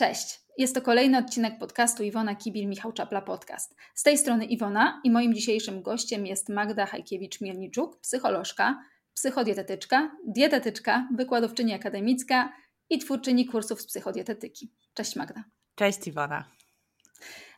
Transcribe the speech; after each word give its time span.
Cześć, 0.00 0.40
jest 0.58 0.74
to 0.74 0.82
kolejny 0.82 1.18
odcinek 1.18 1.58
podcastu 1.58 2.02
Iwona 2.02 2.34
Kibil-Michał 2.34 2.92
Czapla 2.92 3.22
Podcast. 3.22 3.76
Z 3.94 4.02
tej 4.02 4.18
strony 4.18 4.44
Iwona 4.44 5.00
i 5.04 5.10
moim 5.10 5.34
dzisiejszym 5.34 5.82
gościem 5.82 6.26
jest 6.26 6.48
Magda 6.48 6.86
Hajkiewicz-Mielniczuk, 6.86 8.00
psycholożka, 8.02 8.82
psychodietetyczka, 9.14 10.10
dietetyczka, 10.26 11.08
wykładowczyni 11.16 11.74
akademicka 11.74 12.52
i 12.90 12.98
twórczyni 12.98 13.46
kursów 13.46 13.82
z 13.82 13.86
psychodietetyki. 13.86 14.72
Cześć 14.94 15.16
Magda. 15.16 15.44
Cześć 15.74 16.06
Iwona. 16.06 16.44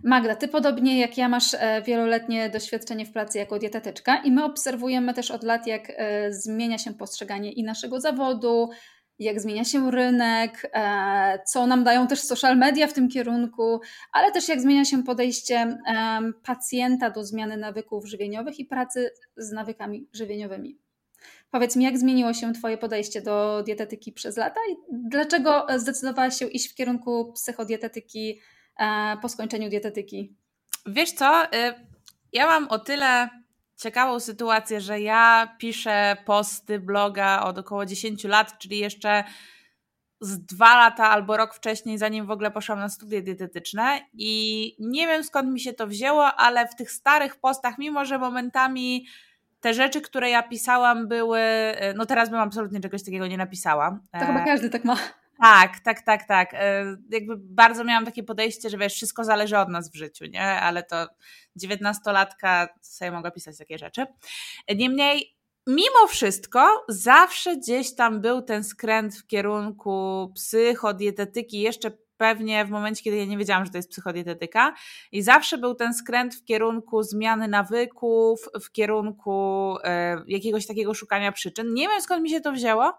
Magda, 0.05 0.37
ty 0.37 0.49
podobnie 0.49 1.01
jak 1.01 1.19
ja 1.19 1.29
masz 1.29 1.55
e, 1.55 1.83
wieloletnie 1.83 2.51
doświadczenie 2.51 3.07
w 3.07 3.13
pracy 3.13 3.39
jako 3.39 3.59
dietetyczka 3.59 4.17
i 4.17 4.31
my 4.33 4.45
obserwujemy 4.45 5.15
też 5.15 5.31
od 5.31 5.43
lat, 5.43 5.67
jak 5.67 5.93
e, 5.97 6.33
zmienia 6.33 6.79
się 6.79 6.95
postrzeganie 6.95 7.53
i 7.53 7.63
naszego 7.63 8.01
zawodu, 8.01 8.71
jak 9.23 9.41
zmienia 9.41 9.65
się 9.65 9.91
rynek, 9.91 10.71
e, 10.75 11.39
co 11.47 11.67
nam 11.67 11.85
dają 11.85 12.07
też 12.07 12.21
social 12.21 12.59
media 12.59 12.87
w 12.87 12.93
tym 12.93 13.09
kierunku, 13.09 13.81
ale 14.13 14.33
też 14.33 14.49
jak 14.49 14.61
zmienia 14.61 14.85
się 14.85 15.03
podejście 15.05 15.79
pacjenta 16.43 17.11
do 17.11 17.25
zmiany 17.25 17.57
nawyków 17.57 18.09
żywieniowych 18.09 18.59
i 18.59 18.65
pracy 18.65 19.11
z 19.37 19.53
nawykami 19.53 20.09
żywieniowymi. 20.13 20.79
Powiedz 21.51 21.77
mi, 21.77 21.85
jak 21.85 21.99
zmieniło 21.99 22.35
się 22.35 22.53
Twoje 22.53 22.79
podejście 22.79 23.23
do 23.23 23.63
dietetyki 23.63 24.13
przez 24.13 24.37
lata 24.37 24.61
i 24.71 24.77
dlaczego 24.93 25.67
zdecydowałaś 25.77 26.39
się 26.39 26.47
iść 26.47 26.73
w 26.73 26.75
kierunku 26.75 27.33
psychodietetyki 27.33 28.41
e, 28.79 29.17
po 29.23 29.29
skończeniu 29.29 29.71
dietetyki? 29.71 30.37
Wiesz 30.87 31.13
co, 31.13 31.45
y, 31.45 31.49
ja 32.33 32.47
mam 32.47 32.69
o 32.69 32.79
tyle 32.79 33.29
ciekawą 33.83 34.21
sytuację, 34.21 34.81
że 34.81 35.01
ja 35.01 35.55
piszę 35.59 36.17
posty 36.25 36.79
bloga 36.79 37.43
od 37.43 37.59
około 37.59 37.87
10 37.87 38.25
lat, 38.25 38.59
czyli 38.59 38.79
jeszcze 38.79 39.25
z 40.21 40.39
dwa 40.39 40.77
lata 40.77 41.11
albo 41.11 41.37
rok 41.37 41.55
wcześniej, 41.55 41.99
zanim 41.99 42.27
w 42.27 42.31
ogóle 42.31 42.51
poszłam 42.51 42.79
na 42.79 42.89
studia 42.89 43.21
dietetyczne 43.21 44.01
i 44.13 44.77
nie 44.79 45.07
wiem 45.07 45.25
skąd 45.25 45.53
mi 45.53 45.61
się 45.61 45.73
to 45.73 45.87
wzięło, 45.87 46.35
ale 46.35 46.69
w 46.69 46.75
tych 46.75 46.91
starych 46.91 47.37
postach, 47.37 47.79
mimo 47.79 48.05
że 48.05 48.19
momentami 48.19 49.07
te 49.61 49.75
rzeczy, 49.75 50.01
które 50.01 50.31
ja 50.31 50.43
pisałam 50.43 51.09
były, 51.09 51.41
no 51.97 52.07
teraz 52.07 52.31
bym 52.31 52.39
absolutnie 52.39 52.81
czegoś 52.81 53.03
takiego 53.05 53.27
nie 53.27 53.37
napisała. 53.37 53.99
To 54.21 54.27
chyba 54.27 54.45
każdy 54.45 54.71
tak 54.71 54.85
ma. 54.85 54.97
Tak, 55.41 55.81
tak, 55.81 56.03
tak, 56.03 56.29
tak. 56.29 56.55
E, 56.55 56.97
jakby 57.11 57.37
bardzo 57.37 57.85
miałam 57.85 58.05
takie 58.05 58.23
podejście, 58.23 58.71
że 58.71 58.79
wiesz, 58.79 58.95
wszystko 58.95 59.25
zależy 59.25 59.59
od 59.59 59.69
nas 59.69 59.91
w 59.91 59.95
życiu, 59.95 60.25
nie? 60.27 60.45
Ale 60.45 60.83
to 60.83 61.07
dziewiętnastolatka 61.57 62.69
sobie 62.83 63.11
mogła 63.11 63.31
pisać 63.31 63.59
takie 63.59 63.79
rzeczy. 63.79 64.07
Niemniej, 64.77 65.37
mimo 65.67 66.07
wszystko, 66.09 66.85
zawsze 66.89 67.57
gdzieś 67.57 67.95
tam 67.95 68.21
był 68.21 68.43
ten 68.43 68.65
skręt 68.65 69.17
w 69.17 69.27
kierunku 69.27 70.33
psychodietetyki, 70.35 71.61
jeszcze 71.61 71.91
pewnie 72.23 72.65
w 72.65 72.71
momencie, 72.71 73.03
kiedy 73.03 73.17
ja 73.17 73.25
nie 73.25 73.39
wiedziałam, 73.39 73.65
że 73.65 73.71
to 73.71 73.79
jest 73.79 73.91
psychodietetyka. 73.91 74.75
I 75.13 75.23
zawsze 75.23 75.59
był 75.59 75.75
ten 75.75 75.95
skręt 75.95 76.35
w 76.35 76.45
kierunku 76.45 77.03
zmiany 77.03 77.49
nawyków, 77.49 78.49
w 78.63 78.73
kierunku 78.73 79.77
e, 79.85 80.23
jakiegoś 80.27 80.67
takiego 80.67 80.95
szukania 80.95 81.33
przyczyn. 81.33 81.75
Nie 81.75 81.89
wiem 81.89 82.01
skąd 82.01 82.23
mi 82.23 82.31
się 82.31 82.41
to 82.41 82.53
wzięło, 82.53 82.93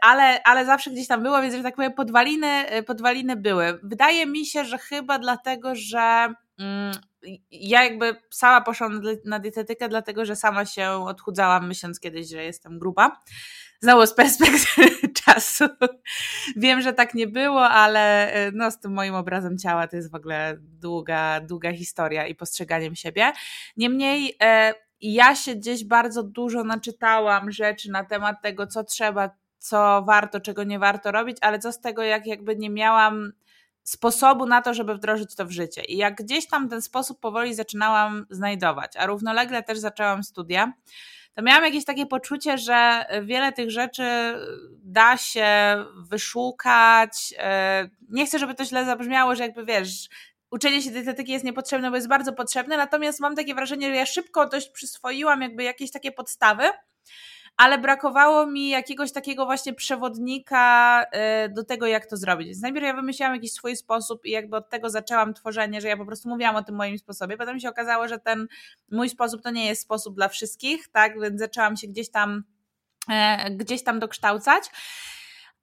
ale, 0.00 0.42
ale 0.42 0.66
zawsze 0.66 0.90
gdzieś 0.90 1.08
tam 1.08 1.22
było, 1.22 1.42
więc 1.42 1.54
że 1.54 1.62
tak 1.62 1.76
powiem, 1.76 1.92
podwaliny, 1.92 2.46
e, 2.46 2.82
podwaliny 2.82 3.36
były. 3.36 3.78
Wydaje 3.82 4.26
mi 4.26 4.46
się, 4.46 4.64
że 4.64 4.78
chyba 4.78 5.18
dlatego, 5.18 5.74
że 5.74 6.34
mm, 6.58 6.92
ja 7.50 7.84
jakby 7.84 8.16
sama 8.30 8.60
poszłam 8.60 9.02
na 9.24 9.38
dietetykę, 9.38 9.88
dlatego 9.88 10.24
że 10.24 10.36
sama 10.36 10.64
się 10.64 10.90
odchudzałam, 10.90 11.68
myśląc 11.68 12.00
kiedyś, 12.00 12.28
że 12.28 12.44
jestem 12.44 12.78
gruba. 12.78 13.20
Znowu 13.80 14.06
z 14.06 14.14
perspektywy 14.14 15.08
czasu. 15.24 15.64
Wiem, 16.56 16.80
że 16.80 16.92
tak 16.92 17.14
nie 17.14 17.26
było, 17.26 17.68
ale 17.68 18.32
e, 18.32 18.52
no, 18.52 18.70
z 18.70 18.80
tym 18.80 18.92
moim 18.92 19.14
obrazem 19.14 19.58
ciała 19.58 19.88
to 19.88 19.96
jest 19.96 20.10
w 20.10 20.14
ogóle 20.14 20.56
długa, 20.60 21.40
długa 21.40 21.72
historia 21.72 22.26
i 22.26 22.34
postrzeganiem 22.34 22.96
siebie. 22.96 23.32
Niemniej 23.76 24.38
ja 25.00 25.34
się 25.34 25.54
gdzieś 25.54 25.84
bardzo 25.84 26.22
dużo 26.22 26.64
naczytałam 26.64 27.50
rzeczy 27.50 27.90
na 27.90 28.04
temat 28.04 28.42
tego, 28.42 28.66
co 28.66 28.84
trzeba 28.84 29.30
co 29.68 30.02
warto, 30.02 30.40
czego 30.40 30.64
nie 30.64 30.78
warto 30.78 31.12
robić, 31.12 31.36
ale 31.40 31.58
co 31.58 31.72
z 31.72 31.80
tego, 31.80 32.02
jak 32.02 32.26
jakby 32.26 32.56
nie 32.56 32.70
miałam 32.70 33.32
sposobu 33.82 34.46
na 34.46 34.62
to, 34.62 34.74
żeby 34.74 34.94
wdrożyć 34.94 35.34
to 35.34 35.46
w 35.46 35.50
życie. 35.50 35.82
I 35.84 35.96
jak 35.96 36.14
gdzieś 36.14 36.48
tam 36.48 36.68
ten 36.68 36.82
sposób 36.82 37.20
powoli 37.20 37.54
zaczynałam 37.54 38.26
znajdować, 38.30 38.96
a 38.96 39.06
równolegle 39.06 39.62
też 39.62 39.78
zaczęłam 39.78 40.22
studia, 40.24 40.72
to 41.34 41.42
miałam 41.42 41.64
jakieś 41.64 41.84
takie 41.84 42.06
poczucie, 42.06 42.58
że 42.58 43.04
wiele 43.22 43.52
tych 43.52 43.70
rzeczy 43.70 44.04
da 44.82 45.16
się 45.16 45.46
wyszukać. 45.96 47.34
E, 47.38 47.88
nie 48.08 48.26
chcę, 48.26 48.38
żeby 48.38 48.54
to 48.54 48.64
źle 48.64 48.84
zabrzmiało, 48.84 49.34
że 49.34 49.42
jakby 49.42 49.64
wiesz, 49.64 50.08
uczenie 50.50 50.82
się 50.82 50.90
dietetyki 50.90 51.32
jest 51.32 51.44
niepotrzebne, 51.44 51.90
bo 51.90 51.96
jest 51.96 52.08
bardzo 52.08 52.32
potrzebne, 52.32 52.76
natomiast 52.76 53.20
mam 53.20 53.36
takie 53.36 53.54
wrażenie, 53.54 53.88
że 53.88 53.96
ja 53.96 54.06
szybko 54.06 54.48
dość 54.48 54.68
przyswoiłam 54.68 55.42
jakby 55.42 55.62
jakieś 55.62 55.90
takie 55.90 56.12
podstawy, 56.12 56.64
ale 57.56 57.78
brakowało 57.78 58.46
mi 58.46 58.68
jakiegoś 58.68 59.12
takiego 59.12 59.44
właśnie 59.44 59.74
przewodnika 59.74 61.02
y, 61.46 61.48
do 61.48 61.64
tego, 61.64 61.86
jak 61.86 62.06
to 62.06 62.16
zrobić. 62.16 62.46
Więc 62.46 62.62
najpierw 62.62 62.86
ja 62.86 62.94
wymyśliłam 62.94 63.34
jakiś 63.34 63.52
swój 63.52 63.76
sposób 63.76 64.24
i 64.24 64.30
jakby 64.30 64.56
od 64.56 64.70
tego 64.70 64.90
zaczęłam 64.90 65.34
tworzenie, 65.34 65.80
że 65.80 65.88
ja 65.88 65.96
po 65.96 66.06
prostu 66.06 66.28
mówiłam 66.28 66.56
o 66.56 66.62
tym 66.62 66.74
moim 66.74 66.98
sposobie. 66.98 67.36
Potem 67.36 67.60
się 67.60 67.68
okazało, 67.68 68.08
że 68.08 68.18
ten 68.18 68.46
mój 68.90 69.08
sposób 69.08 69.42
to 69.42 69.50
nie 69.50 69.66
jest 69.66 69.82
sposób 69.82 70.14
dla 70.14 70.28
wszystkich, 70.28 70.88
tak, 70.88 71.20
więc 71.20 71.40
zaczęłam 71.40 71.76
się 71.76 71.86
gdzieś 71.86 72.10
tam 72.10 72.44
e, 73.10 73.50
gdzieś 73.50 73.84
tam 73.84 73.98
dokształcać. 73.98 74.64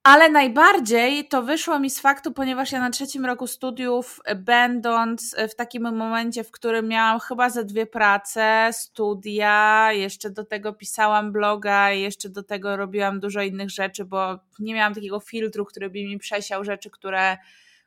Ale 0.04 0.30
najbardziej 0.30 1.28
to 1.28 1.42
wyszło 1.42 1.78
mi 1.78 1.90
z 1.90 2.00
faktu, 2.00 2.32
ponieważ 2.32 2.72
ja 2.72 2.80
na 2.80 2.90
trzecim 2.90 3.26
roku 3.26 3.46
studiów, 3.46 4.20
będąc 4.36 5.36
w 5.50 5.54
takim 5.54 5.82
momencie, 5.82 6.44
w 6.44 6.50
którym 6.50 6.88
miałam 6.88 7.20
chyba 7.20 7.50
ze 7.50 7.64
dwie 7.64 7.86
prace, 7.86 8.70
studia, 8.72 9.88
jeszcze 9.92 10.30
do 10.30 10.44
tego 10.44 10.72
pisałam 10.72 11.32
bloga, 11.32 11.90
jeszcze 11.90 12.28
do 12.28 12.42
tego 12.42 12.76
robiłam 12.76 13.20
dużo 13.20 13.42
innych 13.42 13.70
rzeczy, 13.70 14.04
bo 14.04 14.38
nie 14.58 14.74
miałam 14.74 14.94
takiego 14.94 15.20
filtru, 15.20 15.64
który 15.64 15.90
by 15.90 16.04
mi 16.04 16.18
przesiał 16.18 16.64
rzeczy, 16.64 16.90
które 16.90 17.38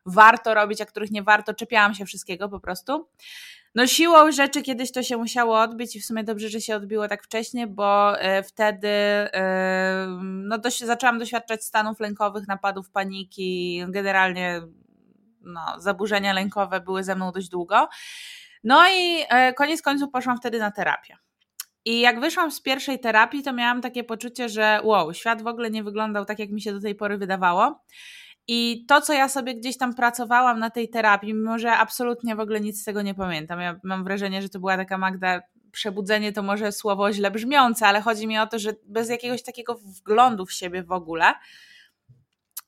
warto 0.06 0.54
robić, 0.54 0.82
a 0.82 0.86
których 0.86 1.12
nie 1.12 1.24
warto, 1.24 1.54
czepiałam 1.54 1.94
się 1.94 2.06
wszystkiego 2.06 2.50
po 2.50 2.60
prostu. 2.60 3.08
No 3.78 3.88
siłą 3.88 4.32
rzeczy 4.32 4.62
kiedyś 4.62 4.92
to 4.92 5.04
się 5.04 5.18
musiało 5.18 5.60
odbyć 5.60 5.96
i 5.96 6.00
w 6.00 6.06
sumie 6.06 6.24
dobrze, 6.24 6.50
że 6.50 6.62
się 6.62 6.76
odbiło 6.76 7.08
tak 7.08 7.24
wcześnie, 7.24 7.68
bo 7.68 8.20
e, 8.20 8.44
wtedy 8.44 8.88
e, 8.88 10.08
no 10.22 10.58
dość, 10.58 10.84
zaczęłam 10.84 11.20
doświadczać 11.20 11.64
stanów 11.64 12.00
lękowych, 12.00 12.48
napadów 12.48 12.90
paniki, 12.90 13.84
generalnie 13.88 14.62
no, 15.42 15.62
zaburzenia 15.78 16.34
lękowe 16.34 16.82
były 16.82 17.04
ze 17.04 17.16
mną 17.16 17.32
dość 17.32 17.50
długo. 17.50 17.88
No 18.64 18.84
i 18.90 19.24
e, 19.30 19.54
koniec 19.54 19.82
końców 19.82 20.10
poszłam 20.12 20.38
wtedy 20.38 20.60
na 20.60 20.72
terapię. 20.72 21.18
I 21.86 22.00
jak 22.00 22.20
wyszłam 22.20 22.52
z 22.52 22.62
pierwszej 22.62 23.00
terapii, 23.00 23.44
to 23.44 23.54
miałam 23.54 23.82
takie 23.82 24.04
poczucie, 24.04 24.50
że 24.50 24.80
wow, 24.84 25.14
świat 25.14 25.42
w 25.42 25.48
ogóle 25.48 25.72
nie 25.72 25.84
wyglądał 25.84 26.26
tak, 26.26 26.40
jak 26.40 26.50
mi 26.50 26.62
się 26.62 26.74
do 26.74 26.82
tej 26.82 26.96
pory 26.96 27.18
wydawało. 27.18 27.84
I 28.48 28.86
to, 28.88 29.02
co 29.02 29.14
ja 29.14 29.30
sobie 29.30 29.56
gdzieś 29.56 29.78
tam 29.78 29.96
pracowałam 29.96 30.60
na 30.60 30.70
tej 30.70 30.90
terapii, 30.90 31.34
mimo 31.34 31.60
że 31.60 31.72
absolutnie 31.72 32.36
w 32.36 32.40
ogóle 32.40 32.62
nic 32.62 32.82
z 32.82 32.84
tego 32.84 33.02
nie 33.02 33.14
pamiętam. 33.14 33.60
Ja 33.60 33.80
mam 33.84 34.04
wrażenie, 34.04 34.42
że 34.42 34.50
to 34.50 34.60
była 34.60 34.78
taka 34.78 34.98
Magda, 34.98 35.42
przebudzenie 35.72 36.34
to 36.34 36.44
może 36.44 36.72
słowo 36.72 37.14
źle 37.14 37.32
brzmiące, 37.32 37.88
ale 37.88 38.02
chodzi 38.02 38.28
mi 38.28 38.40
o 38.40 38.48
to, 38.48 38.60
że 38.60 38.74
bez 38.86 39.10
jakiegoś 39.10 39.44
takiego 39.44 39.76
wglądu 39.76 40.46
w 40.46 40.54
siebie 40.54 40.84
w 40.84 40.92
ogóle. 40.92 41.34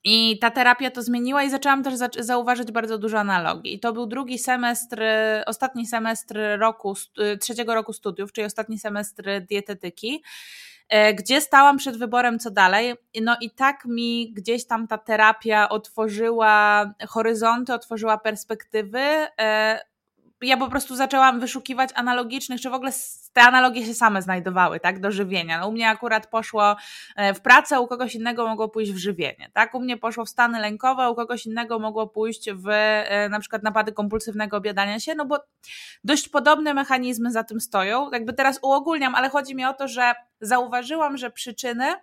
I 0.03 0.39
ta 0.39 0.51
terapia 0.51 0.91
to 0.91 1.01
zmieniła 1.01 1.43
i 1.43 1.49
zaczęłam 1.49 1.83
też 1.83 1.93
zauważyć 2.19 2.71
bardzo 2.71 2.97
dużo 2.97 3.19
analogii. 3.19 3.73
I 3.73 3.79
to 3.79 3.93
był 3.93 4.07
drugi 4.07 4.39
semestr, 4.39 5.01
ostatni 5.45 5.87
semestr 5.87 6.39
roku, 6.59 6.93
trzeciego 7.41 7.75
roku 7.75 7.93
studiów, 7.93 8.31
czyli 8.31 8.45
ostatni 8.45 8.79
semestr 8.79 9.23
dietetyki. 9.49 10.23
E, 10.89 11.13
gdzie 11.13 11.41
stałam 11.41 11.77
przed 11.77 11.97
wyborem, 11.97 12.39
co 12.39 12.51
dalej. 12.51 12.95
No 13.21 13.37
i 13.41 13.51
tak 13.51 13.85
mi 13.85 14.33
gdzieś 14.33 14.67
tam 14.67 14.87
ta 14.87 14.97
terapia 14.97 15.69
otworzyła 15.69 16.85
horyzonty, 17.07 17.73
otworzyła 17.73 18.17
perspektywy. 18.17 18.99
E, 19.41 19.79
ja 20.41 20.57
po 20.57 20.69
prostu 20.69 20.95
zaczęłam 20.95 21.39
wyszukiwać 21.39 21.89
analogicznych, 21.95 22.61
czy 22.61 22.69
w 22.69 22.73
ogóle 22.73 22.91
te 23.33 23.41
analogie 23.41 23.85
się 23.85 23.93
same 23.93 24.21
znajdowały, 24.21 24.79
tak, 24.79 24.99
do 24.99 25.11
żywienia. 25.11 25.59
No, 25.59 25.67
u 25.67 25.71
mnie 25.71 25.89
akurat 25.89 26.27
poszło 26.27 26.75
e, 27.15 27.33
w 27.33 27.41
pracę, 27.41 27.79
u 27.79 27.87
kogoś 27.87 28.15
innego 28.15 28.47
mogło 28.47 28.69
pójść 28.69 28.91
w 28.91 28.97
żywienie, 28.97 29.49
tak, 29.53 29.75
u 29.75 29.79
mnie 29.79 29.97
poszło 29.97 30.25
w 30.25 30.29
stany 30.29 30.59
lękowe, 30.59 31.09
u 31.09 31.15
kogoś 31.15 31.45
innego 31.45 31.79
mogło 31.79 32.07
pójść 32.07 32.51
w 32.51 32.69
na 33.29 33.39
przykład 33.39 33.63
napady 33.63 33.91
kompulsywnego 33.91 34.57
obiadania 34.57 34.99
się, 34.99 35.15
no 35.15 35.25
bo 35.25 35.39
dość 36.03 36.29
podobne 36.29 36.73
mechanizmy 36.73 37.31
za 37.31 37.43
tym 37.43 37.59
stoją. 37.59 38.11
Jakby 38.11 38.33
teraz 38.33 38.59
uogólniam, 38.61 39.15
ale 39.15 39.29
chodzi 39.29 39.55
mi 39.55 39.65
o 39.65 39.73
to, 39.73 39.87
że 39.87 40.13
zauważyłam, 40.41 41.17
że 41.17 41.31
przyczyny 41.31 41.85
e, 41.85 41.97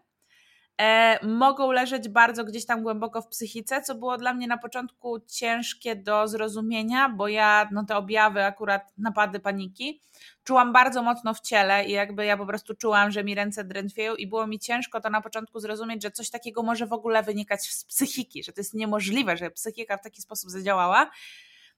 mogą 1.22 1.72
leżeć 1.72 2.08
bardzo 2.08 2.44
gdzieś 2.44 2.66
tam 2.66 2.82
głęboko 2.82 3.22
w 3.22 3.28
psychice, 3.28 3.82
co 3.82 3.94
było 3.94 4.18
dla 4.18 4.34
mnie 4.34 4.46
na 4.46 4.58
początku 4.58 5.20
ciężkie 5.20 5.96
do 5.96 6.28
zrozumienia, 6.28 7.08
bo 7.08 7.28
ja 7.28 7.68
no 7.72 7.84
te 7.84 7.96
objawy, 7.96 8.44
akurat 8.44 8.92
napady 8.98 9.40
paniki, 9.40 10.00
czułam 10.44 10.72
bardzo 10.72 11.02
mocno 11.02 11.34
w 11.34 11.40
ciele 11.40 11.84
i 11.84 11.92
jakby 11.92 12.24
ja 12.24 12.36
po 12.36 12.46
prostu 12.46 12.74
czułam, 12.74 13.10
że 13.10 13.24
mi 13.24 13.34
ręce 13.34 13.64
drętwieją 13.64 14.14
i 14.14 14.26
było 14.26 14.46
mi 14.46 14.58
ciężko 14.58 15.00
to 15.00 15.10
na 15.10 15.20
początku 15.20 15.60
zrozumieć, 15.60 16.02
że 16.02 16.10
coś 16.10 16.30
takiego 16.30 16.62
może 16.62 16.86
w 16.86 16.92
ogóle 16.92 17.22
wynikać 17.22 17.62
z 17.62 17.84
psychiki, 17.84 18.44
że 18.44 18.52
to 18.52 18.60
jest 18.60 18.74
niemożliwe, 18.74 19.36
że 19.36 19.50
psychika 19.50 19.96
w 19.96 20.02
taki 20.02 20.22
sposób 20.22 20.50
zadziałała. 20.50 21.10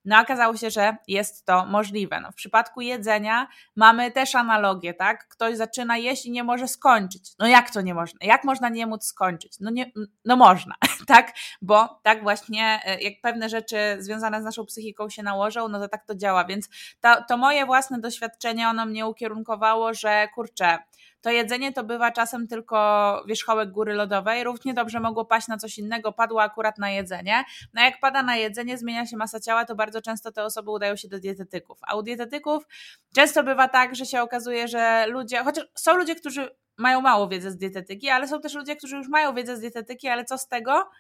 No 0.09 0.21
okazało 0.21 0.57
się, 0.57 0.71
że 0.71 0.97
jest 1.09 1.47
to 1.47 1.67
możliwe. 1.67 2.21
No, 2.21 2.33
w 2.33 2.35
przypadku 2.35 2.81
jedzenia 2.81 3.49
mamy 3.77 4.11
też 4.11 4.35
analogię, 4.35 4.95
tak? 4.95 5.29
Ktoś 5.29 5.57
zaczyna 5.57 5.97
jeść 5.97 6.27
i 6.27 6.31
nie 6.31 6.45
może 6.45 6.69
skończyć. 6.69 7.31
No 7.39 7.47
jak 7.47 7.71
to 7.71 7.81
nie 7.81 7.95
można? 7.95 8.19
Jak 8.23 8.45
można 8.45 8.69
nie 8.69 8.87
móc 8.87 9.05
skończyć? 9.05 9.61
No, 9.61 9.71
nie, 9.71 9.93
no 10.25 10.37
można, 10.37 10.75
tak? 11.07 11.33
Bo 11.63 12.01
tak 12.03 12.23
właśnie, 12.23 12.81
e, 12.85 13.01
jak 13.01 13.21
pewne 13.23 13.49
rzeczy 13.49 13.97
związane 13.99 14.41
z 14.43 14.45
naszą 14.45 14.67
psychiką 14.67 15.11
się 15.11 15.23
nałożą, 15.23 15.69
no 15.69 15.81
to 15.81 15.89
tak 15.89 16.07
to 16.07 16.15
działa. 16.15 16.45
Więc 16.45 16.69
to, 17.01 17.25
to 17.29 17.37
moje 17.37 17.67
własne 17.67 18.01
doświadczenie, 18.01 18.69
ono 18.69 18.87
mnie 18.87 19.07
ukierunkowało, 19.07 19.95
że 19.95 20.29
kurczę, 20.35 20.79
to 21.21 21.31
jedzenie 21.31 21.73
to 21.73 21.85
bywa 21.85 22.11
czasem 22.11 22.49
tylko 22.49 23.23
wierzchołek 23.27 23.71
góry 23.71 23.95
lodowej. 23.95 24.45
Równie 24.45 24.75
dobrze 24.75 25.01
mogło 25.01 25.25
paść 25.25 25.49
na 25.49 25.57
coś 25.57 25.79
innego, 25.79 26.13
padło 26.13 26.43
akurat 26.43 26.79
na 26.79 26.91
jedzenie. 26.91 27.45
No 27.75 27.83
jak 27.83 28.01
pada 28.01 28.23
na 28.23 28.37
jedzenie, 28.37 28.79
zmienia 28.79 29.07
się 29.07 29.17
masa 29.17 29.41
ciała, 29.41 29.65
to 29.65 29.75
bardzo 29.75 30.03
często 30.03 30.33
te 30.33 30.45
osoby 30.45 30.71
udają 30.71 30.97
się 30.97 31.09
do 31.09 31.19
dietetyków. 31.19 31.79
A 31.83 31.97
u 31.97 32.03
dietetyków 32.03 32.65
często 33.15 33.43
bywa 33.43 33.69
tak, 33.69 33.97
że 33.97 34.07
się 34.07 34.23
okazuje, 34.23 34.69
że 34.69 35.07
ludzie, 35.09 35.45
chociaż 35.45 35.65
są 35.75 35.97
ludzie, 35.97 36.15
którzy 36.15 36.57
mają 36.77 37.01
mało 37.01 37.29
wiedzy 37.29 37.51
z 37.51 37.57
dietetyki, 37.57 38.09
ale 38.09 38.29
są 38.29 38.41
też 38.41 38.55
ludzie, 38.55 38.77
którzy 38.77 38.97
już 38.97 39.09
mają 39.09 39.35
wiedzę 39.35 39.57
z 39.57 39.61
dietetyki, 39.61 40.09
ale 40.09 40.25
co 40.25 40.39
z 40.39 40.49
tego? 40.49 40.91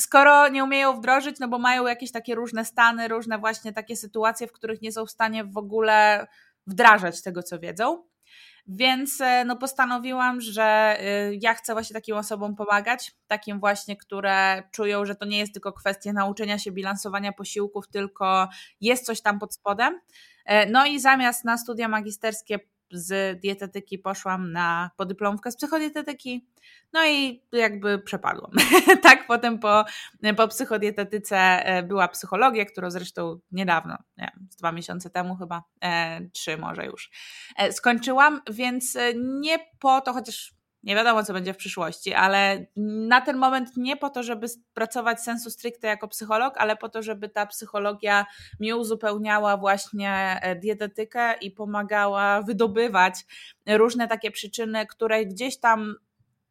skoro 0.00 0.48
nie 0.48 0.64
umieją 0.64 0.96
wdrożyć, 0.96 1.38
no 1.40 1.48
bo 1.48 1.58
mają 1.58 1.86
jakieś 1.86 2.12
takie 2.12 2.34
różne 2.34 2.64
stany, 2.64 3.08
różne 3.08 3.38
właśnie 3.38 3.72
takie 3.72 3.96
sytuacje, 3.96 4.46
w 4.46 4.52
których 4.52 4.82
nie 4.82 4.92
są 4.92 5.06
w 5.06 5.10
stanie 5.10 5.44
w 5.44 5.56
ogóle 5.56 6.26
wdrażać 6.66 7.22
tego, 7.22 7.42
co 7.42 7.58
wiedzą. 7.58 8.04
Więc 8.66 9.20
e, 9.20 9.44
no, 9.44 9.56
postanowiłam, 9.56 10.40
że 10.40 10.96
e, 11.00 11.34
ja 11.34 11.54
chcę 11.54 11.72
właśnie 11.72 11.94
takim 11.94 12.16
osobom 12.16 12.56
pomagać, 12.56 13.12
takim 13.26 13.60
właśnie, 13.60 13.96
które 13.96 14.62
czują, 14.72 15.04
że 15.04 15.14
to 15.14 15.24
nie 15.24 15.38
jest 15.38 15.52
tylko 15.52 15.72
kwestia 15.72 16.12
nauczenia 16.12 16.58
się 16.58 16.72
bilansowania 16.72 17.32
posiłków, 17.32 17.88
tylko 17.88 18.48
jest 18.80 19.06
coś 19.06 19.22
tam 19.22 19.38
pod 19.38 19.54
spodem. 19.54 20.00
E, 20.44 20.70
no 20.70 20.86
i 20.86 21.00
zamiast 21.00 21.44
na 21.44 21.58
studia 21.58 21.88
magisterskie 21.88 22.58
z 22.92 23.40
dietetyki 23.40 23.98
poszłam 23.98 24.52
na 24.52 24.90
podyplomkę 24.96 25.52
z 25.52 25.56
psychodietetyki, 25.56 26.46
no 26.92 27.06
i 27.06 27.42
jakby 27.52 27.98
przepadłam. 27.98 28.50
tak, 29.02 29.26
potem 29.26 29.58
po, 29.58 29.84
po 30.36 30.48
psychodietetyce 30.48 31.36
e, 31.36 31.82
była 31.82 32.08
psychologia, 32.08 32.64
którą 32.64 32.90
zresztą 32.90 33.40
niedawno, 33.52 33.98
nie 34.16 34.32
wiem, 34.34 34.48
z 34.50 34.56
dwa 34.56 34.72
miesiące 34.72 35.10
temu 35.10 35.36
chyba, 35.36 35.62
e, 35.80 36.20
trzy 36.32 36.56
może 36.56 36.86
już, 36.86 37.10
e, 37.56 37.72
skończyłam, 37.72 38.40
więc 38.50 38.96
e, 38.96 39.12
nie 39.14 39.58
po 39.80 40.00
to, 40.00 40.12
chociaż 40.12 40.61
nie 40.82 40.94
wiadomo, 40.94 41.24
co 41.24 41.32
będzie 41.32 41.54
w 41.54 41.56
przyszłości, 41.56 42.14
ale 42.14 42.66
na 42.76 43.20
ten 43.20 43.36
moment 43.36 43.76
nie 43.76 43.96
po 43.96 44.10
to, 44.10 44.22
żeby 44.22 44.46
pracować 44.74 45.22
sensu 45.22 45.50
stricte 45.50 45.86
jako 45.86 46.08
psycholog, 46.08 46.54
ale 46.56 46.76
po 46.76 46.88
to, 46.88 47.02
żeby 47.02 47.28
ta 47.28 47.46
psychologia 47.46 48.26
mi 48.60 48.74
uzupełniała 48.74 49.56
właśnie 49.56 50.38
e, 50.42 50.56
dietetykę 50.56 51.34
i 51.40 51.50
pomagała 51.50 52.42
wydobywać 52.42 53.14
różne 53.68 54.08
takie 54.08 54.30
przyczyny, 54.30 54.86
które 54.86 55.26
gdzieś 55.26 55.60
tam 55.60 55.94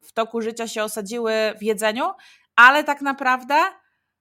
w 0.01 0.11
toku 0.11 0.41
życia 0.41 0.67
się 0.67 0.83
osadziły 0.83 1.33
w 1.59 1.63
jedzeniu, 1.63 2.05
ale 2.55 2.83
tak 2.83 3.01
naprawdę 3.01 3.55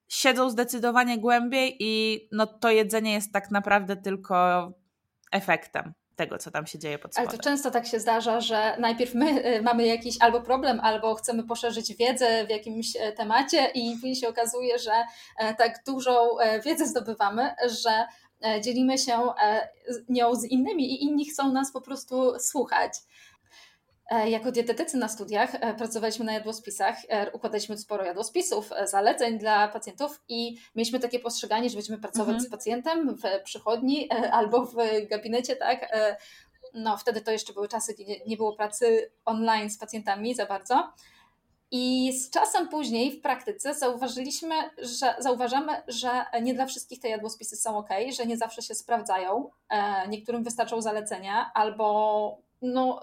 siedzą 0.07 0.49
zdecydowanie 0.49 1.17
głębiej 1.17 1.77
i 1.79 2.21
no 2.31 2.47
to 2.47 2.71
jedzenie 2.71 3.13
jest 3.13 3.33
tak 3.33 3.51
naprawdę 3.51 3.95
tylko 3.95 4.71
efektem 5.31 5.93
tego, 6.21 6.37
co 6.37 6.51
tam 6.51 6.67
się 6.67 6.79
dzieje 6.79 6.99
pod 6.99 7.13
spodem. 7.13 7.29
Ale 7.29 7.37
to 7.37 7.43
często 7.43 7.71
tak 7.71 7.87
się 7.87 7.99
zdarza, 7.99 8.41
że 8.41 8.77
najpierw 8.79 9.13
my 9.13 9.45
y, 9.45 9.61
mamy 9.61 9.85
jakiś 9.85 10.15
albo 10.19 10.41
problem, 10.41 10.79
albo 10.79 11.15
chcemy 11.15 11.43
poszerzyć 11.43 11.95
wiedzę 11.95 12.45
w 12.45 12.49
jakimś 12.49 12.95
e, 12.95 13.11
temacie 13.11 13.71
i 13.73 13.93
później 13.93 14.15
się 14.15 14.27
okazuje, 14.27 14.79
że 14.79 14.91
e, 15.37 15.55
tak 15.55 15.83
dużą 15.87 16.39
e, 16.39 16.61
wiedzę 16.61 16.87
zdobywamy, 16.87 17.55
że 17.83 18.05
dzielimy 18.61 18.97
się 18.97 19.19
nią 20.09 20.35
z 20.35 20.45
innymi 20.45 20.93
i 20.93 21.03
inni 21.03 21.25
chcą 21.25 21.51
nas 21.51 21.71
po 21.71 21.81
prostu 21.81 22.39
słuchać. 22.39 22.93
E, 24.09 24.29
jako 24.29 24.51
dietetycy 24.51 24.97
na 24.97 25.07
studiach 25.07 25.55
e, 25.55 25.73
pracowaliśmy 25.73 26.25
na 26.25 26.33
jadłospisach, 26.33 26.95
e, 27.09 27.31
układaliśmy 27.31 27.77
sporo 27.77 28.05
jadłospisów, 28.05 28.69
zaleceń 28.85 29.39
dla 29.39 29.67
pacjentów 29.67 30.21
i 30.29 30.57
mieliśmy 30.75 30.99
takie 30.99 31.19
postrzeganie, 31.19 31.69
że 31.69 31.75
będziemy 31.75 31.99
pracować 31.99 32.27
mhm. 32.27 32.45
z 32.45 32.49
pacjentem 32.49 33.15
w 33.15 33.43
przychodni 33.43 34.09
albo 34.31 34.65
w 34.65 34.75
gabinecie, 35.09 35.55
tak? 35.55 35.91
No, 36.73 36.97
wtedy 36.97 37.21
to 37.21 37.31
jeszcze 37.31 37.53
były 37.53 37.67
czasy, 37.67 37.93
gdzie 37.93 38.19
nie 38.27 38.37
było 38.37 38.55
pracy 38.55 39.11
online 39.25 39.69
z 39.69 39.77
pacjentami 39.77 40.35
za 40.35 40.45
bardzo. 40.45 40.93
I 41.71 42.13
z 42.13 42.29
czasem 42.29 42.69
później 42.69 43.11
w 43.11 43.21
praktyce 43.21 43.73
zauważyliśmy, 43.73 44.55
że 44.77 45.15
zauważamy, 45.19 45.73
że 45.87 46.25
nie 46.41 46.53
dla 46.53 46.65
wszystkich 46.65 46.99
te 46.99 47.09
jadłospisy 47.09 47.55
są 47.55 47.77
ok, 47.77 47.89
że 48.17 48.25
nie 48.25 48.37
zawsze 48.37 48.61
się 48.61 48.75
sprawdzają. 48.75 49.49
Niektórym 50.09 50.43
wystarczą 50.43 50.81
zalecenia, 50.81 51.51
albo 51.53 52.37
no, 52.61 53.01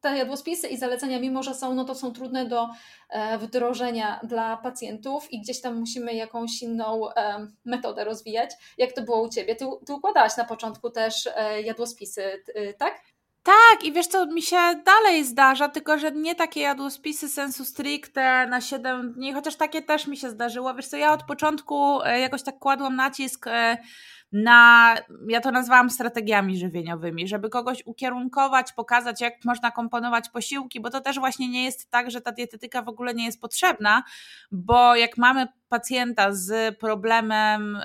te 0.00 0.18
jadłospisy 0.18 0.68
i 0.68 0.76
zalecenia, 0.76 1.20
mimo 1.20 1.42
że 1.42 1.54
są, 1.54 1.74
no 1.74 1.84
to 1.84 1.94
są 1.94 2.12
trudne 2.12 2.46
do 2.46 2.68
e, 3.10 3.38
wdrożenia 3.38 4.20
dla 4.22 4.56
pacjentów 4.56 5.32
i 5.32 5.40
gdzieś 5.40 5.60
tam 5.60 5.78
musimy 5.78 6.14
jakąś 6.14 6.62
inną 6.62 7.10
e, 7.12 7.46
metodę 7.64 8.04
rozwijać. 8.04 8.50
Jak 8.78 8.92
to 8.92 9.02
było 9.02 9.22
u 9.22 9.28
Ciebie? 9.28 9.56
Ty, 9.56 9.66
ty 9.86 9.92
układałaś 9.94 10.36
na 10.36 10.44
początku 10.44 10.90
też 10.90 11.28
e, 11.36 11.62
jadłospisy, 11.62 12.42
tak? 12.78 13.00
Tak, 13.42 13.84
i 13.84 13.92
wiesz 13.92 14.06
co, 14.06 14.26
mi 14.26 14.42
się 14.42 14.56
dalej 14.84 15.24
zdarza, 15.24 15.68
tylko 15.68 15.98
że 15.98 16.12
nie 16.12 16.34
takie 16.34 16.60
jadłospisy 16.60 17.28
sensu 17.28 17.64
stricte 17.64 18.46
na 18.46 18.60
7 18.60 19.12
dni, 19.12 19.32
chociaż 19.32 19.56
takie 19.56 19.82
też 19.82 20.06
mi 20.06 20.16
się 20.16 20.30
zdarzyło. 20.30 20.74
Wiesz 20.74 20.86
co, 20.86 20.96
ja 20.96 21.12
od 21.12 21.22
początku 21.22 21.98
jakoś 22.20 22.42
tak 22.42 22.58
kładłam 22.58 22.96
nacisk 22.96 23.46
na, 24.32 24.94
ja 25.28 25.40
to 25.40 25.50
nazwałam 25.50 25.90
strategiami 25.90 26.58
żywieniowymi, 26.58 27.28
żeby 27.28 27.50
kogoś 27.50 27.82
ukierunkować, 27.86 28.72
pokazać, 28.72 29.20
jak 29.20 29.44
można 29.44 29.70
komponować 29.70 30.28
posiłki, 30.28 30.80
bo 30.80 30.90
to 30.90 31.00
też 31.00 31.18
właśnie 31.18 31.48
nie 31.48 31.64
jest 31.64 31.90
tak, 31.90 32.10
że 32.10 32.20
ta 32.20 32.32
dietetyka 32.32 32.82
w 32.82 32.88
ogóle 32.88 33.14
nie 33.14 33.24
jest 33.24 33.40
potrzebna, 33.40 34.02
bo 34.52 34.96
jak 34.96 35.16
mamy 35.16 35.46
pacjenta 35.68 36.32
z 36.32 36.78
problemem, 36.78 37.78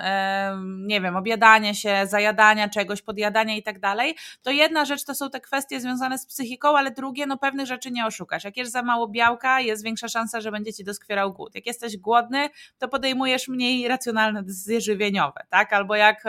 nie 0.86 1.00
wiem, 1.00 1.16
objadania 1.16 1.74
się, 1.74 2.06
zajadania 2.06 2.68
czegoś, 2.68 3.02
podjadania 3.02 3.56
i 3.56 3.62
tak 3.62 3.80
dalej, 3.80 4.14
to 4.42 4.50
jedna 4.50 4.84
rzecz 4.84 5.04
to 5.04 5.14
są 5.14 5.30
te 5.30 5.40
kwestie 5.40 5.80
związane 5.80 6.18
z 6.18 6.26
psychiką, 6.26 6.78
ale 6.78 6.90
drugie, 6.90 7.26
no 7.26 7.38
pewnych 7.38 7.66
rzeczy 7.66 7.90
nie 7.90 8.06
oszukasz. 8.06 8.44
Jak 8.44 8.56
jest 8.56 8.72
za 8.72 8.82
mało 8.82 9.08
białka, 9.08 9.60
jest 9.60 9.84
większa 9.84 10.08
szansa, 10.08 10.40
że 10.40 10.52
będzie 10.52 10.72
ci 10.72 10.84
doskwierał 10.84 11.32
głód. 11.32 11.54
Jak 11.54 11.66
jesteś 11.66 11.96
głodny, 11.96 12.48
to 12.78 12.88
podejmujesz 12.88 13.48
mniej 13.48 13.88
racjonalne 13.88 14.42
decyzje 14.42 14.80
żywieniowe, 14.80 15.46
tak? 15.50 15.72
Albo 15.72 15.96
jak 15.96 16.24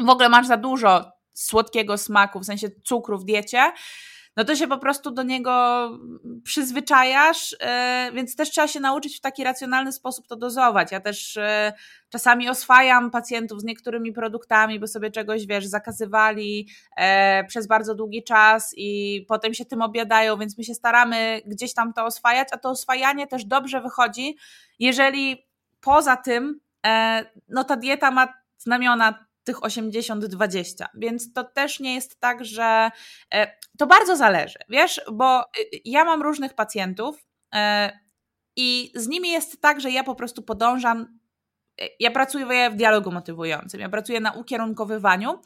w 0.00 0.08
ogóle 0.08 0.28
masz 0.28 0.46
za 0.46 0.56
dużo 0.56 1.12
słodkiego 1.32 1.98
smaku, 1.98 2.40
w 2.40 2.46
sensie 2.46 2.68
cukru 2.84 3.18
w 3.18 3.24
diecie, 3.24 3.72
no 4.36 4.44
to 4.44 4.56
się 4.56 4.66
po 4.66 4.78
prostu 4.78 5.10
do 5.10 5.22
niego 5.22 5.88
przyzwyczajasz, 6.44 7.56
e, 7.60 8.10
więc 8.14 8.36
też 8.36 8.50
trzeba 8.50 8.68
się 8.68 8.80
nauczyć 8.80 9.16
w 9.16 9.20
taki 9.20 9.44
racjonalny 9.44 9.92
sposób 9.92 10.26
to 10.26 10.36
dozować. 10.36 10.92
Ja 10.92 11.00
też 11.00 11.36
e, 11.36 11.72
czasami 12.08 12.48
oswajam 12.48 13.10
pacjentów 13.10 13.60
z 13.60 13.64
niektórymi 13.64 14.12
produktami, 14.12 14.80
bo 14.80 14.86
sobie 14.86 15.10
czegoś, 15.10 15.46
wiesz, 15.46 15.66
zakazywali 15.66 16.68
e, 16.96 17.44
przez 17.44 17.66
bardzo 17.66 17.94
długi 17.94 18.24
czas 18.24 18.74
i 18.76 19.24
potem 19.28 19.54
się 19.54 19.64
tym 19.64 19.82
obiadają, 19.82 20.38
więc 20.38 20.58
my 20.58 20.64
się 20.64 20.74
staramy 20.74 21.40
gdzieś 21.46 21.74
tam 21.74 21.92
to 21.92 22.04
oswajać, 22.04 22.48
a 22.52 22.58
to 22.58 22.70
oswajanie 22.70 23.26
też 23.26 23.44
dobrze 23.44 23.80
wychodzi, 23.80 24.36
jeżeli 24.78 25.46
poza 25.80 26.16
tym 26.16 26.60
no 27.48 27.64
ta 27.64 27.76
dieta 27.76 28.10
ma 28.10 28.39
znamiona 28.62 29.26
tych 29.44 29.60
80-20. 29.60 30.86
Więc 30.94 31.32
to 31.32 31.44
też 31.44 31.80
nie 31.80 31.94
jest 31.94 32.20
tak, 32.20 32.44
że 32.44 32.90
e, 33.34 33.56
to 33.78 33.86
bardzo 33.86 34.16
zależy, 34.16 34.58
wiesz, 34.68 35.00
bo 35.12 35.40
y, 35.40 35.60
y, 35.76 35.80
ja 35.84 36.04
mam 36.04 36.22
różnych 36.22 36.54
pacjentów 36.54 37.26
e, 37.54 37.92
i 38.56 38.92
z 38.94 39.08
nimi 39.08 39.30
jest 39.30 39.60
tak, 39.60 39.80
że 39.80 39.90
ja 39.90 40.04
po 40.04 40.14
prostu 40.14 40.42
podążam. 40.42 41.18
E, 41.80 41.86
ja 42.00 42.10
pracuję 42.10 42.70
w 42.70 42.76
dialogu 42.76 43.12
motywującym, 43.12 43.80
ja 43.80 43.88
pracuję 43.88 44.20
na 44.20 44.32
ukierunkowywaniu, 44.32 45.40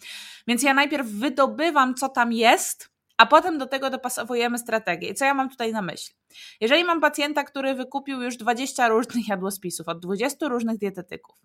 więc 0.46 0.62
ja 0.62 0.74
najpierw 0.74 1.06
wydobywam, 1.06 1.94
co 1.94 2.08
tam 2.08 2.32
jest, 2.32 2.93
a 3.16 3.26
potem 3.26 3.58
do 3.58 3.66
tego 3.66 3.90
dopasowujemy 3.90 4.58
strategię. 4.58 5.08
I 5.08 5.14
co 5.14 5.24
ja 5.24 5.34
mam 5.34 5.50
tutaj 5.50 5.72
na 5.72 5.82
myśli? 5.82 6.14
Jeżeli 6.60 6.84
mam 6.84 7.00
pacjenta, 7.00 7.44
który 7.44 7.74
wykupił 7.74 8.22
już 8.22 8.36
20 8.36 8.88
różnych 8.88 9.28
jadłospisów 9.28 9.88
od 9.88 10.00
20 10.00 10.48
różnych 10.48 10.78
dietetyków 10.78 11.36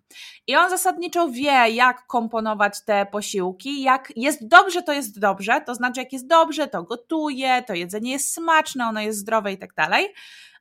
i 0.46 0.56
on 0.56 0.70
zasadniczo 0.70 1.28
wie, 1.28 1.68
jak 1.70 2.06
komponować 2.06 2.84
te 2.84 3.06
posiłki, 3.06 3.82
jak 3.82 4.12
jest 4.16 4.48
dobrze, 4.48 4.82
to 4.82 4.92
jest 4.92 5.20
dobrze, 5.20 5.60
to 5.66 5.74
znaczy 5.74 6.00
jak 6.00 6.12
jest 6.12 6.26
dobrze, 6.26 6.68
to 6.68 6.82
gotuje, 6.82 7.62
to 7.66 7.74
jedzenie 7.74 8.12
jest 8.12 8.32
smaczne, 8.32 8.86
ono 8.86 9.00
jest 9.00 9.18
zdrowe 9.18 9.52
i 9.52 9.58
tak 9.58 9.74
dalej, 9.74 10.14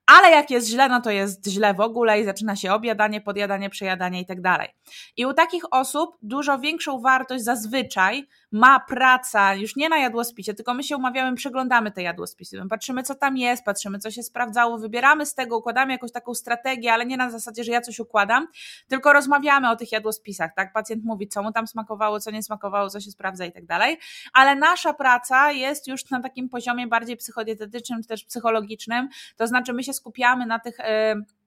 ale 0.05 0.31
jak 0.31 0.51
jest 0.51 0.67
źle, 0.67 0.89
no 0.89 1.01
to 1.01 1.11
jest 1.11 1.47
źle 1.47 1.73
w 1.73 1.79
ogóle 1.79 2.21
i 2.21 2.25
zaczyna 2.25 2.55
się 2.55 2.73
objadanie, 2.73 3.21
podjadanie, 3.21 3.69
przejadanie 3.69 4.21
i 4.21 4.25
tak 4.25 4.41
dalej. 4.41 4.69
I 5.17 5.25
u 5.25 5.33
takich 5.33 5.63
osób 5.71 6.17
dużo 6.21 6.59
większą 6.59 7.01
wartość 7.01 7.43
zazwyczaj 7.43 8.27
ma 8.51 8.79
praca 8.79 9.55
już 9.55 9.75
nie 9.75 9.89
na 9.89 9.97
jadłospisie, 9.97 10.53
tylko 10.53 10.73
my 10.73 10.83
się 10.83 10.97
umawiamy, 10.97 11.35
przeglądamy 11.35 11.91
te 11.91 12.01
jadłospisy, 12.01 12.63
my 12.63 12.69
patrzymy 12.69 13.03
co 13.03 13.15
tam 13.15 13.37
jest, 13.37 13.65
patrzymy 13.65 13.99
co 13.99 14.11
się 14.11 14.23
sprawdzało, 14.23 14.77
wybieramy 14.77 15.25
z 15.25 15.35
tego, 15.35 15.57
układamy 15.57 15.91
jakąś 15.93 16.11
taką 16.11 16.33
strategię, 16.33 16.93
ale 16.93 17.05
nie 17.05 17.17
na 17.17 17.31
zasadzie, 17.31 17.63
że 17.63 17.71
ja 17.71 17.81
coś 17.81 17.99
układam, 17.99 18.47
tylko 18.87 19.13
rozmawiamy 19.13 19.69
o 19.69 19.75
tych 19.75 19.91
jadłospisach, 19.91 20.51
tak? 20.55 20.73
Pacjent 20.73 21.03
mówi, 21.03 21.27
co 21.27 21.43
mu 21.43 21.51
tam 21.51 21.67
smakowało, 21.67 22.19
co 22.19 22.31
nie 22.31 22.43
smakowało, 22.43 22.89
co 22.89 22.99
się 22.99 23.11
sprawdza 23.11 23.45
i 23.45 23.51
tak 23.51 23.65
dalej, 23.65 23.97
ale 24.33 24.55
nasza 24.55 24.93
praca 24.93 25.51
jest 25.51 25.87
już 25.87 26.09
na 26.09 26.21
takim 26.21 26.49
poziomie 26.49 26.87
bardziej 26.87 27.17
psychodietetycznym, 27.17 28.01
czy 28.01 28.07
też 28.07 28.23
psychologicznym, 28.23 29.09
to 29.35 29.47
znaczy 29.47 29.73
my 29.73 29.83
się 29.83 29.93
skupiamy 29.93 30.45
na 30.45 30.59
tych 30.59 30.77
yy, 30.79 31.38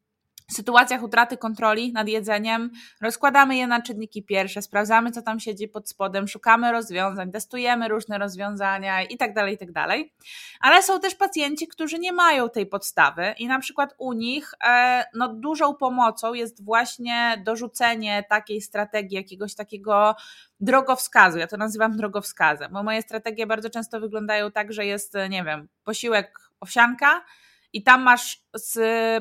sytuacjach 0.52 1.02
utraty 1.02 1.36
kontroli 1.36 1.92
nad 1.92 2.08
jedzeniem 2.08 2.70
rozkładamy 3.00 3.56
je 3.56 3.66
na 3.66 3.82
czynniki 3.82 4.22
pierwsze, 4.22 4.62
sprawdzamy, 4.62 5.10
co 5.10 5.22
tam 5.22 5.40
siedzi 5.40 5.68
pod 5.68 5.88
spodem, 5.88 6.28
szukamy 6.28 6.72
rozwiązań, 6.72 7.32
testujemy 7.32 7.88
różne 7.88 8.18
rozwiązania 8.18 9.02
i 9.02 9.16
tak 9.16 9.34
dalej, 9.34 9.54
i 9.54 9.58
tak. 9.58 9.72
Ale 10.60 10.82
są 10.82 11.00
też 11.00 11.14
pacjenci, 11.14 11.68
którzy 11.68 11.98
nie 11.98 12.12
mają 12.12 12.50
tej 12.50 12.66
podstawy 12.66 13.34
i 13.38 13.46
na 13.46 13.58
przykład 13.58 13.94
u 13.98 14.12
nich 14.12 14.50
e, 14.64 15.04
no, 15.14 15.28
dużą 15.28 15.74
pomocą 15.74 16.34
jest 16.34 16.64
właśnie 16.64 17.42
dorzucenie 17.46 18.24
takiej 18.28 18.60
strategii, 18.60 19.16
jakiegoś 19.16 19.54
takiego 19.54 20.14
drogowskazu. 20.60 21.38
Ja 21.38 21.46
to 21.46 21.56
nazywam 21.56 21.96
drogowskazem, 21.96 22.72
bo 22.72 22.82
moje 22.82 23.02
strategie 23.02 23.46
bardzo 23.46 23.70
często 23.70 24.00
wyglądają 24.00 24.50
tak, 24.50 24.72
że 24.72 24.86
jest, 24.86 25.14
nie 25.30 25.44
wiem, 25.44 25.68
posiłek 25.84 26.38
owsianka, 26.60 27.24
i 27.72 27.82
tam 27.82 28.02
masz 28.02 28.42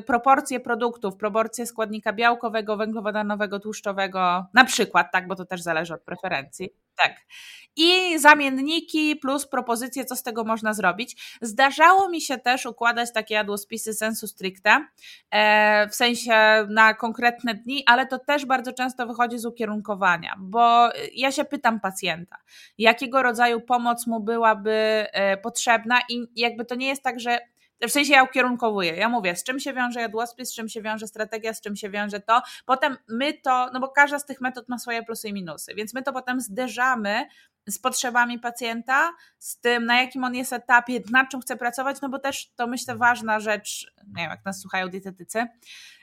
proporcje 0.06 0.60
produktów, 0.60 1.16
proporcje 1.16 1.66
składnika 1.66 2.12
białkowego, 2.12 2.76
węglowodanowego, 2.76 3.60
tłuszczowego, 3.60 4.46
na 4.54 4.64
przykład, 4.64 5.12
tak, 5.12 5.28
bo 5.28 5.34
to 5.34 5.44
też 5.44 5.62
zależy 5.62 5.94
od 5.94 6.02
preferencji. 6.02 6.70
Tak. 6.96 7.16
I 7.76 8.18
zamienniki 8.18 9.16
plus 9.16 9.46
propozycje, 9.46 10.04
co 10.04 10.16
z 10.16 10.22
tego 10.22 10.44
można 10.44 10.74
zrobić. 10.74 11.38
Zdarzało 11.42 12.08
mi 12.08 12.20
się 12.20 12.38
też 12.38 12.66
układać 12.66 13.12
takie 13.12 13.34
jadłospisy 13.34 13.94
sensu 13.94 14.26
stricte, 14.26 14.86
e, 15.30 15.88
w 15.88 15.94
sensie 15.94 16.66
na 16.68 16.94
konkretne 16.94 17.54
dni, 17.54 17.82
ale 17.86 18.06
to 18.06 18.18
też 18.18 18.46
bardzo 18.46 18.72
często 18.72 19.06
wychodzi 19.06 19.38
z 19.38 19.46
ukierunkowania, 19.46 20.34
bo 20.38 20.88
ja 21.14 21.32
się 21.32 21.44
pytam 21.44 21.80
pacjenta, 21.80 22.36
jakiego 22.78 23.22
rodzaju 23.22 23.60
pomoc 23.60 24.06
mu 24.06 24.20
byłaby 24.20 25.06
e, 25.12 25.36
potrzebna 25.36 26.00
i 26.08 26.26
jakby 26.36 26.64
to 26.64 26.74
nie 26.74 26.88
jest 26.88 27.02
tak, 27.02 27.20
że 27.20 27.38
w 27.88 27.92
sensie 27.92 28.12
ja 28.12 28.22
ukierunkowuję. 28.22 28.96
Ja 28.96 29.08
mówię, 29.08 29.36
z 29.36 29.44
czym 29.44 29.60
się 29.60 29.72
wiąże 29.72 30.00
jadłospis, 30.00 30.48
z 30.48 30.54
czym 30.54 30.68
się 30.68 30.82
wiąże 30.82 31.06
strategia, 31.06 31.54
z 31.54 31.60
czym 31.60 31.76
się 31.76 31.90
wiąże 31.90 32.20
to. 32.20 32.42
Potem 32.66 32.96
my 33.08 33.34
to, 33.34 33.70
no 33.72 33.80
bo 33.80 33.88
każda 33.88 34.18
z 34.18 34.26
tych 34.26 34.40
metod 34.40 34.68
ma 34.68 34.78
swoje 34.78 35.02
plusy 35.02 35.28
i 35.28 35.32
minusy, 35.32 35.74
więc 35.74 35.94
my 35.94 36.02
to 36.02 36.12
potem 36.12 36.40
zderzamy 36.40 37.26
z 37.66 37.78
potrzebami 37.78 38.38
pacjenta, 38.38 39.12
z 39.38 39.60
tym, 39.60 39.86
na 39.86 40.00
jakim 40.00 40.24
on 40.24 40.34
jest 40.34 40.52
etapie, 40.52 41.00
nad 41.10 41.30
czym 41.30 41.40
chce 41.40 41.56
pracować, 41.56 42.00
no 42.00 42.08
bo 42.08 42.18
też 42.18 42.52
to 42.56 42.66
myślę 42.66 42.96
ważna 42.96 43.40
rzecz, 43.40 43.92
nie 44.06 44.22
wiem, 44.22 44.30
jak 44.30 44.44
nas 44.44 44.60
słuchają 44.60 44.88
dietetycy, 44.88 45.46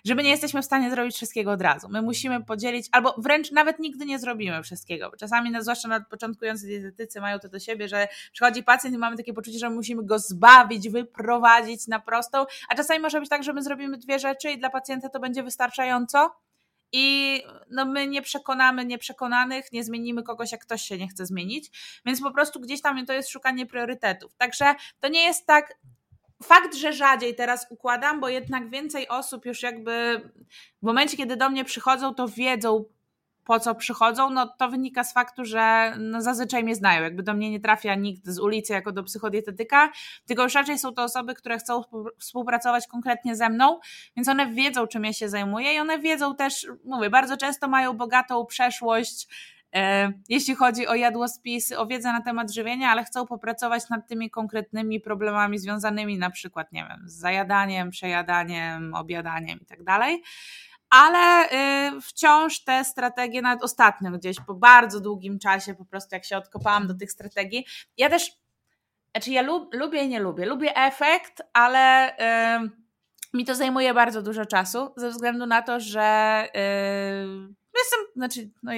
że 0.05 0.15
my 0.15 0.23
nie 0.23 0.29
jesteśmy 0.29 0.61
w 0.61 0.65
stanie 0.65 0.91
zrobić 0.91 1.15
wszystkiego 1.15 1.51
od 1.51 1.61
razu. 1.61 1.89
My 1.89 2.01
musimy 2.01 2.43
podzielić, 2.43 2.87
albo 2.91 3.15
wręcz 3.17 3.51
nawet 3.51 3.79
nigdy 3.79 4.05
nie 4.05 4.19
zrobimy 4.19 4.63
wszystkiego, 4.63 5.11
czasami, 5.19 5.51
no, 5.51 5.61
zwłaszcza 5.61 5.87
nawet 5.87 6.07
początkujący 6.07 6.67
dietetycy 6.67 7.21
mają 7.21 7.39
to 7.39 7.49
do 7.49 7.59
siebie, 7.59 7.87
że 7.87 8.07
przychodzi 8.31 8.63
pacjent 8.63 8.95
i 8.95 8.97
mamy 8.97 9.17
takie 9.17 9.33
poczucie, 9.33 9.59
że 9.59 9.69
musimy 9.69 10.05
go 10.05 10.19
zbawić, 10.19 10.89
wyprowadzić 10.89 11.87
na 11.87 11.99
prostą, 11.99 12.45
a 12.69 12.75
czasami 12.75 12.99
może 12.99 13.19
być 13.19 13.29
tak, 13.29 13.43
że 13.43 13.53
my 13.53 13.63
zrobimy 13.63 13.97
dwie 13.97 14.19
rzeczy 14.19 14.51
i 14.51 14.59
dla 14.59 14.69
pacjenta 14.69 15.09
to 15.09 15.19
będzie 15.19 15.43
wystarczająco, 15.43 16.31
i 16.91 17.41
no 17.69 17.85
my 17.85 18.07
nie 18.07 18.21
przekonamy 18.21 18.85
nieprzekonanych, 18.85 19.71
nie 19.71 19.83
zmienimy 19.83 20.23
kogoś, 20.23 20.51
jak 20.51 20.61
ktoś 20.61 20.81
się 20.81 20.97
nie 20.97 21.07
chce 21.07 21.25
zmienić, 21.25 21.71
więc 22.05 22.21
po 22.21 22.31
prostu 22.31 22.59
gdzieś 22.59 22.81
tam 22.81 23.05
to 23.05 23.13
jest 23.13 23.29
szukanie 23.29 23.65
priorytetów. 23.65 24.35
Także 24.35 24.75
to 24.99 25.07
nie 25.07 25.23
jest 25.23 25.45
tak. 25.45 25.75
Fakt, 26.43 26.75
że 26.75 26.93
rzadziej 26.93 27.35
teraz 27.35 27.67
układam, 27.69 28.19
bo 28.19 28.29
jednak 28.29 28.69
więcej 28.69 29.07
osób 29.07 29.45
już 29.45 29.63
jakby 29.63 30.21
w 30.81 30.85
momencie, 30.85 31.17
kiedy 31.17 31.37
do 31.37 31.49
mnie 31.49 31.65
przychodzą, 31.65 32.13
to 32.13 32.27
wiedzą, 32.27 32.85
po 33.49 33.59
co 33.59 33.75
przychodzą, 33.75 34.29
no 34.29 34.47
to 34.47 34.69
wynika 34.69 35.03
z 35.03 35.13
faktu, 35.13 35.45
że 35.45 35.93
no 35.99 36.21
zazwyczaj 36.21 36.63
mnie 36.63 36.75
znają. 36.75 37.03
Jakby 37.03 37.23
do 37.23 37.33
mnie 37.33 37.51
nie 37.51 37.59
trafia 37.59 37.95
nikt 37.95 38.27
z 38.27 38.39
ulicy 38.39 38.73
jako 38.73 38.91
do 38.91 39.03
psychodietetyka, 39.03 39.91
tylko 40.25 40.43
już 40.43 40.53
raczej 40.53 40.79
są 40.79 40.93
to 40.93 41.03
osoby, 41.03 41.33
które 41.33 41.57
chcą 41.57 41.81
współpracować 42.19 42.87
konkretnie 42.87 43.35
ze 43.35 43.49
mną, 43.49 43.79
więc 44.15 44.27
one 44.27 44.47
wiedzą, 44.47 44.87
czym 44.87 45.05
ja 45.05 45.13
się 45.13 45.29
zajmuję 45.29 45.73
i 45.73 45.79
one 45.79 45.99
wiedzą 45.99 46.35
też, 46.35 46.67
mówię, 46.85 47.09
bardzo 47.09 47.37
często 47.37 47.67
mają 47.67 47.93
bogatą 47.93 48.45
przeszłość, 48.45 49.27
e, 49.73 50.11
jeśli 50.29 50.55
chodzi 50.55 50.87
o 50.87 50.95
jadłospisy, 50.95 51.77
o 51.77 51.87
wiedzę 51.87 52.11
na 52.11 52.21
temat 52.21 52.51
żywienia, 52.51 52.89
ale 52.89 53.03
chcą 53.03 53.27
popracować 53.27 53.89
nad 53.89 54.07
tymi 54.07 54.29
konkretnymi 54.29 54.99
problemami 54.99 55.59
związanymi 55.59 56.17
na 56.17 56.29
przykład, 56.29 56.71
nie 56.71 56.85
wiem, 56.89 57.09
z 57.09 57.13
zajadaniem, 57.13 57.89
przejadaniem, 57.89 58.93
objadaniem 58.93 59.59
i 59.61 59.65
tak 59.65 59.83
dalej 59.83 60.23
ale 60.89 61.49
y, 61.97 62.01
wciąż 62.01 62.63
te 62.63 62.85
strategie, 62.85 63.41
nawet 63.41 63.63
ostatnio 63.63 64.11
gdzieś 64.11 64.37
po 64.47 64.53
bardzo 64.53 64.99
długim 64.99 65.39
czasie, 65.39 65.75
po 65.75 65.85
prostu 65.85 66.15
jak 66.15 66.25
się 66.25 66.37
odkopałam 66.37 66.87
do 66.87 66.93
tych 66.93 67.11
strategii, 67.11 67.65
ja 67.97 68.09
też, 68.09 68.31
znaczy 69.11 69.31
ja 69.31 69.41
lub, 69.41 69.73
lubię 69.73 70.03
i 70.03 70.09
nie 70.09 70.19
lubię, 70.19 70.45
lubię 70.45 70.75
efekt, 70.75 71.41
ale 71.53 72.13
y, 72.63 72.69
mi 73.33 73.45
to 73.45 73.55
zajmuje 73.55 73.93
bardzo 73.93 74.21
dużo 74.21 74.45
czasu, 74.45 74.93
ze 74.97 75.09
względu 75.09 75.45
na 75.45 75.61
to, 75.61 75.79
że 75.79 76.47
y, 76.55 76.59
jestem, 77.77 77.99
znaczy, 78.15 78.49
no, 78.63 78.71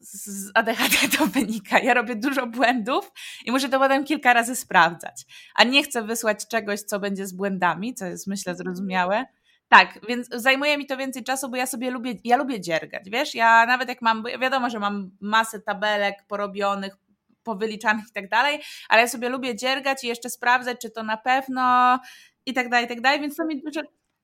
z 0.00 0.50
ADHD 0.54 0.96
to 1.18 1.26
wynika. 1.26 1.78
Ja 1.78 1.94
robię 1.94 2.16
dużo 2.16 2.46
błędów 2.46 3.12
i 3.44 3.52
muszę 3.52 3.68
to 3.68 3.78
potem 3.78 4.04
kilka 4.04 4.32
razy 4.32 4.56
sprawdzać. 4.56 5.26
A 5.54 5.64
nie 5.64 5.82
chcę 5.82 6.02
wysłać 6.02 6.46
czegoś, 6.48 6.80
co 6.80 7.00
będzie 7.00 7.26
z 7.26 7.32
błędami, 7.32 7.94
co 7.94 8.06
jest 8.06 8.26
myślę 8.26 8.54
zrozumiałe 8.54 9.26
tak, 9.70 9.98
więc 10.08 10.28
zajmuje 10.28 10.78
mi 10.78 10.86
to 10.86 10.96
więcej 10.96 11.24
czasu, 11.24 11.48
bo 11.48 11.56
ja 11.56 11.66
sobie 11.66 11.90
lubię, 11.90 12.14
ja 12.24 12.36
lubię 12.36 12.60
dziergać, 12.60 13.10
wiesz, 13.10 13.34
ja 13.34 13.66
nawet 13.66 13.88
jak 13.88 14.02
mam, 14.02 14.24
wiadomo, 14.40 14.70
że 14.70 14.78
mam 14.78 15.10
masę 15.20 15.60
tabelek 15.60 16.14
porobionych, 16.28 16.96
powyliczanych 17.42 18.04
i 18.10 18.12
tak 18.12 18.28
dalej, 18.28 18.60
ale 18.88 19.00
ja 19.00 19.08
sobie 19.08 19.28
lubię 19.28 19.56
dziergać 19.56 20.04
i 20.04 20.08
jeszcze 20.08 20.30
sprawdzać, 20.30 20.80
czy 20.82 20.90
to 20.90 21.02
na 21.02 21.16
pewno 21.16 21.98
i 22.46 22.54
tak 22.54 22.68
dalej, 22.68 22.86
i 22.86 22.88
tak 22.88 23.00
dalej, 23.00 23.20
więc 23.20 23.36
to 23.36 23.46
mi 23.46 23.62
dużo, 23.62 23.80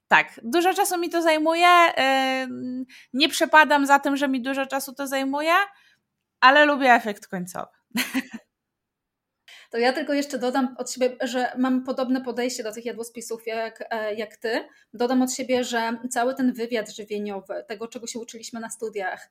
tak, 0.09 0.41
dużo 0.43 0.75
czasu 0.75 0.99
mi 0.99 1.11
to 1.11 1.23
zajmuje, 1.23 1.69
nie 3.13 3.29
przepadam 3.29 3.87
za 3.87 3.99
tym, 3.99 4.17
że 4.17 4.29
mi 4.29 4.43
dużo 4.43 4.67
czasu 4.67 4.95
to 4.95 5.07
zajmuje, 5.07 5.55
ale 6.41 6.65
lubię 6.65 6.93
efekt 6.93 7.27
końcowy. 7.27 7.67
To 9.71 9.79
ja 9.79 9.93
tylko 9.93 10.13
jeszcze 10.13 10.39
dodam 10.39 10.75
od 10.79 10.91
siebie, 10.91 11.17
że 11.21 11.53
mam 11.59 11.85
podobne 11.85 12.21
podejście 12.21 12.63
do 12.63 12.73
tych 12.73 12.85
jadłospisów 12.85 13.47
jak, 13.47 13.85
e, 13.91 14.15
jak 14.15 14.37
ty. 14.37 14.65
Dodam 14.95 15.23
od 15.23 15.33
siebie, 15.33 15.65
że 15.65 15.97
cały 16.11 16.35
ten 16.35 16.53
wywiad 16.53 16.91
żywieniowy, 16.91 17.65
tego 17.69 17.89
czego 17.89 18.07
się 18.07 18.19
uczyliśmy 18.19 18.61
na 18.61 18.71
studiach, 18.71 19.31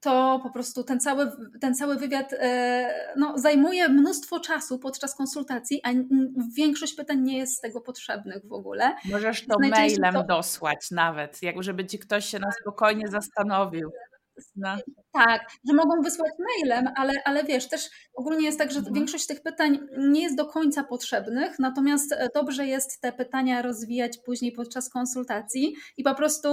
to 0.00 0.40
po 0.42 0.50
prostu 0.50 0.84
ten 0.84 1.00
cały, 1.00 1.32
ten 1.60 1.74
cały 1.74 1.96
wywiad 1.96 2.32
e, 2.32 3.12
no, 3.16 3.38
zajmuje 3.38 3.88
mnóstwo 3.88 4.40
czasu 4.40 4.78
podczas 4.78 5.14
konsultacji, 5.14 5.80
a 5.84 5.90
większość 6.56 6.94
pytań 6.94 7.20
nie 7.20 7.38
jest 7.38 7.56
z 7.56 7.60
tego 7.60 7.80
potrzebnych 7.80 8.46
w 8.46 8.52
ogóle. 8.52 8.94
Możesz 9.04 9.46
to 9.46 9.56
mailem 9.70 10.14
to... 10.14 10.24
dosłać 10.24 10.90
nawet, 10.90 11.42
jak 11.42 11.62
żeby 11.62 11.86
ci 11.86 11.98
ktoś 11.98 12.26
się 12.26 12.38
na 12.38 12.52
spokojnie 12.52 13.08
zastanowił. 13.08 13.90
Tak, 15.12 15.40
że 15.68 15.74
mogą 15.74 16.02
wysłać 16.02 16.32
mailem, 16.38 16.88
ale, 16.96 17.12
ale 17.24 17.44
wiesz, 17.44 17.68
też 17.68 17.90
ogólnie 18.14 18.46
jest 18.46 18.58
tak, 18.58 18.70
że 18.70 18.78
mhm. 18.78 18.94
większość 18.94 19.26
tych 19.26 19.42
pytań 19.42 19.78
nie 19.98 20.22
jest 20.22 20.36
do 20.36 20.46
końca 20.46 20.84
potrzebnych, 20.84 21.58
natomiast 21.58 22.12
e, 22.12 22.28
dobrze 22.34 22.66
jest 22.66 23.00
te 23.00 23.12
pytania 23.12 23.62
rozwijać 23.62 24.18
później 24.18 24.52
podczas 24.52 24.90
konsultacji 24.90 25.74
i 25.96 26.02
po 26.02 26.14
prostu 26.14 26.48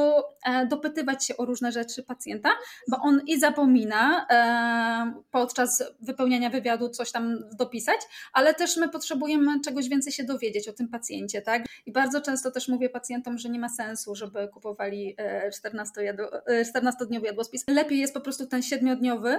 e, 0.45 0.67
dopytywać 0.67 1.25
się 1.25 1.37
o 1.37 1.45
różne 1.45 1.71
rzeczy 1.71 2.03
pacjenta, 2.03 2.49
bo 2.91 2.97
on 2.97 3.21
i 3.27 3.39
zapomina 3.39 4.25
e, 4.29 5.21
podczas 5.31 5.83
wypełniania 6.01 6.49
wywiadu 6.49 6.89
coś 6.89 7.11
tam 7.11 7.39
dopisać, 7.57 7.99
ale 8.33 8.53
też 8.53 8.77
my 8.77 8.89
potrzebujemy 8.89 9.61
czegoś 9.61 9.89
więcej 9.89 10.13
się 10.13 10.23
dowiedzieć 10.23 10.67
o 10.67 10.73
tym 10.73 10.87
pacjencie, 10.87 11.41
tak? 11.41 11.65
I 11.85 11.91
bardzo 11.91 12.21
często 12.21 12.51
też 12.51 12.67
mówię 12.67 12.89
pacjentom, 12.89 13.37
że 13.37 13.49
nie 13.49 13.59
ma 13.59 13.69
sensu, 13.69 14.15
żeby 14.15 14.47
kupowali 14.47 15.15
14-dniowy 15.63 17.25
jadłospis. 17.25 17.63
Lepiej 17.73 17.99
jest 17.99 18.13
po 18.13 18.21
prostu 18.21 18.47
ten 18.47 18.63
siedmiodniowy 18.63 19.37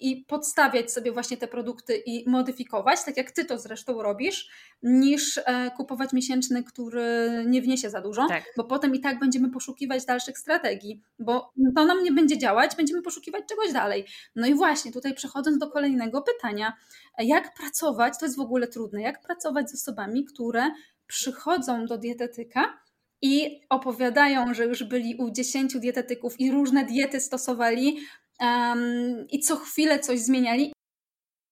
i 0.00 0.24
podstawiać 0.28 0.92
sobie 0.92 1.12
właśnie 1.12 1.36
te 1.36 1.48
produkty 1.48 1.96
i 1.96 2.30
modyfikować, 2.30 3.04
tak 3.04 3.16
jak 3.16 3.30
ty 3.30 3.44
to 3.44 3.58
zresztą 3.58 4.02
robisz, 4.02 4.48
niż 4.82 5.38
e, 5.38 5.70
kupować 5.76 6.12
miesięczny, 6.12 6.64
który 6.64 7.28
nie 7.46 7.62
wniesie 7.62 7.90
za 7.90 8.00
dużo, 8.00 8.26
tak. 8.28 8.44
bo 8.56 8.64
potem 8.64 8.94
i 8.94 9.00
tak 9.00 9.18
będziemy 9.18 9.50
poszukiwać 9.50 10.04
dalszych 10.04 10.38
strategii, 10.38 11.02
bo 11.18 11.52
to 11.76 11.84
nam 11.84 12.02
nie 12.02 12.12
będzie 12.12 12.38
działać, 12.38 12.76
będziemy 12.76 13.02
poszukiwać 13.02 13.44
czegoś 13.48 13.72
dalej. 13.72 14.06
No 14.36 14.46
i 14.46 14.54
właśnie 14.54 14.92
tutaj 14.92 15.14
przechodząc 15.14 15.58
do 15.58 15.70
kolejnego 15.70 16.22
pytania, 16.22 16.72
jak 17.18 17.54
pracować, 17.54 18.18
to 18.18 18.26
jest 18.26 18.36
w 18.36 18.40
ogóle 18.40 18.66
trudne, 18.66 19.02
jak 19.02 19.20
pracować 19.20 19.70
z 19.70 19.74
osobami, 19.74 20.24
które 20.24 20.70
przychodzą 21.06 21.86
do 21.86 21.98
dietetyka 21.98 22.83
i 23.24 23.60
opowiadają, 23.68 24.54
że 24.54 24.64
już 24.64 24.84
byli 24.84 25.16
u 25.16 25.30
10 25.30 25.78
dietetyków 25.78 26.40
i 26.40 26.50
różne 26.50 26.84
diety 26.84 27.20
stosowali 27.20 27.98
um, 28.40 29.26
i 29.30 29.40
co 29.40 29.56
chwilę 29.56 29.98
coś 29.98 30.20
zmieniali. 30.20 30.72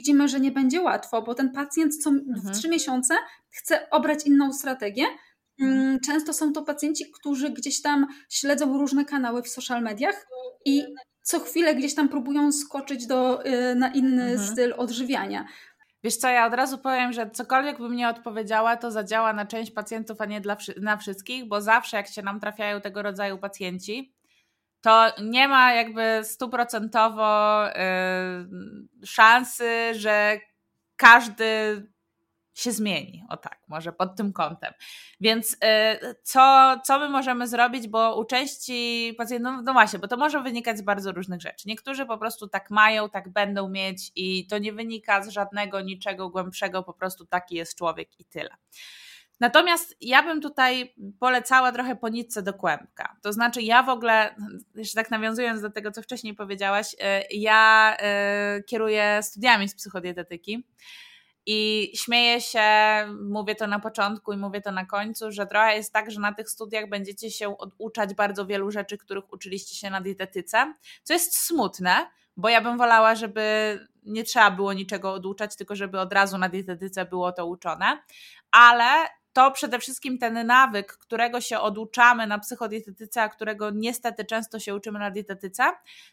Widzimy, 0.01 0.29
że 0.29 0.41
nie 0.41 0.51
będzie 0.51 0.81
łatwo, 0.81 1.23
bo 1.23 1.35
ten 1.35 1.53
pacjent 1.53 1.97
co 2.03 2.11
mhm. 2.11 2.55
w 2.55 2.59
3 2.59 2.69
miesiące 2.69 3.15
chce 3.51 3.91
obrać 3.91 4.27
inną 4.27 4.53
strategię. 4.53 5.05
Mhm. 5.61 5.81
Mm, 5.81 6.01
często 6.01 6.33
są 6.33 6.53
to 6.53 6.63
pacjenci, 6.63 7.11
którzy 7.11 7.51
gdzieś 7.51 7.83
tam 7.83 8.07
śledzą 8.31 8.79
różne 8.79 9.05
kanały 9.05 9.43
w 9.43 9.49
social 9.49 9.83
mediach 9.83 10.27
i 10.65 10.83
co 11.23 11.41
chwilę 11.41 11.75
gdzieś 11.75 11.95
tam 11.95 12.09
próbują 12.09 12.53
skoczyć 12.53 13.07
do, 13.07 13.47
y, 13.47 13.75
na 13.75 13.89
inny 13.93 14.25
mhm. 14.25 14.49
styl 14.49 14.75
odżywiania. 14.77 15.47
Wiesz 16.05 16.17
co, 16.17 16.29
ja 16.29 16.47
od 16.47 16.55
razu 16.55 16.79
powiem, 16.79 17.13
że 17.13 17.31
cokolwiek 17.31 17.79
bym 17.79 17.97
nie 17.97 18.09
odpowiedziała, 18.09 18.77
to 18.77 18.91
zadziała 18.91 19.33
na 19.33 19.47
część 19.47 19.71
pacjentów, 19.71 20.21
a 20.21 20.25
nie 20.25 20.41
dla, 20.41 20.57
na 20.81 20.97
wszystkich, 20.97 21.49
bo 21.49 21.61
zawsze 21.61 21.97
jak 21.97 22.09
się 22.09 22.23
nam 22.23 22.41
trafiają 22.41 22.81
tego 22.81 23.03
rodzaju 23.03 23.39
pacjenci, 23.39 24.15
to 24.81 25.13
nie 25.23 25.49
ma 25.49 25.73
jakby 25.73 26.21
stuprocentowo 26.25 27.69
y, 27.69 27.73
szansy, 29.07 29.95
że 29.95 30.39
każdy 30.97 31.83
się 32.55 32.73
zmieni. 32.73 33.25
O 33.29 33.37
tak, 33.37 33.61
może 33.69 33.93
pod 33.93 34.17
tym 34.17 34.33
kątem. 34.33 34.73
Więc 35.21 35.53
y, 35.53 35.57
co, 36.23 36.75
co 36.85 36.99
my 36.99 37.09
możemy 37.09 37.49
zrobić, 37.49 37.89
bo 37.89 38.17
u 38.17 38.25
części 38.25 39.15
pacjentów, 39.19 39.53
no, 39.53 39.63
no 39.63 39.73
właśnie, 39.73 39.99
bo 39.99 40.09
to 40.09 40.17
może 40.17 40.43
wynikać 40.43 40.79
z 40.79 40.83
bardzo 40.83 41.13
różnych 41.13 41.41
rzeczy. 41.41 41.69
Niektórzy 41.69 42.07
po 42.07 42.19
prostu 42.19 42.49
tak 42.49 42.71
mają, 42.71 43.11
tak 43.11 43.29
będą 43.29 43.69
mieć 43.69 44.13
i 44.17 44.47
to 44.47 44.59
nie 44.59 44.73
wynika 44.73 45.23
z 45.23 45.29
żadnego 45.29 45.81
niczego 45.81 46.31
głębszego, 46.31 46.83
po 46.83 46.93
prostu 46.93 47.27
taki 47.27 47.55
jest 47.55 47.79
człowiek 47.79 48.21
i 48.21 48.25
tyle. 48.25 48.57
Natomiast 49.41 49.97
ja 50.01 50.23
bym 50.23 50.41
tutaj 50.41 50.95
polecała 51.21 51.73
trochę 51.73 51.97
po 51.97 52.09
nitce 52.09 52.43
do 52.43 52.55
kłębka. 52.55 53.17
To 53.23 53.33
znaczy, 53.33 53.63
ja 53.63 53.83
w 53.83 53.89
ogóle, 53.89 54.35
jeszcze 54.75 54.95
tak 54.95 55.11
nawiązując 55.11 55.61
do 55.63 55.71
tego, 55.71 55.91
co 55.91 56.03
wcześniej 56.03 56.35
powiedziałaś, 56.35 56.95
y, 56.95 56.97
ja 57.31 57.97
y, 58.59 58.63
kieruję 58.63 59.21
studiami 59.23 59.69
z 59.69 59.75
psychodietetyki. 59.75 60.65
I 61.47 61.91
śmieję 61.95 62.41
się, 62.41 62.63
mówię 63.21 63.55
to 63.55 63.67
na 63.67 63.79
początku 63.81 64.33
i 64.33 64.37
mówię 64.37 64.61
to 64.61 64.73
na 64.73 64.87
końcu, 64.87 65.33
że 65.33 65.47
trochę 65.47 65.77
jest 65.77 65.93
tak, 65.93 66.11
że 66.11 66.21
na 66.21 66.35
tych 66.35 66.51
studiach 66.51 66.89
będziecie 66.89 67.31
się 67.31 67.59
oduczać 67.59 68.15
bardzo 68.15 68.47
wielu 68.47 68.71
rzeczy, 68.71 68.99
których 68.99 69.33
uczyliście 69.33 69.75
się 69.75 69.91
na 69.91 70.01
dietetyce, 70.01 70.75
co 71.03 71.13
jest 71.13 71.39
smutne, 71.39 72.11
bo 72.37 72.49
ja 72.49 72.61
bym 72.61 72.79
wolała, 72.79 73.15
żeby 73.15 73.79
nie 74.03 74.25
trzeba 74.25 74.51
było 74.51 74.73
niczego 74.73 75.13
oduczać, 75.13 75.57
tylko 75.57 75.77
żeby 75.77 76.01
od 76.01 76.13
razu 76.13 76.39
na 76.39 76.49
dietetyce 76.49 77.05
było 77.05 77.33
to 77.33 77.47
uczone, 77.47 78.03
ale 78.51 79.09
to 79.33 79.51
przede 79.51 79.79
wszystkim 79.79 80.19
ten 80.19 80.47
nawyk, 80.47 80.93
którego 80.93 81.41
się 81.41 81.61
oduczamy 81.61 82.27
na 82.27 82.39
psychodietetyce, 82.39 83.23
a 83.23 83.29
którego 83.29 83.71
niestety 83.71 84.25
często 84.25 84.59
się 84.59 84.75
uczymy 84.75 84.99
na 84.99 85.11
dietetyce, 85.11 85.65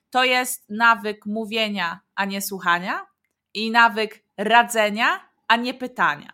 to 0.09 0.23
jest 0.23 0.69
nawyk 0.69 1.25
mówienia, 1.25 1.99
a 2.15 2.25
nie 2.25 2.41
słuchania 2.41 3.08
i 3.53 3.71
nawyk 3.71 4.23
radzenia, 4.37 5.29
a 5.47 5.55
nie 5.55 5.73
pytania. 5.73 6.33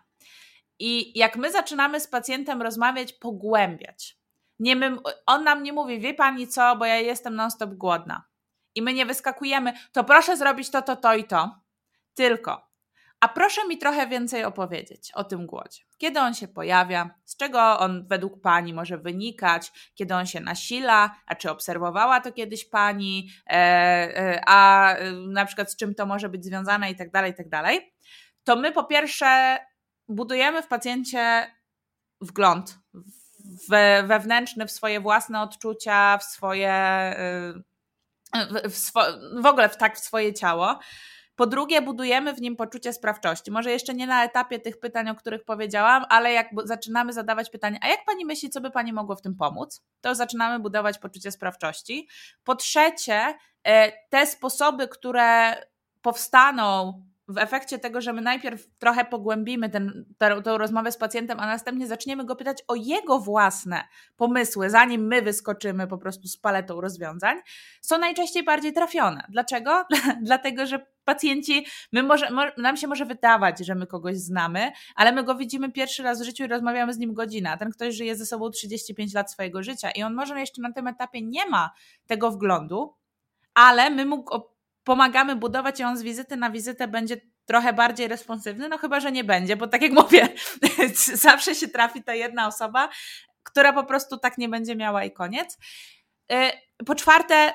I 0.78 1.18
jak 1.18 1.36
my 1.36 1.52
zaczynamy 1.52 2.00
z 2.00 2.06
pacjentem 2.06 2.62
rozmawiać, 2.62 3.12
pogłębiać, 3.12 4.18
nie 4.58 4.76
my, 4.76 4.96
on 5.26 5.44
nam 5.44 5.62
nie 5.62 5.72
mówi, 5.72 6.00
wie 6.00 6.14
pani 6.14 6.48
co, 6.48 6.76
bo 6.76 6.84
ja 6.84 6.96
jestem 6.96 7.36
non-stop 7.36 7.74
głodna. 7.74 8.24
I 8.74 8.82
my 8.82 8.92
nie 8.92 9.06
wyskakujemy, 9.06 9.72
to 9.92 10.04
proszę 10.04 10.36
zrobić 10.36 10.70
to, 10.70 10.82
to, 10.82 10.96
to 10.96 11.14
i 11.14 11.24
to. 11.24 11.60
Tylko, 12.14 12.68
a 13.20 13.28
proszę 13.28 13.66
mi 13.68 13.78
trochę 13.78 14.06
więcej 14.06 14.44
opowiedzieć 14.44 15.12
o 15.14 15.24
tym 15.24 15.46
głodzie. 15.46 15.82
Kiedy 15.98 16.20
on 16.20 16.34
się 16.34 16.48
pojawia, 16.48 17.10
z 17.24 17.36
czego 17.36 17.78
on 17.78 18.06
według 18.08 18.40
Pani 18.40 18.74
może 18.74 18.98
wynikać, 18.98 19.72
kiedy 19.94 20.14
on 20.14 20.26
się 20.26 20.40
nasila, 20.40 21.16
a 21.26 21.34
czy 21.34 21.50
obserwowała 21.50 22.20
to 22.20 22.32
kiedyś 22.32 22.64
Pani, 22.64 23.30
e, 23.46 23.52
e, 23.52 24.40
a 24.46 24.92
e, 24.94 25.12
na 25.12 25.46
przykład 25.46 25.72
z 25.72 25.76
czym 25.76 25.94
to 25.94 26.06
może 26.06 26.28
być 26.28 26.44
związane 26.44 26.90
i 26.90 26.96
tak 26.96 27.10
dalej, 27.10 27.34
tak 27.34 27.48
dalej. 27.48 27.94
To 28.44 28.56
my 28.56 28.72
po 28.72 28.84
pierwsze 28.84 29.58
budujemy 30.08 30.62
w 30.62 30.66
pacjencie 30.66 31.50
wgląd 32.20 32.78
wewnętrzny, 34.04 34.66
w 34.66 34.70
swoje 34.70 35.00
własne 35.00 35.40
odczucia, 35.40 36.18
w 36.18 36.24
swoje, 36.24 36.74
w, 38.50 38.70
w, 38.70 38.76
swo, 38.76 39.02
w 39.42 39.46
ogóle 39.46 39.68
w, 39.68 39.76
tak 39.76 39.96
w 39.96 40.00
swoje 40.00 40.34
ciało. 40.34 40.78
Po 41.36 41.46
drugie, 41.46 41.82
budujemy 41.82 42.34
w 42.34 42.40
nim 42.40 42.56
poczucie 42.56 42.92
sprawczości. 42.92 43.50
Może 43.50 43.70
jeszcze 43.70 43.94
nie 43.94 44.06
na 44.06 44.24
etapie 44.24 44.58
tych 44.58 44.80
pytań, 44.80 45.08
o 45.08 45.14
których 45.14 45.44
powiedziałam, 45.44 46.04
ale 46.08 46.32
jak 46.32 46.48
zaczynamy 46.64 47.12
zadawać 47.12 47.50
pytania, 47.50 47.78
a 47.82 47.88
jak 47.88 48.04
pani 48.04 48.24
myśli, 48.24 48.50
co 48.50 48.60
by 48.60 48.70
pani 48.70 48.92
mogło 48.92 49.16
w 49.16 49.22
tym 49.22 49.36
pomóc, 49.36 49.82
to 50.00 50.14
zaczynamy 50.14 50.58
budować 50.58 50.98
poczucie 50.98 51.32
sprawczości. 51.32 52.08
Po 52.44 52.54
trzecie, 52.54 53.34
e, 53.64 53.92
te 54.08 54.26
sposoby, 54.26 54.88
które 54.88 55.56
powstaną 56.02 57.02
w 57.28 57.38
efekcie 57.38 57.78
tego, 57.78 58.00
że 58.00 58.12
my 58.12 58.22
najpierw 58.22 58.66
trochę 58.78 59.04
pogłębimy 59.04 59.70
ten, 59.70 60.04
tę, 60.18 60.42
tę 60.42 60.58
rozmowę 60.58 60.92
z 60.92 60.96
pacjentem, 60.96 61.40
a 61.40 61.46
następnie 61.46 61.86
zaczniemy 61.86 62.24
go 62.24 62.36
pytać 62.36 62.62
o 62.68 62.74
jego 62.74 63.18
własne 63.18 63.84
pomysły, 64.16 64.70
zanim 64.70 65.06
my 65.06 65.22
wyskoczymy 65.22 65.86
po 65.86 65.98
prostu 65.98 66.28
z 66.28 66.36
paletą 66.36 66.80
rozwiązań, 66.80 67.36
są 67.80 67.98
najczęściej 67.98 68.44
bardziej 68.44 68.72
trafione. 68.72 69.26
Dlaczego? 69.28 69.84
Dlatego, 70.22 70.66
że 70.66 70.86
pacjenci, 71.04 71.66
my 71.92 72.02
może, 72.02 72.28
nam 72.56 72.76
się 72.76 72.86
może 72.86 73.04
wydawać, 73.04 73.66
że 73.66 73.74
my 73.74 73.86
kogoś 73.86 74.16
znamy, 74.16 74.72
ale 74.94 75.12
my 75.12 75.24
go 75.24 75.34
widzimy 75.34 75.72
pierwszy 75.72 76.02
raz 76.02 76.22
w 76.22 76.24
życiu 76.24 76.44
i 76.44 76.46
rozmawiamy 76.46 76.94
z 76.94 76.98
nim 76.98 77.14
godzinę. 77.14 77.50
A 77.50 77.56
ten 77.56 77.70
ktoś 77.70 77.94
żyje 77.94 78.16
ze 78.16 78.26
sobą 78.26 78.50
35 78.50 79.14
lat 79.14 79.32
swojego 79.32 79.62
życia 79.62 79.90
i 79.90 80.02
on 80.02 80.14
może 80.14 80.40
jeszcze 80.40 80.62
na 80.62 80.72
tym 80.72 80.86
etapie 80.86 81.22
nie 81.22 81.46
ma 81.46 81.70
tego 82.06 82.30
wglądu, 82.30 82.94
ale 83.54 83.90
my 83.90 84.06
mu 84.06 84.24
pomagamy 84.86 85.36
budować 85.36 85.80
i 85.80 85.84
on 85.84 85.96
z 85.96 86.02
wizyty 86.02 86.36
na 86.36 86.50
wizytę 86.50 86.88
będzie 86.88 87.16
trochę 87.44 87.72
bardziej 87.72 88.08
responsywny, 88.08 88.68
no 88.68 88.78
chyba, 88.78 89.00
że 89.00 89.12
nie 89.12 89.24
będzie, 89.24 89.56
bo 89.56 89.66
tak 89.66 89.82
jak 89.82 89.92
mówię, 89.92 90.28
zawsze 91.26 91.54
się 91.54 91.68
trafi 91.68 92.02
ta 92.02 92.14
jedna 92.14 92.46
osoba, 92.46 92.88
która 93.42 93.72
po 93.72 93.84
prostu 93.84 94.18
tak 94.18 94.38
nie 94.38 94.48
będzie 94.48 94.76
miała 94.76 95.04
i 95.04 95.10
koniec. 95.10 95.58
Y, 96.32 96.84
po 96.86 96.94
czwarte, 96.94 97.52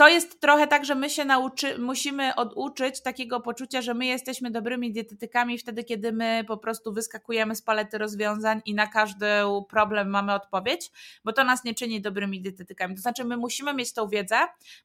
to 0.00 0.08
jest 0.08 0.40
trochę 0.40 0.66
tak, 0.66 0.84
że 0.84 0.94
my 0.94 1.10
się 1.10 1.24
nauczy, 1.24 1.78
musimy 1.78 2.34
oduczyć 2.34 3.02
takiego 3.02 3.40
poczucia, 3.40 3.82
że 3.82 3.94
my 3.94 4.06
jesteśmy 4.06 4.50
dobrymi 4.50 4.92
dietetykami 4.92 5.58
wtedy, 5.58 5.84
kiedy 5.84 6.12
my 6.12 6.44
po 6.48 6.56
prostu 6.56 6.92
wyskakujemy 6.92 7.56
z 7.56 7.62
palety 7.62 7.98
rozwiązań 7.98 8.62
i 8.64 8.74
na 8.74 8.86
każdy 8.86 9.26
problem 9.68 10.10
mamy 10.10 10.34
odpowiedź, 10.34 10.90
bo 11.24 11.32
to 11.32 11.44
nas 11.44 11.64
nie 11.64 11.74
czyni 11.74 12.00
dobrymi 12.00 12.40
dietetykami. 12.40 12.94
To 12.94 13.00
znaczy, 13.00 13.24
my 13.24 13.36
musimy 13.36 13.74
mieć 13.74 13.92
tą 13.92 14.08
wiedzę, 14.08 14.38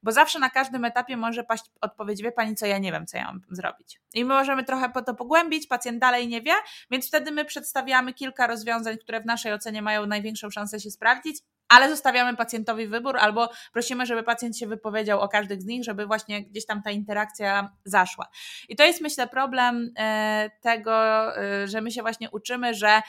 bo 0.03 0.11
zawsze 0.11 0.39
na 0.39 0.49
każdym 0.49 0.85
etapie 0.85 1.17
może 1.17 1.43
paść 1.43 1.63
odpowiedź, 1.81 2.21
wie 2.21 2.31
pani 2.31 2.55
co, 2.55 2.65
ja 2.65 2.77
nie 2.77 2.91
wiem, 2.91 3.07
co 3.07 3.17
ja 3.17 3.25
mam 3.25 3.41
zrobić. 3.51 4.01
I 4.13 4.25
my 4.25 4.33
możemy 4.33 4.63
trochę 4.63 4.89
po 4.89 5.01
to 5.01 5.15
pogłębić, 5.15 5.67
pacjent 5.67 5.99
dalej 5.99 6.27
nie 6.27 6.41
wie, 6.41 6.53
więc 6.91 7.07
wtedy 7.07 7.31
my 7.31 7.45
przedstawiamy 7.45 8.13
kilka 8.13 8.47
rozwiązań, 8.47 8.97
które 8.97 9.21
w 9.21 9.25
naszej 9.25 9.53
ocenie 9.53 9.81
mają 9.81 10.05
największą 10.05 10.49
szansę 10.49 10.79
się 10.79 10.91
sprawdzić 10.91 11.41
ale 11.69 11.89
zostawiamy 11.89 12.37
pacjentowi 12.37 12.87
wybór 12.87 13.17
albo 13.17 13.49
prosimy, 13.73 14.05
żeby 14.05 14.23
pacjent 14.23 14.57
się 14.57 14.67
wypowiedział 14.67 15.21
o 15.21 15.27
każdym 15.27 15.61
z 15.61 15.65
nich, 15.65 15.83
żeby 15.83 16.05
właśnie 16.05 16.45
gdzieś 16.45 16.65
tam 16.65 16.81
ta 16.81 16.91
interakcja 16.91 17.69
zaszła. 17.85 18.27
I 18.69 18.75
to 18.75 18.83
jest 18.83 19.01
myślę 19.01 19.27
problem 19.27 19.91
e, 19.97 20.51
tego, 20.61 20.93
e, 21.37 21.67
że 21.67 21.81
my 21.81 21.91
się 21.91 22.01
właśnie 22.01 22.29
uczymy, 22.31 22.73
że 22.73 23.01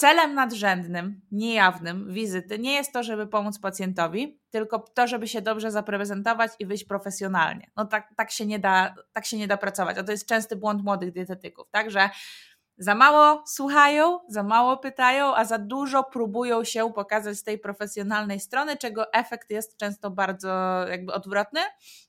celem 0.00 0.34
nadrzędnym, 0.34 1.20
niejawnym 1.32 2.12
wizyty 2.12 2.58
nie 2.58 2.72
jest 2.74 2.92
to, 2.92 3.02
żeby 3.02 3.26
pomóc 3.26 3.58
pacjentowi, 3.58 4.40
tylko 4.50 4.78
to, 4.78 5.06
żeby 5.06 5.28
się 5.28 5.42
dobrze 5.42 5.70
zaprezentować 5.70 6.50
i 6.58 6.66
wyjść 6.66 6.84
profesjonalnie. 6.84 7.70
No 7.76 7.84
tak, 7.84 8.08
tak, 8.16 8.30
się, 8.30 8.46
nie 8.46 8.58
da, 8.58 8.94
tak 9.12 9.26
się 9.26 9.36
nie 9.36 9.48
da 9.48 9.56
pracować, 9.56 9.98
a 9.98 10.04
to 10.04 10.12
jest 10.12 10.26
częsty 10.26 10.56
błąd 10.56 10.84
młodych 10.84 11.12
dietetyków, 11.12 11.70
tak, 11.70 11.90
że 11.90 12.10
za 12.80 12.94
mało 12.94 13.42
słuchają, 13.46 14.18
za 14.28 14.42
mało 14.42 14.76
pytają, 14.76 15.34
a 15.34 15.44
za 15.44 15.58
dużo 15.58 16.04
próbują 16.04 16.64
się 16.64 16.92
pokazać 16.92 17.36
z 17.36 17.42
tej 17.42 17.58
profesjonalnej 17.58 18.40
strony, 18.40 18.76
czego 18.76 19.12
efekt 19.12 19.50
jest 19.50 19.76
często 19.76 20.10
bardzo 20.10 20.48
jakby 20.88 21.12
odwrotny. 21.12 21.60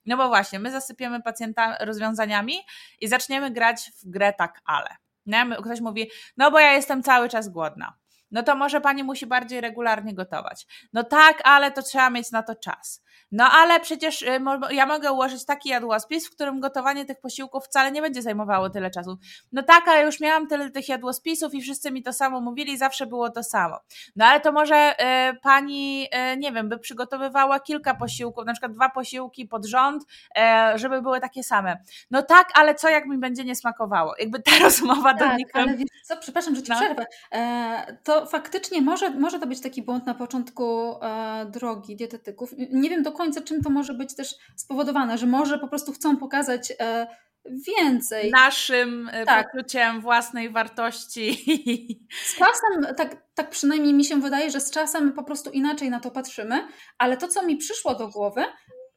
No 0.06 0.18
bo 0.18 0.28
właśnie, 0.28 0.60
my 0.60 0.72
zasypiemy 0.72 1.22
pacjenta 1.22 1.78
rozwiązaniami 1.86 2.56
i 3.02 3.08
zaczniemy 3.08 3.52
grać 3.52 3.92
w 4.04 4.10
grę 4.10 4.34
tak, 4.34 4.62
ale. 4.66 4.90
Nie? 5.26 5.46
Ktoś 5.64 5.82
mówi, 5.82 6.10
no 6.38 6.52
bo 6.52 6.60
ja 6.60 6.74
jestem 6.74 7.04
cały 7.04 7.30
czas 7.30 7.50
głodna. 7.50 8.01
No 8.32 8.44
to 8.44 8.56
może 8.56 8.82
pani 8.82 9.04
musi 9.04 9.26
bardziej 9.26 9.62
regularnie 9.62 10.14
gotować. 10.14 10.68
No 10.94 11.04
tak, 11.04 11.42
ale 11.44 11.72
to 11.72 11.82
trzeba 11.82 12.10
mieć 12.10 12.32
na 12.32 12.44
to 12.44 12.56
czas. 12.56 13.04
No 13.32 13.46
ale 13.52 13.80
przecież 13.80 14.22
y, 14.22 14.40
ja 14.70 14.86
mogę 14.86 15.12
ułożyć 15.12 15.46
taki 15.46 15.70
jadłospis, 15.70 16.28
w 16.28 16.32
którym 16.32 16.60
gotowanie 16.60 17.06
tych 17.06 17.20
posiłków 17.20 17.66
wcale 17.66 17.92
nie 17.92 18.02
będzie 18.02 18.22
zajmowało 18.22 18.70
tyle 18.70 18.92
czasu. 18.92 19.18
No 19.52 19.64
tak, 19.64 19.88
ale 19.88 20.06
już 20.06 20.20
miałam 20.20 20.48
tyle 20.48 20.72
tych 20.72 20.90
jadłospisów 20.90 21.54
i 21.54 21.62
wszyscy 21.62 21.92
mi 21.92 22.04
to 22.04 22.14
samo 22.14 22.42
mówili, 22.42 22.78
zawsze 22.78 23.06
było 23.06 23.30
to 23.30 23.44
samo. 23.44 23.80
No 24.16 24.26
ale 24.26 24.40
to 24.40 24.52
może 24.52 24.94
y, 25.32 25.36
pani, 25.42 26.08
y, 26.34 26.38
nie 26.38 26.52
wiem, 26.52 26.70
by 26.70 26.80
przygotowywała 26.80 27.60
kilka 27.60 27.96
posiłków, 27.96 28.46
na 28.46 28.54
przykład 28.54 28.74
dwa 28.74 28.90
posiłki 28.90 29.46
pod 29.46 29.66
rząd, 29.66 30.04
y, 30.04 30.42
żeby 30.76 31.02
były 31.02 31.20
takie 31.20 31.44
same. 31.44 31.78
No 32.12 32.24
tak, 32.24 32.50
ale 32.54 32.76
co 32.76 32.90
jak 32.90 33.06
mi 33.06 33.18
będzie 33.18 33.44
nie 33.44 33.56
smakowało? 33.56 34.14
Jakby 34.20 34.42
ta 34.42 34.52
rozmowa 34.64 35.14
tak, 35.14 35.30
donika. 35.30 35.60
Ale 35.60 35.78
wiesz 35.78 35.88
co, 36.04 36.18
przepraszam, 36.18 36.56
że 36.56 36.64
ci 36.64 36.72
no. 36.72 36.78
przerwę. 36.78 37.06
E, 37.34 37.98
to 38.04 38.21
faktycznie 38.26 38.82
może, 38.82 39.10
może 39.10 39.40
to 39.40 39.48
być 39.48 39.62
taki 39.62 39.82
błąd 39.82 40.06
na 40.06 40.14
początku 40.14 40.96
e, 41.02 41.46
drogi 41.46 41.96
dietetyków. 41.96 42.54
Nie 42.72 42.90
wiem 42.90 43.04
do 43.04 43.12
końca, 43.12 43.42
czym 43.42 43.64
to 43.64 43.70
może 43.70 43.94
być 43.94 44.16
też 44.16 44.36
spowodowane, 44.56 45.18
że 45.18 45.26
może 45.26 45.60
po 45.60 45.68
prostu 45.68 45.92
chcą 45.92 46.18
pokazać 46.18 46.74
e, 46.80 47.08
więcej. 47.46 48.32
Naszym 48.32 49.10
e, 49.14 49.26
tak. 49.26 49.52
poczuciem 49.52 50.02
własnej 50.02 50.50
wartości. 50.50 51.32
Z 52.26 52.36
czasem, 52.36 52.96
tak, 52.96 53.18
tak 53.34 53.50
przynajmniej 53.50 53.94
mi 53.94 54.06
się 54.06 54.22
wydaje, 54.22 54.52
że 54.52 54.62
z 54.62 54.72
czasem 54.72 55.14
po 55.14 55.24
prostu 55.24 55.50
inaczej 55.50 55.90
na 55.90 56.00
to 56.00 56.12
patrzymy, 56.12 56.68
ale 56.98 57.18
to, 57.18 57.28
co 57.28 57.46
mi 57.46 57.58
przyszło 57.58 57.96
do 57.96 58.08
głowy, 58.08 58.44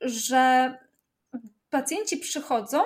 że 0.01 0.75
pacjenci 1.71 2.17
przychodzą 2.17 2.83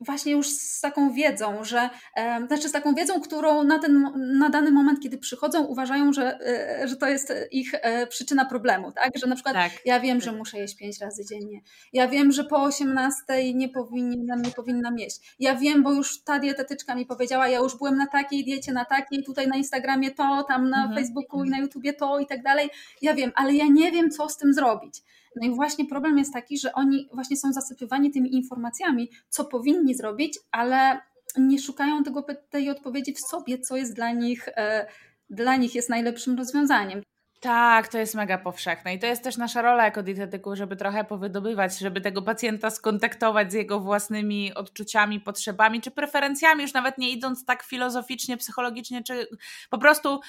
właśnie 0.00 0.32
już 0.32 0.48
z 0.48 0.80
taką 0.80 1.12
wiedzą, 1.12 1.64
że 1.64 1.90
e, 2.16 2.46
znaczy 2.46 2.68
z 2.68 2.72
taką 2.72 2.94
wiedzą, 2.94 3.20
którą 3.20 3.64
na, 3.64 3.78
ten, 3.78 4.12
na 4.38 4.48
dany 4.48 4.70
moment, 4.70 5.00
kiedy 5.00 5.18
przychodzą, 5.18 5.64
uważają, 5.64 6.12
że, 6.12 6.38
e, 6.40 6.88
że 6.88 6.96
to 6.96 7.08
jest 7.08 7.32
ich 7.50 7.74
e, 7.74 8.06
przyczyna 8.06 8.44
problemu, 8.44 8.92
tak? 8.92 9.18
Że 9.18 9.26
na 9.26 9.34
przykład 9.34 9.54
tak. 9.54 9.72
ja 9.84 10.00
wiem, 10.00 10.20
że 10.20 10.32
muszę 10.32 10.58
jeść 10.58 10.76
pięć 10.76 11.00
razy 11.00 11.24
dziennie. 11.24 11.60
Ja 11.92 12.08
wiem, 12.08 12.32
że 12.32 12.44
po 12.44 12.62
18 12.62 13.54
nie 13.54 13.68
powinnam, 13.68 14.42
nie 14.42 14.50
powinnam 14.50 14.98
jeść. 14.98 15.34
Ja 15.38 15.54
wiem, 15.54 15.82
bo 15.82 15.92
już 15.92 16.22
ta 16.22 16.38
dietetyczka 16.38 16.94
mi 16.94 17.06
powiedziała, 17.06 17.48
ja 17.48 17.58
już 17.58 17.76
byłem 17.76 17.96
na 17.96 18.06
takiej 18.06 18.44
diecie, 18.44 18.72
na 18.72 18.84
takiej, 18.84 19.24
tutaj 19.24 19.48
na 19.48 19.56
Instagramie 19.56 20.10
to, 20.10 20.44
tam 20.48 20.70
na 20.70 20.82
mhm. 20.82 20.98
Facebooku 20.98 21.44
i 21.44 21.50
na 21.50 21.58
YouTubie 21.58 21.92
to 21.92 22.18
i 22.18 22.26
tak 22.26 22.42
dalej. 22.42 22.70
Ja 23.02 23.14
wiem, 23.14 23.32
ale 23.34 23.54
ja 23.54 23.66
nie 23.66 23.92
wiem, 23.92 24.10
co 24.10 24.28
z 24.28 24.36
tym 24.36 24.54
zrobić. 24.54 25.02
No 25.36 25.46
i 25.46 25.54
właśnie 25.54 25.84
problem 25.84 26.18
jest 26.18 26.32
taki, 26.32 26.58
że 26.58 26.72
oni 26.72 27.08
właśnie 27.12 27.36
są 27.36 27.52
zasypywani 27.52 28.10
tymi 28.10 28.34
informacjami, 28.34 29.10
co 29.28 29.44
powinni 29.44 29.94
zrobić, 29.94 30.38
ale 30.50 31.00
nie 31.36 31.58
szukają 31.58 32.02
tego, 32.04 32.24
tej 32.50 32.70
odpowiedzi 32.70 33.14
w 33.14 33.20
sobie, 33.20 33.58
co 33.58 33.76
jest 33.76 33.94
dla 33.94 34.12
nich, 34.12 34.48
e, 34.48 34.86
dla 35.30 35.56
nich 35.56 35.74
jest 35.74 35.88
najlepszym 35.88 36.38
rozwiązaniem. 36.38 37.02
Tak, 37.40 37.88
to 37.88 37.98
jest 37.98 38.14
mega 38.14 38.38
powszechne 38.38 38.94
i 38.94 38.98
to 38.98 39.06
jest 39.06 39.22
też 39.24 39.36
nasza 39.36 39.62
rola 39.62 39.84
jako 39.84 40.02
dietetyków, 40.02 40.54
żeby 40.54 40.76
trochę 40.76 41.04
powydobywać, 41.04 41.78
żeby 41.78 42.00
tego 42.00 42.22
pacjenta 42.22 42.70
skontaktować 42.70 43.52
z 43.52 43.54
jego 43.54 43.80
własnymi 43.80 44.54
odczuciami, 44.54 45.20
potrzebami 45.20 45.80
czy 45.80 45.90
preferencjami, 45.90 46.62
już 46.62 46.72
nawet 46.72 46.98
nie 46.98 47.10
idąc 47.10 47.44
tak 47.44 47.62
filozoficznie, 47.62 48.36
psychologicznie, 48.36 49.02
czy 49.02 49.26
po 49.70 49.78
prostu 49.78 50.20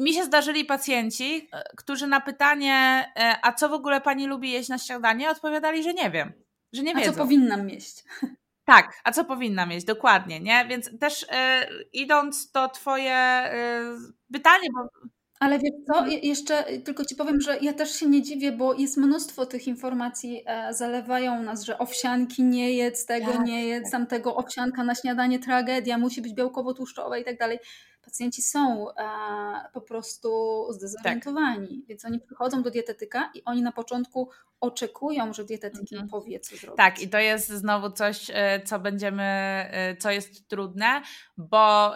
mi 0.00 0.14
się 0.14 0.24
zdarzyli 0.24 0.64
pacjenci, 0.64 1.48
e, 1.52 1.62
którzy 1.76 2.06
na 2.06 2.20
pytanie, 2.20 3.04
e, 3.16 3.36
a 3.42 3.52
co 3.52 3.68
w 3.68 3.72
ogóle 3.72 4.00
pani 4.00 4.26
lubi 4.26 4.50
jeść 4.50 4.68
na 4.68 4.78
śniadanie, 4.78 5.30
odpowiadali, 5.30 5.82
że 5.82 5.94
nie 5.94 6.10
wiem, 6.10 6.32
że 6.72 6.82
nie 6.82 6.94
wiedzą. 6.94 7.10
A 7.10 7.14
co 7.14 7.18
powinnam 7.18 7.68
jeść? 7.68 8.04
Tak, 8.66 9.00
a 9.04 9.12
co 9.12 9.24
powinnam 9.24 9.70
jeść, 9.70 9.86
dokładnie, 9.86 10.40
nie? 10.40 10.66
Więc 10.68 10.98
też 10.98 11.26
e, 11.30 11.68
idąc 11.92 12.50
to 12.50 12.68
twoje 12.68 13.14
e, 13.14 13.80
pytanie, 14.32 14.68
bo 14.74 15.08
ale 15.40 15.58
wiesz 15.58 15.74
co, 15.86 15.98
mhm. 15.98 16.20
jeszcze 16.22 16.64
tylko 16.84 17.04
Ci 17.04 17.16
powiem, 17.16 17.40
że 17.40 17.58
ja 17.60 17.72
też 17.72 17.94
się 17.94 18.06
nie 18.06 18.22
dziwię, 18.22 18.52
bo 18.52 18.74
jest 18.74 18.96
mnóstwo 18.96 19.46
tych 19.46 19.66
informacji, 19.66 20.42
e, 20.46 20.74
zalewają 20.74 21.42
nas, 21.42 21.62
że 21.62 21.78
owsianki 21.78 22.42
nie 22.42 22.72
jedz, 22.72 23.06
tego 23.06 23.32
tak, 23.32 23.46
nie 23.46 23.66
jedz, 23.66 23.82
tak. 23.82 23.92
tamtego 23.92 24.36
owsianka 24.36 24.84
na 24.84 24.94
śniadanie 24.94 25.38
tragedia, 25.38 25.98
musi 25.98 26.22
być 26.22 26.34
białkowo-tłuszczowe 26.34 27.20
i 27.20 27.24
tak 27.24 27.38
dalej. 27.38 27.58
Pacjenci 28.04 28.42
są 28.42 28.90
e, 28.90 28.94
po 29.72 29.80
prostu 29.80 30.28
zdezorientowani, 30.70 31.78
tak. 31.78 31.86
więc 31.88 32.04
oni 32.04 32.20
przychodzą 32.20 32.62
do 32.62 32.70
dietetyka 32.70 33.30
i 33.34 33.44
oni 33.44 33.62
na 33.62 33.72
początku 33.72 34.30
oczekują, 34.60 35.32
że 35.32 35.44
dietetyk 35.44 35.92
im 35.92 35.98
mhm. 35.98 36.08
powie, 36.08 36.40
co 36.40 36.56
zrobić. 36.56 36.76
Tak, 36.76 37.02
i 37.02 37.08
to 37.08 37.18
jest 37.18 37.48
znowu 37.48 37.90
coś, 37.90 38.30
e, 38.34 38.60
co 38.64 38.78
będziemy, 38.78 39.24
co 39.98 40.10
jest 40.10 40.48
trudne, 40.48 41.02
bo... 41.36 41.94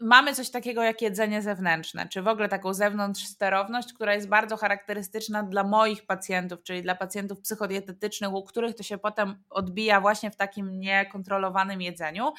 Mamy 0.00 0.34
coś 0.34 0.50
takiego 0.50 0.82
jak 0.82 1.02
jedzenie 1.02 1.42
zewnętrzne, 1.42 2.08
czy 2.08 2.22
w 2.22 2.28
ogóle 2.28 2.48
taką 2.48 2.74
zewnątrz 2.74 3.24
sterowność, 3.24 3.92
która 3.92 4.14
jest 4.14 4.28
bardzo 4.28 4.56
charakterystyczna 4.56 5.42
dla 5.42 5.64
moich 5.64 6.06
pacjentów, 6.06 6.62
czyli 6.62 6.82
dla 6.82 6.94
pacjentów 6.94 7.40
psychodietetycznych, 7.40 8.32
u 8.32 8.42
których 8.42 8.76
to 8.76 8.82
się 8.82 8.98
potem 8.98 9.36
odbija 9.50 10.00
właśnie 10.00 10.30
w 10.30 10.36
takim 10.36 10.80
niekontrolowanym 10.80 11.82
jedzeniu 11.82 12.32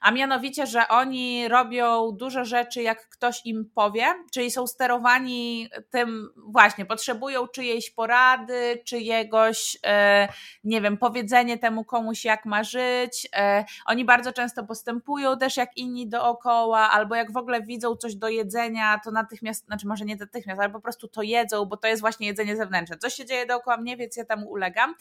a 0.00 0.10
mianowicie, 0.10 0.66
że 0.66 0.88
oni 0.88 1.48
robią 1.48 2.12
dużo 2.12 2.44
rzeczy, 2.44 2.82
jak 2.82 3.08
ktoś 3.08 3.40
im 3.44 3.70
powie, 3.74 4.04
czyli 4.32 4.50
są 4.50 4.66
sterowani 4.66 5.68
tym 5.90 6.28
właśnie, 6.36 6.86
potrzebują 6.86 7.48
czyjejś 7.48 7.90
porady, 7.90 8.82
czyjegoś, 8.84 9.78
e, 9.86 10.28
nie 10.64 10.80
wiem, 10.80 10.96
powiedzenie 10.96 11.58
temu 11.58 11.84
komuś, 11.84 12.24
jak 12.24 12.44
ma 12.44 12.64
żyć. 12.64 13.28
E, 13.36 13.64
oni 13.86 14.04
bardzo 14.04 14.32
często 14.32 14.64
postępują 14.64 15.38
też 15.38 15.56
jak 15.56 15.76
inni 15.76 16.08
dookoła, 16.08 16.90
albo 16.96 17.14
jak 17.14 17.32
w 17.32 17.36
ogóle 17.36 17.62
widzą 17.62 17.96
coś 17.96 18.14
do 18.14 18.28
jedzenia, 18.28 19.00
to 19.04 19.10
natychmiast, 19.10 19.66
znaczy 19.66 19.86
może 19.86 20.04
nie 20.04 20.16
natychmiast, 20.16 20.60
ale 20.60 20.70
po 20.70 20.80
prostu 20.80 21.08
to 21.08 21.22
jedzą, 21.22 21.64
bo 21.64 21.76
to 21.76 21.88
jest 21.88 22.00
właśnie 22.00 22.26
jedzenie 22.26 22.56
zewnętrzne. 22.56 22.98
Coś 22.98 23.14
się 23.14 23.24
dzieje 23.24 23.46
dookoła 23.46 23.76
mnie, 23.76 23.96
więc 23.96 24.16
ja 24.16 24.24
temu 24.24 24.50
ulegam. 24.50 24.94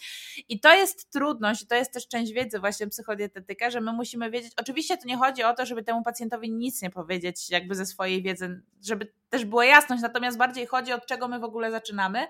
I 0.49 0.59
to 0.59 0.73
jest 0.73 1.11
trudność, 1.11 1.67
to 1.67 1.75
jest 1.75 1.93
też 1.93 2.07
część 2.07 2.31
wiedzy 2.31 2.59
właśnie 2.59 2.87
psychodietetyka, 2.87 3.69
że 3.69 3.81
my 3.81 3.93
musimy 3.93 4.31
wiedzieć, 4.31 4.53
oczywiście 4.57 4.97
to 4.97 5.07
nie 5.07 5.17
chodzi 5.17 5.43
o 5.43 5.53
to, 5.53 5.65
żeby 5.65 5.83
temu 5.83 6.03
pacjentowi 6.03 6.51
nic 6.51 6.81
nie 6.81 6.89
powiedzieć 6.89 7.49
jakby 7.49 7.75
ze 7.75 7.85
swojej 7.85 8.21
wiedzy, 8.21 8.61
żeby 8.81 9.13
też 9.29 9.45
była 9.45 9.65
jasność, 9.65 10.01
natomiast 10.01 10.37
bardziej 10.37 10.65
chodzi 10.65 10.93
od 10.93 11.05
czego 11.05 11.27
my 11.27 11.39
w 11.39 11.43
ogóle 11.43 11.71
zaczynamy, 11.71 12.27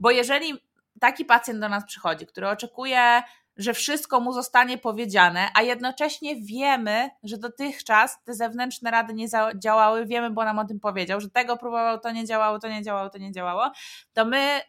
bo 0.00 0.10
jeżeli 0.10 0.68
taki 1.00 1.24
pacjent 1.24 1.60
do 1.60 1.68
nas 1.68 1.84
przychodzi, 1.86 2.26
który 2.26 2.48
oczekuje 2.48 3.22
że 3.58 3.74
wszystko 3.74 4.20
mu 4.20 4.32
zostanie 4.32 4.78
powiedziane, 4.78 5.48
a 5.54 5.62
jednocześnie 5.62 6.36
wiemy, 6.36 7.10
że 7.22 7.38
dotychczas 7.38 8.24
te 8.24 8.34
zewnętrzne 8.34 8.90
rady 8.90 9.14
nie 9.14 9.26
działały, 9.56 10.06
wiemy, 10.06 10.30
bo 10.30 10.44
nam 10.44 10.58
o 10.58 10.64
tym 10.64 10.80
powiedział, 10.80 11.20
że 11.20 11.30
tego 11.30 11.56
próbował, 11.56 12.00
to 12.00 12.10
nie 12.10 12.24
działało, 12.24 12.58
to 12.58 12.68
nie 12.68 12.82
działało, 12.82 13.10
to 13.10 13.18
nie 13.18 13.32
działało, 13.32 13.70
to 14.12 14.24
my 14.24 14.60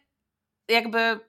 jakby 0.68 1.20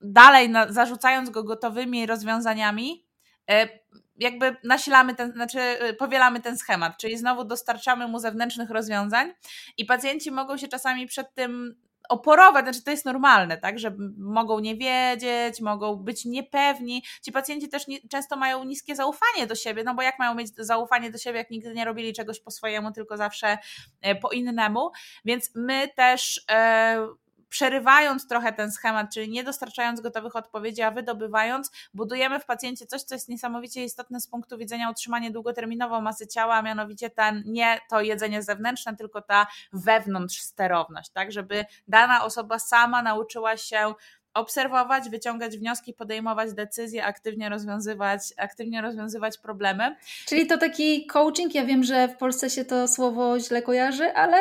dalej 0.00 0.52
zarzucając 0.68 1.30
go 1.30 1.44
gotowymi 1.44 2.06
rozwiązaniami, 2.06 3.06
e, 3.50 3.68
jakby 4.16 4.56
nasilamy 4.64 5.14
ten, 5.14 5.32
znaczy 5.32 5.60
y, 5.60 5.94
powielamy 5.94 6.40
ten 6.40 6.58
schemat, 6.58 6.96
czyli 6.96 7.18
znowu 7.18 7.44
dostarczamy 7.44 8.08
mu 8.08 8.18
zewnętrznych 8.18 8.70
rozwiązań 8.70 9.32
i 9.76 9.84
pacjenci 9.84 10.30
mogą 10.30 10.56
się 10.56 10.68
czasami 10.68 11.06
przed 11.06 11.34
tym 11.34 11.74
oporować, 12.08 12.64
znaczy 12.64 12.84
to 12.84 12.90
jest 12.90 13.04
normalne, 13.04 13.58
tak, 13.58 13.78
że 13.78 13.96
mogą 14.18 14.58
nie 14.60 14.76
wiedzieć, 14.76 15.60
mogą 15.60 15.96
być 15.96 16.24
niepewni. 16.24 17.02
Ci 17.22 17.32
pacjenci 17.32 17.68
też 17.68 17.86
nie, 17.86 18.08
często 18.08 18.36
mają 18.36 18.64
niskie 18.64 18.96
zaufanie 18.96 19.46
do 19.46 19.54
siebie, 19.54 19.84
no 19.84 19.94
bo 19.94 20.02
jak 20.02 20.18
mają 20.18 20.34
mieć 20.34 20.54
zaufanie 20.56 21.10
do 21.10 21.18
siebie, 21.18 21.38
jak 21.38 21.50
nigdy 21.50 21.74
nie 21.74 21.84
robili 21.84 22.12
czegoś 22.12 22.40
po 22.40 22.50
swojemu, 22.50 22.92
tylko 22.92 23.16
zawsze 23.16 23.58
e, 24.00 24.14
po 24.14 24.30
innemu, 24.30 24.90
więc 25.24 25.50
my 25.54 25.88
też 25.96 26.44
e, 26.50 27.06
przerywając 27.52 28.28
trochę 28.28 28.52
ten 28.52 28.72
schemat, 28.72 29.14
czyli 29.14 29.30
nie 29.30 29.44
dostarczając 29.44 30.00
gotowych 30.00 30.36
odpowiedzi, 30.36 30.82
a 30.82 30.90
wydobywając, 30.90 31.70
budujemy 31.94 32.40
w 32.40 32.44
pacjencie 32.44 32.86
coś, 32.86 33.02
co 33.02 33.14
jest 33.14 33.28
niesamowicie 33.28 33.84
istotne 33.84 34.20
z 34.20 34.26
punktu 34.26 34.58
widzenia 34.58 34.90
utrzymania 34.90 35.30
długoterminowo 35.30 36.00
masy 36.00 36.26
ciała, 36.26 36.54
a 36.54 36.62
mianowicie 36.62 37.10
ten, 37.10 37.42
nie 37.46 37.80
to 37.90 38.00
jedzenie 38.00 38.42
zewnętrzne, 38.42 38.96
tylko 38.96 39.22
ta 39.22 39.46
wewnątrz 39.72 40.40
sterowność, 40.40 41.10
tak, 41.10 41.32
żeby 41.32 41.64
dana 41.88 42.24
osoba 42.24 42.58
sama 42.58 43.02
nauczyła 43.02 43.56
się 43.56 43.94
obserwować, 44.34 45.10
wyciągać 45.10 45.58
wnioski, 45.58 45.94
podejmować 45.94 46.52
decyzje, 46.52 47.04
aktywnie 47.04 47.48
rozwiązywać, 47.48 48.20
aktywnie 48.36 48.82
rozwiązywać 48.82 49.38
problemy. 49.38 49.96
Czyli 50.26 50.46
to 50.46 50.58
taki 50.58 51.06
coaching, 51.06 51.54
ja 51.54 51.64
wiem, 51.64 51.84
że 51.84 52.08
w 52.08 52.16
Polsce 52.16 52.50
się 52.50 52.64
to 52.64 52.88
słowo 52.88 53.40
źle 53.40 53.62
kojarzy, 53.62 54.14
ale 54.14 54.36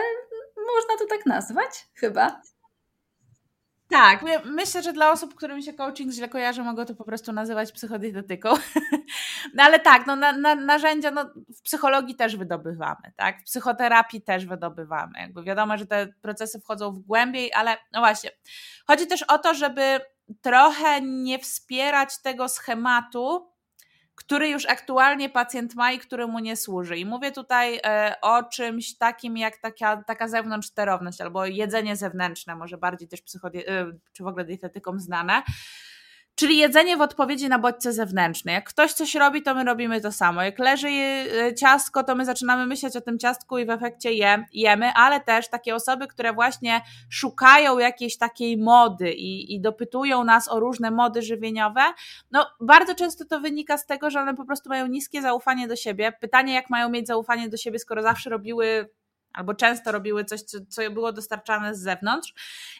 można 0.76 0.98
to 1.00 1.06
tak 1.06 1.26
nazwać 1.26 1.88
chyba. 1.94 2.42
Tak, 3.92 4.24
myślę, 4.46 4.84
że 4.84 4.94
dla 4.94 5.12
osób, 5.12 5.36
którym 5.36 5.62
się 5.62 5.74
coaching 5.74 6.12
źle 6.12 6.30
kojarzy, 6.30 6.64
mogą 6.64 6.86
to 6.86 6.96
po 6.96 7.04
prostu 7.04 7.34
nazywać 7.34 7.72
psychodietetyką. 7.72 8.50
No 9.54 9.64
ale 9.64 9.80
tak, 9.80 10.08
no, 10.08 10.16
na, 10.16 10.32
na, 10.32 10.56
narzędzia 10.56 11.12
no, 11.12 11.26
w 11.58 11.62
psychologii 11.62 12.16
też 12.16 12.36
wydobywamy, 12.36 13.14
tak? 13.16 13.42
W 13.42 13.44
psychoterapii 13.44 14.22
też 14.22 14.46
wydobywamy. 14.46 15.20
Jakby 15.20 15.44
wiadomo, 15.44 15.78
że 15.78 15.86
te 15.86 16.08
procesy 16.22 16.60
wchodzą 16.60 16.92
w 16.92 17.00
głębiej, 17.00 17.54
ale 17.54 17.78
no 17.94 18.00
właśnie. 18.00 18.30
Chodzi 18.88 19.08
też 19.08 19.24
o 19.24 19.38
to, 19.38 19.54
żeby 19.54 20.00
trochę 20.42 21.02
nie 21.02 21.40
wspierać 21.40 22.22
tego 22.22 22.50
schematu, 22.50 23.51
który 24.24 24.50
już 24.50 24.66
aktualnie 24.66 25.30
pacjent 25.30 25.76
ma 25.76 25.92
i 25.92 26.00
który 26.00 26.28
mu 26.28 26.40
nie 26.40 26.56
służy. 26.56 26.98
I 26.98 27.06
mówię 27.06 27.32
tutaj 27.32 27.80
e, 27.84 28.16
o 28.22 28.44
czymś 28.44 28.98
takim 28.98 29.38
jak 29.38 29.58
taka, 29.58 30.04
taka 30.04 30.28
zewnątrz 30.28 30.68
sterowność 30.68 31.22
albo 31.22 31.46
jedzenie 31.46 31.96
zewnętrzne, 31.96 32.56
może 32.56 32.78
bardziej 32.78 33.08
też 33.08 33.22
psychodie- 33.22 33.68
e, 33.68 33.92
czy 34.14 34.24
w 34.24 34.28
ogóle 34.28 34.46
dietetykom 34.46 35.00
znane 35.00 35.44
Czyli 36.36 36.58
jedzenie 36.58 36.98
w 36.98 37.02
odpowiedzi 37.02 37.50
na 37.50 37.60
bodźce 37.60 37.94
zewnętrzne. 37.94 38.52
Jak 38.52 38.70
ktoś 38.70 38.94
coś 38.94 39.16
robi, 39.16 39.42
to 39.42 39.56
my 39.56 39.64
robimy 39.64 40.02
to 40.02 40.12
samo. 40.12 40.42
Jak 40.42 40.60
leży 40.60 40.88
y, 40.88 41.56
ciastko, 41.56 42.04
to 42.04 42.16
my 42.16 42.26
zaczynamy 42.26 42.66
myśleć 42.66 42.96
o 42.96 43.02
tym 43.02 43.20
ciastku 43.20 43.58
i 43.58 43.66
w 43.66 43.70
efekcie 43.70 44.14
je, 44.14 44.46
jemy, 44.54 44.94
ale 44.94 45.20
też 45.20 45.50
takie 45.50 45.76
osoby, 45.76 46.08
które 46.08 46.34
właśnie 46.34 46.82
szukają 47.10 47.80
jakiejś 47.80 48.18
takiej 48.18 48.58
mody 48.58 49.12
i, 49.12 49.56
i 49.56 49.62
dopytują 49.62 50.24
nas 50.24 50.48
o 50.48 50.60
różne 50.60 50.92
mody 50.92 51.22
żywieniowe, 51.22 51.82
no 52.32 52.48
bardzo 52.62 52.96
często 52.96 53.26
to 53.26 53.40
wynika 53.40 53.78
z 53.78 53.86
tego, 53.86 54.10
że 54.10 54.22
one 54.22 54.36
po 54.36 54.46
prostu 54.46 54.70
mają 54.70 54.88
niskie 54.88 55.22
zaufanie 55.22 55.68
do 55.68 55.76
siebie. 55.76 56.12
Pytanie, 56.22 56.54
jak 56.54 56.70
mają 56.70 56.90
mieć 56.90 57.08
zaufanie 57.08 57.50
do 57.50 57.58
siebie, 57.58 57.80
skoro 57.80 58.02
zawsze 58.02 58.30
robiły 58.30 58.90
albo 59.34 59.54
często 59.54 59.92
robiły 59.92 60.26
coś, 60.26 60.42
co, 60.42 60.58
co 60.70 60.92
było 60.92 61.14
dostarczane 61.14 61.76
z 61.76 61.80
zewnątrz. 61.80 62.34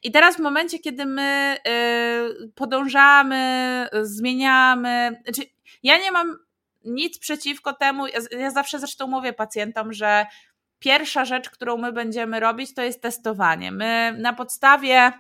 I 0.04 0.12
teraz 0.12 0.36
w 0.36 0.40
momencie, 0.40 0.80
kiedy 0.80 1.06
my 1.06 1.58
y, 1.68 2.52
podążamy, 2.56 3.88
zmieniamy, 4.02 5.22
znaczy 5.24 5.50
ja 5.84 5.98
nie 5.98 6.12
mam 6.12 6.38
nic 6.86 7.20
przeciwko 7.20 7.74
temu, 7.74 8.08
ja, 8.08 8.20
ja 8.40 8.52
zawsze 8.52 8.80
zresztą 8.80 9.08
mówię 9.08 9.34
pacjentom, 9.34 9.94
że 9.94 10.26
pierwsza 10.80 11.26
rzecz, 11.26 11.50
którą 11.50 11.78
my 11.78 11.92
będziemy 11.92 12.40
robić, 12.40 12.74
to 12.74 12.82
jest 12.82 13.02
testowanie. 13.02 13.72
My 13.72 14.16
na 14.18 14.34
podstawie 14.34 15.12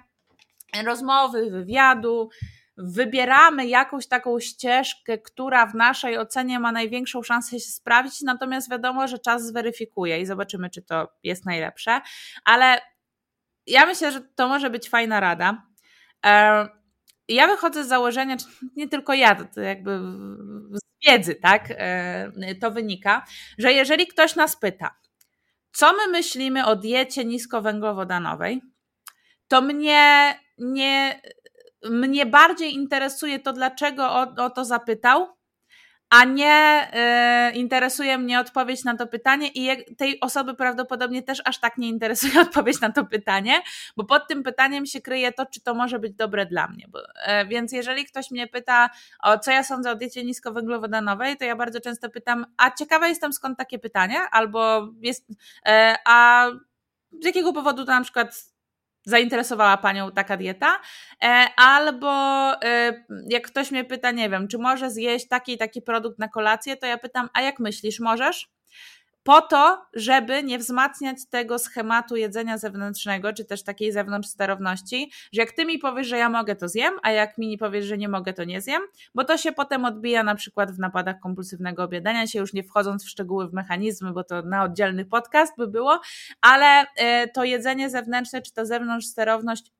rozmowy, 0.85 1.51
wywiadu, 1.51 2.29
wybieramy 2.77 3.67
jakąś 3.67 4.07
taką 4.07 4.39
ścieżkę, 4.39 5.17
która 5.17 5.65
w 5.65 5.75
naszej 5.75 6.17
ocenie 6.17 6.59
ma 6.59 6.71
największą 6.71 7.23
szansę 7.23 7.59
się 7.59 7.71
sprawdzić, 7.71 8.21
natomiast 8.21 8.71
wiadomo, 8.71 9.07
że 9.07 9.19
czas 9.19 9.45
zweryfikuje 9.47 10.21
i 10.21 10.25
zobaczymy, 10.25 10.69
czy 10.69 10.81
to 10.81 11.11
jest 11.23 11.45
najlepsze. 11.45 12.01
Ale 12.45 12.81
ja 13.67 13.85
myślę, 13.85 14.11
że 14.11 14.21
to 14.21 14.47
może 14.47 14.69
być 14.69 14.89
fajna 14.89 15.19
rada. 15.19 15.63
Ja 17.27 17.47
wychodzę 17.47 17.83
z 17.83 17.87
założenia, 17.87 18.37
nie 18.75 18.87
tylko 18.89 19.13
ja, 19.13 19.35
to 19.35 19.61
jakby 19.61 19.99
z 20.73 21.07
wiedzy, 21.07 21.35
tak, 21.35 21.67
to 22.61 22.71
wynika, 22.71 23.25
że 23.57 23.73
jeżeli 23.73 24.07
ktoś 24.07 24.35
nas 24.35 24.55
pyta, 24.55 24.95
co 25.73 25.93
my 25.93 26.07
myślimy 26.07 26.65
o 26.65 26.75
diecie 26.75 27.25
niskowęglowodanowej, 27.25 28.61
to 29.47 29.61
mnie 29.61 30.35
nie, 30.57 31.21
mnie 31.89 32.25
bardziej 32.25 32.73
interesuje 32.73 33.39
to, 33.39 33.53
dlaczego 33.53 34.11
o, 34.11 34.21
o 34.37 34.49
to 34.49 34.65
zapytał, 34.65 35.27
a 36.11 36.23
nie 36.23 36.87
y, 37.51 37.55
interesuje 37.55 38.17
mnie 38.17 38.39
odpowiedź 38.39 38.83
na 38.83 38.97
to 38.97 39.07
pytanie 39.07 39.47
i 39.47 39.95
tej 39.95 40.19
osoby 40.19 40.53
prawdopodobnie 40.53 41.23
też 41.23 41.41
aż 41.45 41.59
tak 41.59 41.77
nie 41.77 41.89
interesuje 41.89 42.41
odpowiedź 42.47 42.81
na 42.81 42.91
to 42.91 43.05
pytanie, 43.05 43.61
bo 43.97 44.03
pod 44.03 44.27
tym 44.27 44.43
pytaniem 44.43 44.85
się 44.85 45.01
kryje 45.01 45.31
to, 45.31 45.45
czy 45.45 45.61
to 45.61 45.73
może 45.73 45.99
być 45.99 46.13
dobre 46.13 46.45
dla 46.45 46.67
mnie. 46.67 46.85
Bo, 46.89 46.99
y, 46.99 47.47
więc 47.47 47.71
jeżeli 47.71 48.05
ktoś 48.05 48.31
mnie 48.31 48.47
pyta, 48.47 48.89
o 49.23 49.39
co 49.39 49.51
ja 49.51 49.63
sądzę 49.63 49.91
o 49.91 49.95
diecie 49.95 50.23
niskowęglowodanowej, 50.23 51.37
to 51.37 51.45
ja 51.45 51.55
bardzo 51.55 51.81
często 51.81 52.09
pytam, 52.09 52.45
a 52.57 52.71
ciekawa 52.71 53.07
jestem 53.07 53.33
skąd 53.33 53.57
takie 53.57 53.79
pytanie, 53.79 54.19
albo 54.31 54.87
jest, 55.01 55.29
y, 55.29 55.35
a 56.05 56.47
z 57.21 57.25
jakiego 57.25 57.53
powodu 57.53 57.85
to 57.85 57.91
na 57.91 58.01
przykład 58.01 58.50
zainteresowała 59.03 59.77
Panią 59.77 60.11
taka 60.11 60.37
dieta, 60.37 60.79
e, 61.23 61.47
albo 61.57 62.11
e, 62.63 63.03
jak 63.29 63.47
ktoś 63.47 63.71
mnie 63.71 63.83
pyta, 63.83 64.11
nie 64.11 64.29
wiem, 64.29 64.47
czy 64.47 64.57
może 64.57 64.91
zjeść 64.91 65.27
taki 65.27 65.53
i 65.53 65.57
taki 65.57 65.81
produkt 65.81 66.19
na 66.19 66.27
kolację, 66.27 66.77
to 66.77 66.85
ja 66.85 66.97
pytam, 66.97 67.29
a 67.33 67.41
jak 67.41 67.59
myślisz, 67.59 67.99
możesz? 67.99 68.60
Po 69.23 69.41
to, 69.41 69.85
żeby 69.93 70.43
nie 70.43 70.59
wzmacniać 70.59 71.17
tego 71.29 71.59
schematu 71.59 72.15
jedzenia 72.15 72.57
zewnętrznego, 72.57 73.33
czy 73.33 73.45
też 73.45 73.63
takiej 73.63 73.91
zewnątrz 73.91 74.29
sterowności, 74.29 75.11
że 75.33 75.41
jak 75.41 75.51
ty 75.51 75.65
mi 75.65 75.79
powiesz, 75.79 76.07
że 76.07 76.17
ja 76.17 76.29
mogę, 76.29 76.55
to 76.55 76.69
zjem, 76.69 76.93
a 77.03 77.11
jak 77.11 77.37
mi 77.37 77.47
nie 77.47 77.57
powiesz, 77.57 77.85
że 77.85 77.97
nie 77.97 78.09
mogę, 78.09 78.33
to 78.33 78.43
nie 78.43 78.61
zjem, 78.61 78.81
bo 79.15 79.23
to 79.23 79.37
się 79.37 79.51
potem 79.51 79.85
odbija 79.85 80.23
na 80.23 80.35
przykład 80.35 80.71
w 80.71 80.79
napadach 80.79 81.19
kompulsywnego 81.19 81.83
obiadania 81.83 82.27
się, 82.27 82.39
już 82.39 82.53
nie 82.53 82.63
wchodząc 82.63 83.05
w 83.05 83.09
szczegóły, 83.09 83.47
w 83.47 83.53
mechanizmy, 83.53 84.11
bo 84.11 84.23
to 84.23 84.41
na 84.41 84.63
oddzielny 84.63 85.05
podcast 85.05 85.53
by 85.57 85.67
było, 85.67 85.99
ale 86.41 86.85
e, 86.95 87.27
to 87.27 87.43
jedzenie 87.43 87.89
zewnętrzne, 87.89 88.41
czy 88.41 88.53
ta 88.53 88.65
zewnątrz 88.65 89.07
sterowność 89.07 89.71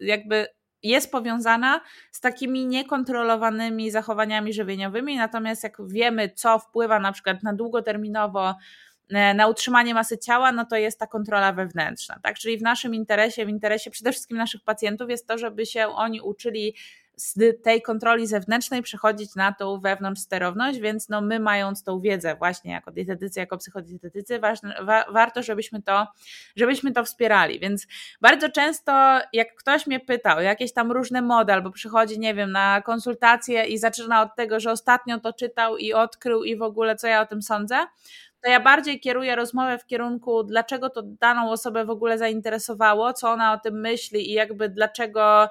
jakby 0.00 0.46
jest 0.84 1.12
powiązana 1.12 1.80
z 2.10 2.20
takimi 2.20 2.66
niekontrolowanymi 2.66 3.90
zachowaniami 3.90 4.52
żywieniowymi, 4.52 5.16
natomiast 5.16 5.62
jak 5.62 5.76
wiemy, 5.86 6.28
co 6.28 6.58
wpływa 6.58 6.98
na 6.98 7.12
przykład 7.12 7.42
na 7.42 7.52
długoterminowo 7.52 8.54
e, 9.10 9.34
na 9.34 9.46
utrzymanie 9.46 9.94
masy 9.94 10.18
ciała, 10.18 10.52
no 10.52 10.64
to 10.64 10.76
jest 10.76 10.98
ta 10.98 11.06
kontrola 11.06 11.52
wewnętrzna, 11.52 12.18
tak? 12.22 12.38
Czyli 12.38 12.58
w 12.58 12.62
naszym 12.62 12.94
interesie, 12.94 13.46
w 13.46 13.48
interesie 13.48 13.90
przede 13.90 14.12
wszystkim 14.12 14.36
naszych 14.36 14.60
pacjentów 14.64 15.10
jest 15.10 15.26
to, 15.26 15.38
żeby 15.38 15.66
się 15.66 15.88
oni 15.88 16.20
uczyli 16.20 16.74
z 17.16 17.62
tej 17.62 17.82
kontroli 17.82 18.26
zewnętrznej 18.26 18.82
przechodzić 18.82 19.34
na 19.34 19.52
tą 19.52 19.80
wewnątrz 19.80 20.20
sterowność, 20.20 20.78
więc 20.78 21.08
no 21.08 21.20
my 21.20 21.40
mając 21.40 21.82
tą 21.82 22.00
wiedzę 22.00 22.34
właśnie 22.34 22.72
jako 22.72 22.90
dietetycy, 22.90 23.40
jako 23.40 23.58
psychodietetycy, 23.58 24.38
ważne, 24.38 24.74
wa, 24.82 25.04
warto, 25.12 25.42
żebyśmy 25.42 25.82
to, 25.82 26.06
żebyśmy 26.56 26.92
to 26.92 27.04
wspierali, 27.04 27.60
więc 27.60 27.86
bardzo 28.20 28.48
często 28.48 29.20
jak 29.32 29.54
ktoś 29.54 29.86
mnie 29.86 30.00
pyta 30.00 30.36
o 30.36 30.40
jakieś 30.40 30.72
tam 30.72 30.92
różne 30.92 31.22
mody, 31.22 31.52
albo 31.52 31.70
przychodzi, 31.70 32.18
nie 32.18 32.34
wiem, 32.34 32.52
na 32.52 32.82
konsultację 32.82 33.64
i 33.64 33.78
zaczyna 33.78 34.22
od 34.22 34.36
tego, 34.36 34.60
że 34.60 34.72
ostatnio 34.72 35.20
to 35.20 35.32
czytał 35.32 35.76
i 35.76 35.92
odkrył 35.92 36.44
i 36.44 36.56
w 36.56 36.62
ogóle 36.62 36.96
co 36.96 37.06
ja 37.06 37.20
o 37.20 37.26
tym 37.26 37.42
sądzę, 37.42 37.86
to 38.44 38.50
ja 38.50 38.60
bardziej 38.60 39.00
kieruję 39.00 39.36
rozmowę 39.36 39.78
w 39.78 39.86
kierunku, 39.86 40.42
dlaczego 40.44 40.90
to 40.90 41.02
daną 41.02 41.50
osobę 41.50 41.84
w 41.84 41.90
ogóle 41.90 42.18
zainteresowało, 42.18 43.12
co 43.12 43.30
ona 43.30 43.52
o 43.52 43.58
tym 43.58 43.80
myśli 43.80 44.30
i 44.30 44.32
jakby 44.32 44.68
dlaczego, 44.68 45.48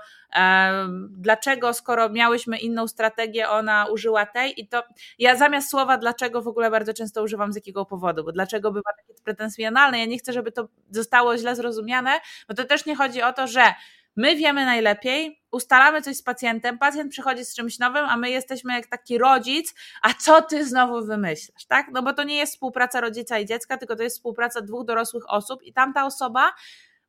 dlaczego 1.10 1.74
skoro 1.74 2.10
miałyśmy 2.10 2.58
inną 2.58 2.88
strategię, 2.88 3.50
ona 3.50 3.86
użyła 3.86 4.26
tej. 4.26 4.62
I 4.62 4.68
to 4.68 4.84
ja 5.20 5.36
zamiast 5.36 5.70
słowa 5.70 5.98
dlaczego 5.98 6.42
w 6.42 6.48
ogóle 6.48 6.72
bardzo 6.72 6.94
często 6.94 7.24
używam 7.24 7.54
z 7.54 7.56
jakiego 7.56 7.86
powodu, 7.86 8.24
bo 8.24 8.32
dlaczego 8.32 8.72
bywa 8.72 8.90
takie 8.98 9.22
pretensjonalne, 9.24 10.00
ja 10.00 10.06
nie 10.06 10.18
chcę, 10.18 10.34
żeby 10.34 10.52
to 10.52 10.68
zostało 10.90 11.38
źle 11.38 11.56
zrozumiane, 11.56 12.12
bo 12.48 12.54
to 12.54 12.64
też 12.64 12.86
nie 12.86 12.96
chodzi 12.96 13.22
o 13.22 13.34
to, 13.34 13.48
że 13.48 13.74
My 14.16 14.36
wiemy 14.36 14.66
najlepiej, 14.66 15.42
ustalamy 15.52 16.02
coś 16.02 16.18
z 16.18 16.24
pacjentem, 16.24 16.78
pacjent 16.78 17.12
przychodzi 17.12 17.46
z 17.46 17.56
czymś 17.56 17.80
nowym, 17.80 18.06
a 18.06 18.18
my 18.18 18.30
jesteśmy 18.30 18.74
jak 18.74 18.88
taki 18.88 19.18
rodzic, 19.18 19.74
a 20.02 20.14
co 20.14 20.42
ty 20.42 20.66
znowu 20.66 21.06
wymyślasz, 21.06 21.66
tak? 21.66 21.88
No 21.92 22.04
bo 22.04 22.14
to 22.14 22.24
nie 22.24 22.38
jest 22.38 22.54
współpraca 22.54 23.02
rodzica 23.02 23.40
i 23.40 23.46
dziecka, 23.46 23.78
tylko 23.78 23.96
to 23.96 24.04
jest 24.04 24.16
współpraca 24.16 24.62
dwóch 24.62 24.86
dorosłych 24.86 25.24
osób 25.30 25.64
i 25.64 25.74
tamta 25.74 26.06
osoba 26.06 26.52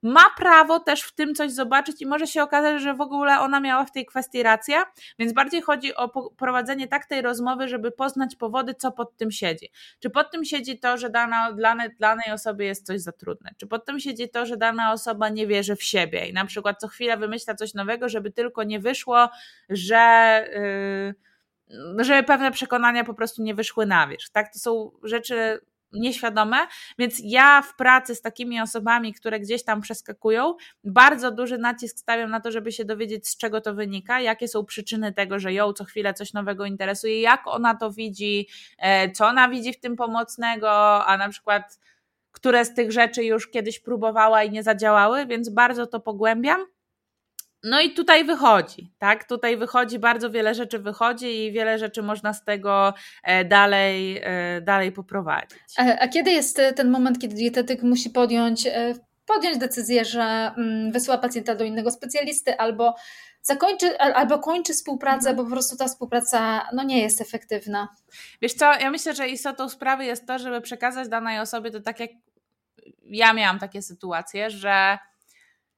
ma 0.05 0.31
prawo 0.37 0.81
też 0.81 1.03
w 1.03 1.15
tym 1.15 1.35
coś 1.35 1.53
zobaczyć 1.53 2.03
i 2.03 2.07
może 2.07 2.27
się 2.27 2.43
okazać, 2.43 2.83
że 2.83 2.95
w 2.95 3.01
ogóle 3.01 3.41
ona 3.41 3.61
miała 3.61 3.85
w 3.85 3.93
tej 3.93 4.07
kwestii 4.07 4.43
rację, 4.43 4.83
więc 5.19 5.33
bardziej 5.33 5.63
chodzi 5.63 5.95
o 5.95 6.31
prowadzenie 6.31 6.89
tak 6.89 7.07
tej 7.07 7.23
rozmowy, 7.23 7.69
żeby 7.69 7.91
poznać 7.91 8.37
powody, 8.37 8.75
co 8.75 8.93
pod 8.93 9.17
tym 9.17 9.31
siedzi. 9.31 9.71
Czy 10.01 10.11
pod 10.11 10.31
tym 10.31 10.45
siedzi 10.45 10.79
to, 10.79 10.99
że 10.99 11.11
dana, 11.11 11.53
dla 11.53 11.77
danej 12.01 12.33
osoby 12.33 12.65
jest 12.65 12.87
coś 12.87 13.01
za 13.01 13.13
trudne? 13.13 13.51
Czy 13.59 13.67
pod 13.67 13.85
tym 13.85 14.01
siedzi 14.01 14.29
to, 14.29 14.47
że 14.47 14.57
dana 14.57 14.93
osoba 14.93 15.29
nie 15.29 15.47
wierzy 15.47 15.77
w 15.77 15.83
siebie 15.83 16.27
i 16.29 16.33
na 16.33 16.45
przykład 16.45 16.81
co 16.81 16.89
chwilę 16.89 17.17
wymyśla 17.17 17.55
coś 17.55 17.75
nowego, 17.75 18.09
żeby 18.09 18.31
tylko 18.31 18.63
nie 18.63 18.81
wyszło, 18.81 19.29
że... 19.69 20.45
Yy, 20.55 22.05
żeby 22.05 22.23
pewne 22.23 22.51
przekonania 22.51 23.05
po 23.05 23.15
prostu 23.15 23.43
nie 23.43 23.55
wyszły 23.55 23.87
na 23.87 24.07
wierzch. 24.07 24.31
Tak? 24.31 24.53
To 24.53 24.59
są 24.59 24.91
rzeczy 25.03 25.61
nieświadome, 25.95 26.57
więc 26.99 27.21
ja 27.25 27.63
w 27.63 27.77
pracy 27.77 28.15
z 28.15 28.21
takimi 28.21 28.61
osobami, 28.61 29.15
które 29.15 29.41
gdzieś 29.41 29.65
tam 29.65 29.81
przeskakują, 29.81 30.55
bardzo 30.85 31.31
duży 31.31 31.59
nacisk 31.59 31.99
stawiam 31.99 32.31
na 32.31 32.41
to, 32.41 32.51
żeby 32.51 32.73
się 32.73 32.85
dowiedzieć, 32.85 33.29
z 33.29 33.37
czego 33.37 33.61
to 33.61 33.75
wynika, 33.75 34.21
jakie 34.21 34.49
są 34.49 34.65
przyczyny 34.65 35.13
tego, 35.13 35.39
że 35.39 35.53
ją 35.53 35.73
co 35.73 35.85
chwilę 35.85 36.15
coś 36.15 36.33
nowego 36.33 36.67
interesuje, 36.67 37.21
jak 37.21 37.47
ona 37.47 37.75
to 37.75 37.91
widzi, 37.91 38.49
e, 38.79 39.11
co 39.11 39.27
ona 39.27 39.49
widzi 39.49 39.73
w 39.73 39.81
tym 39.81 39.97
pomocnego, 39.97 41.05
a 41.07 41.17
na 41.17 41.29
przykład 41.29 41.79
które 42.35 42.65
z 42.65 42.75
tych 42.75 42.93
rzeczy 42.93 43.25
już 43.25 43.51
kiedyś 43.51 43.81
próbowała 43.81 44.45
i 44.45 44.51
nie 44.51 44.63
zadziałały, 44.63 45.27
więc 45.27 45.49
bardzo 45.49 45.87
to 45.87 46.01
pogłębiam. 46.01 46.67
No 47.65 47.81
i 47.81 47.95
tutaj 47.95 48.25
wychodzi, 48.25 48.93
tak? 48.99 49.25
Tutaj 49.25 49.57
wychodzi, 49.57 49.99
bardzo 49.99 50.31
wiele 50.31 50.55
rzeczy 50.55 50.79
wychodzi 50.79 51.45
i 51.45 51.53
wiele 51.53 51.79
rzeczy 51.79 52.03
można 52.03 52.33
z 52.33 52.45
tego 52.45 52.95
e, 53.23 53.45
dalej, 53.45 54.21
e, 54.23 54.61
dalej 54.61 54.93
poprowadzić. 54.93 55.59
A, 55.77 55.99
a 55.99 56.09
kiedy 56.09 56.31
jest 56.31 56.59
e, 56.59 56.73
ten 56.73 56.91
moment, 56.91 57.19
kiedy 57.19 57.35
dietetyk 57.35 57.83
musi 57.83 58.11
podjąć, 58.11 58.69
podjąć 59.27 59.59
decyzję, 59.59 60.05
że 60.05 60.23
mm, 60.57 60.93
wysyła 60.93 61.19
pacjenta 61.19 61.55
do 61.55 61.65
innego 61.65 61.91
specjalisty 61.91 62.59
albo 62.59 62.95
zakończy, 63.43 63.99
albo 63.99 64.39
kończy 64.39 64.73
współpracę, 64.73 65.31
mhm. 65.31 65.37
bo 65.37 65.45
po 65.45 65.51
prostu 65.51 65.77
ta 65.77 65.89
współpraca 65.89 66.69
no, 66.73 66.83
nie 66.83 67.03
jest 67.03 67.21
efektywna. 67.21 67.89
Wiesz 68.43 68.55
co, 68.55 68.73
ja 68.73 68.91
myślę, 68.91 69.15
że 69.15 69.29
istotą 69.29 69.69
sprawy 69.69 70.05
jest 70.05 70.27
to, 70.27 70.39
żeby 70.39 70.61
przekazać 70.61 71.09
danej 71.09 71.41
osobie 71.41 71.71
to 71.71 71.81
tak 71.81 72.01
jak 72.01 72.11
ja 73.03 73.33
miałam 73.33 73.59
takie 73.59 73.83
sytuacje, 73.83 74.51
że 74.51 74.99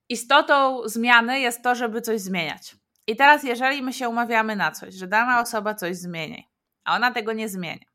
istotą 0.08 0.88
zmiany 0.88 1.40
jest 1.40 1.62
to, 1.62 1.74
żeby 1.74 2.00
coś 2.00 2.20
zmieniać. 2.20 2.76
I 3.06 3.16
teraz, 3.16 3.44
jeżeli 3.44 3.82
my 3.82 3.92
się 3.92 4.08
umawiamy 4.08 4.56
na 4.56 4.70
coś, 4.70 4.94
że 4.94 5.06
dana 5.06 5.40
osoba 5.40 5.74
coś 5.74 5.96
zmieni, 5.96 6.48
a 6.84 6.96
ona 6.96 7.10
tego 7.10 7.32
nie 7.32 7.48
zmienia, 7.48 7.85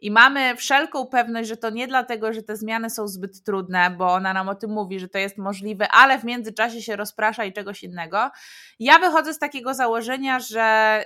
i 0.00 0.10
mamy 0.10 0.56
wszelką 0.56 1.06
pewność, 1.06 1.48
że 1.48 1.56
to 1.56 1.70
nie 1.70 1.86
dlatego, 1.86 2.32
że 2.32 2.42
te 2.42 2.56
zmiany 2.56 2.90
są 2.90 3.08
zbyt 3.08 3.42
trudne, 3.44 3.90
bo 3.90 4.12
ona 4.12 4.32
nam 4.32 4.48
o 4.48 4.54
tym 4.54 4.70
mówi, 4.70 5.00
że 5.00 5.08
to 5.08 5.18
jest 5.18 5.38
możliwe, 5.38 5.88
ale 5.88 6.18
w 6.18 6.24
międzyczasie 6.24 6.82
się 6.82 6.96
rozprasza 6.96 7.44
i 7.44 7.52
czegoś 7.52 7.82
innego. 7.82 8.30
Ja 8.78 8.98
wychodzę 8.98 9.34
z 9.34 9.38
takiego 9.38 9.74
założenia, 9.74 10.40
że 10.40 11.00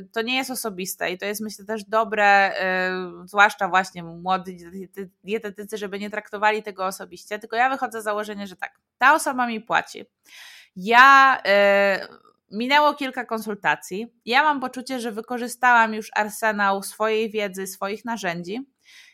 y, 0.00 0.08
to 0.12 0.22
nie 0.22 0.36
jest 0.36 0.50
osobiste 0.50 1.10
i 1.10 1.18
to 1.18 1.26
jest 1.26 1.40
myślę 1.40 1.64
też 1.64 1.84
dobre, 1.84 2.50
y, 2.50 3.28
zwłaszcza 3.28 3.68
właśnie 3.68 4.02
młodzi 4.02 4.58
dietetycy, 5.24 5.78
żeby 5.78 5.98
nie 5.98 6.10
traktowali 6.10 6.62
tego 6.62 6.86
osobiście, 6.86 7.38
tylko 7.38 7.56
ja 7.56 7.70
wychodzę 7.70 8.00
z 8.00 8.04
założenia, 8.04 8.46
że 8.46 8.56
tak, 8.56 8.78
ta 8.98 9.14
osoba 9.14 9.46
mi 9.46 9.60
płaci. 9.60 10.04
Ja 10.76 11.38
y, 12.04 12.27
Minęło 12.50 12.94
kilka 12.94 13.24
konsultacji. 13.24 14.06
Ja 14.24 14.42
mam 14.42 14.60
poczucie, 14.60 15.00
że 15.00 15.12
wykorzystałam 15.12 15.94
już 15.94 16.10
arsenał 16.16 16.82
swojej 16.82 17.30
wiedzy, 17.30 17.66
swoich 17.66 18.04
narzędzi 18.04 18.66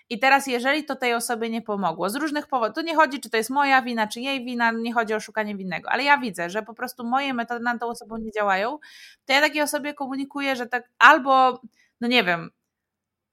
I 0.09 0.19
teraz, 0.19 0.47
jeżeli 0.47 0.85
to 0.85 0.97
tej 0.97 1.15
osobie 1.15 1.51
nie 1.51 1.63
pomogło, 1.63 2.11
z 2.11 2.15
różnych 2.17 2.47
powodów, 2.47 2.75
to 2.75 2.83
nie 2.83 2.95
chodzi, 2.97 3.21
czy 3.21 3.31
to 3.31 3.37
jest 3.37 3.51
moja 3.51 3.83
wina, 3.83 4.07
czy 4.07 4.21
jej 4.21 4.45
wina, 4.45 4.73
nie 4.73 4.95
chodzi 4.95 5.15
o 5.15 5.21
szukanie 5.21 5.57
winnego, 5.57 5.91
ale 5.91 6.05
ja 6.05 6.19
widzę, 6.19 6.51
że 6.51 6.63
po 6.63 6.75
prostu 6.75 7.05
moje 7.05 7.35
metody 7.35 7.65
na 7.65 7.79
tą 7.79 7.87
osobą 7.87 8.17
nie 8.17 8.31
działają, 8.31 8.79
to 9.27 9.33
ja 9.33 9.41
takiej 9.41 9.63
osobie 9.63 9.95
komunikuję, 9.95 10.57
że 10.57 10.67
tak 10.67 10.91
albo, 10.99 11.61
no 12.01 12.09
nie 12.09 12.25
wiem, 12.25 12.51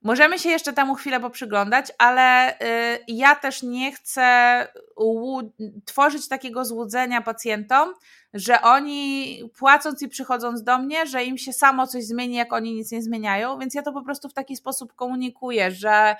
Możemy 0.04 0.40
się 0.40 0.50
jeszcze 0.50 0.74
temu 0.74 0.96
chwilę 0.96 1.20
poprzyglądać, 1.20 1.92
ale 1.98 2.54
y, 2.54 3.00
ja 3.08 3.36
też 3.36 3.64
nie 3.64 3.92
chcę 3.92 4.68
tworzyć 5.86 6.28
takiego 6.28 6.66
złudzenia 6.66 7.22
pacjentom, 7.22 7.94
że 8.34 8.62
oni 8.62 9.40
płacąc 9.58 10.02
i 10.02 10.08
przychodząc 10.08 10.64
do 10.64 10.78
mnie, 10.78 11.06
że 11.06 11.24
im 11.24 11.38
się 11.38 11.54
samo 11.54 11.88
coś 11.88 12.04
zmieni, 12.04 12.36
jak 12.36 12.54
oni 12.54 12.74
nic 12.74 12.92
nie 12.92 13.02
zmieniają, 13.02 13.60
więc 13.60 13.74
ja 13.74 13.82
to 13.82 13.94
po 13.94 14.02
prostu 14.02 14.30
w 14.30 14.34
taki 14.34 14.56
sposób 14.56 14.94
komunikuję, 14.94 15.72
że 15.72 16.16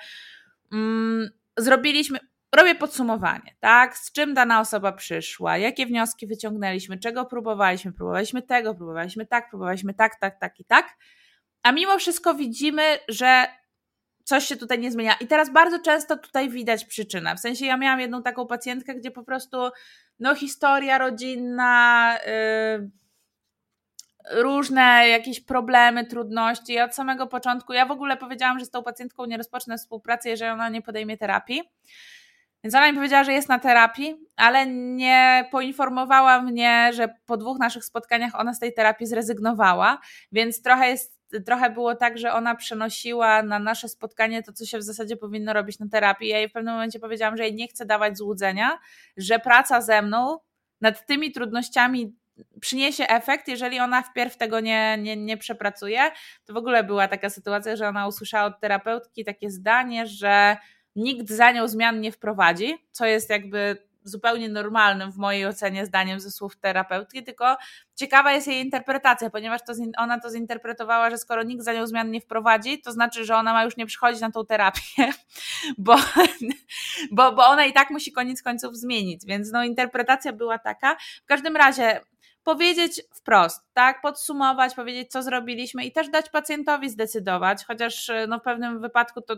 mm, 0.72 1.30
zrobiliśmy, 1.56 2.18
robię 2.54 2.74
podsumowanie, 2.74 3.56
tak? 3.60 3.96
Z 3.96 4.12
czym 4.12 4.34
dana 4.34 4.60
osoba 4.60 4.92
przyszła, 4.92 5.58
jakie 5.58 5.86
wnioski 5.86 6.26
wyciągnęliśmy, 6.26 6.98
czego 6.98 7.24
próbowaliśmy, 7.24 7.92
próbowaliśmy 7.92 8.42
tego, 8.42 8.74
próbowaliśmy 8.74 9.26
tak, 9.26 9.48
próbowaliśmy 9.48 9.94
tak, 9.94 10.20
tak, 10.20 10.40
tak 10.40 10.60
i 10.60 10.64
tak. 10.64 10.96
A 11.62 11.72
mimo 11.72 11.98
wszystko 11.98 12.34
widzimy, 12.34 12.82
że 13.08 13.46
coś 14.24 14.44
się 14.44 14.56
tutaj 14.56 14.78
nie 14.78 14.90
zmienia. 14.90 15.14
I 15.20 15.26
teraz 15.26 15.52
bardzo 15.52 15.78
często 15.78 16.16
tutaj 16.16 16.50
widać 16.50 16.84
przyczynę. 16.84 17.36
W 17.36 17.40
sensie 17.40 17.66
ja 17.66 17.76
miałam 17.76 18.00
jedną 18.00 18.22
taką 18.22 18.46
pacjentkę, 18.46 18.94
gdzie 18.94 19.10
po 19.10 19.22
prostu 19.22 19.56
no 20.20 20.34
historia 20.34 20.98
rodzinna, 20.98 22.18
yy, 22.26 22.90
różne 24.42 25.08
jakieś 25.08 25.40
problemy, 25.40 26.06
trudności. 26.06 26.72
Ja 26.72 26.84
od 26.84 26.94
samego 26.94 27.26
początku, 27.26 27.72
ja 27.72 27.86
w 27.86 27.90
ogóle 27.90 28.16
powiedziałam, 28.16 28.58
że 28.58 28.64
z 28.64 28.70
tą 28.70 28.82
pacjentką 28.82 29.24
nie 29.24 29.36
rozpocznę 29.36 29.78
współpracy, 29.78 30.28
jeżeli 30.28 30.50
ona 30.50 30.68
nie 30.68 30.82
podejmie 30.82 31.18
terapii. 31.18 31.62
Więc 32.64 32.74
ona 32.74 32.88
mi 32.90 32.94
powiedziała, 32.94 33.24
że 33.24 33.32
jest 33.32 33.48
na 33.48 33.58
terapii, 33.58 34.16
ale 34.36 34.66
nie 34.66 35.48
poinformowała 35.50 36.42
mnie, 36.42 36.90
że 36.92 37.14
po 37.26 37.36
dwóch 37.36 37.58
naszych 37.58 37.84
spotkaniach 37.84 38.40
ona 38.40 38.54
z 38.54 38.58
tej 38.58 38.74
terapii 38.74 39.06
zrezygnowała, 39.06 39.98
więc 40.32 40.62
trochę 40.62 40.88
jest 40.88 41.21
trochę 41.46 41.70
było 41.70 41.94
tak, 41.94 42.18
że 42.18 42.32
ona 42.32 42.54
przenosiła 42.54 43.42
na 43.42 43.58
nasze 43.58 43.88
spotkanie 43.88 44.42
to, 44.42 44.52
co 44.52 44.66
się 44.66 44.78
w 44.78 44.82
zasadzie 44.82 45.16
powinno 45.16 45.52
robić 45.52 45.78
na 45.78 45.88
terapii. 45.88 46.28
Ja 46.28 46.38
jej 46.38 46.48
w 46.48 46.52
pewnym 46.52 46.74
momencie 46.74 47.00
powiedziałam, 47.00 47.36
że 47.36 47.44
jej 47.44 47.54
nie 47.54 47.68
chcę 47.68 47.86
dawać 47.86 48.18
złudzenia, 48.18 48.78
że 49.16 49.38
praca 49.38 49.80
ze 49.80 50.02
mną 50.02 50.38
nad 50.80 51.06
tymi 51.06 51.32
trudnościami 51.32 52.16
przyniesie 52.60 53.06
efekt, 53.06 53.48
jeżeli 53.48 53.80
ona 53.80 54.02
wpierw 54.02 54.36
tego 54.36 54.60
nie, 54.60 54.98
nie, 54.98 55.16
nie 55.16 55.36
przepracuje. 55.36 56.10
To 56.44 56.52
w 56.52 56.56
ogóle 56.56 56.84
była 56.84 57.08
taka 57.08 57.30
sytuacja, 57.30 57.76
że 57.76 57.88
ona 57.88 58.06
usłyszała 58.06 58.44
od 58.44 58.60
terapeutki 58.60 59.24
takie 59.24 59.50
zdanie, 59.50 60.06
że 60.06 60.56
nikt 60.96 61.28
za 61.28 61.52
nią 61.52 61.68
zmian 61.68 62.00
nie 62.00 62.12
wprowadzi, 62.12 62.74
co 62.90 63.06
jest 63.06 63.30
jakby 63.30 63.76
zupełnie 64.04 64.48
normalnym 64.48 65.12
w 65.12 65.16
mojej 65.16 65.46
ocenie 65.46 65.86
zdaniem 65.86 66.20
ze 66.20 66.30
słów 66.30 66.56
terapeutki, 66.56 67.24
tylko 67.24 67.56
ciekawa 67.94 68.32
jest 68.32 68.46
jej 68.46 68.60
interpretacja, 68.64 69.30
ponieważ 69.30 69.60
to, 69.66 69.72
ona 69.96 70.20
to 70.20 70.30
zinterpretowała, 70.30 71.10
że 71.10 71.18
skoro 71.18 71.42
nikt 71.42 71.64
za 71.64 71.72
nią 71.72 71.86
zmian 71.86 72.10
nie 72.10 72.20
wprowadzi, 72.20 72.80
to 72.80 72.92
znaczy, 72.92 73.24
że 73.24 73.36
ona 73.36 73.52
ma 73.52 73.64
już 73.64 73.76
nie 73.76 73.86
przychodzić 73.86 74.20
na 74.20 74.30
tą 74.30 74.46
terapię, 74.46 74.80
bo, 75.78 75.96
bo, 77.10 77.32
bo 77.32 77.46
ona 77.46 77.64
i 77.64 77.72
tak 77.72 77.90
musi 77.90 78.12
koniec 78.12 78.42
końców 78.42 78.76
zmienić, 78.76 79.26
więc 79.26 79.52
no 79.52 79.64
interpretacja 79.64 80.32
była 80.32 80.58
taka. 80.58 80.96
W 81.24 81.26
każdym 81.26 81.56
razie 81.56 82.00
powiedzieć 82.44 83.02
wprost, 83.14 83.62
tak, 83.72 84.00
podsumować, 84.00 84.74
powiedzieć, 84.74 85.10
co 85.10 85.22
zrobiliśmy 85.22 85.84
i 85.84 85.92
też 85.92 86.08
dać 86.08 86.30
pacjentowi 86.30 86.90
zdecydować, 86.90 87.64
chociaż 87.64 88.10
e, 88.10 88.26
no, 88.26 88.38
w 88.38 88.42
pewnym 88.42 88.80
wypadku 88.80 89.20
to 89.20 89.36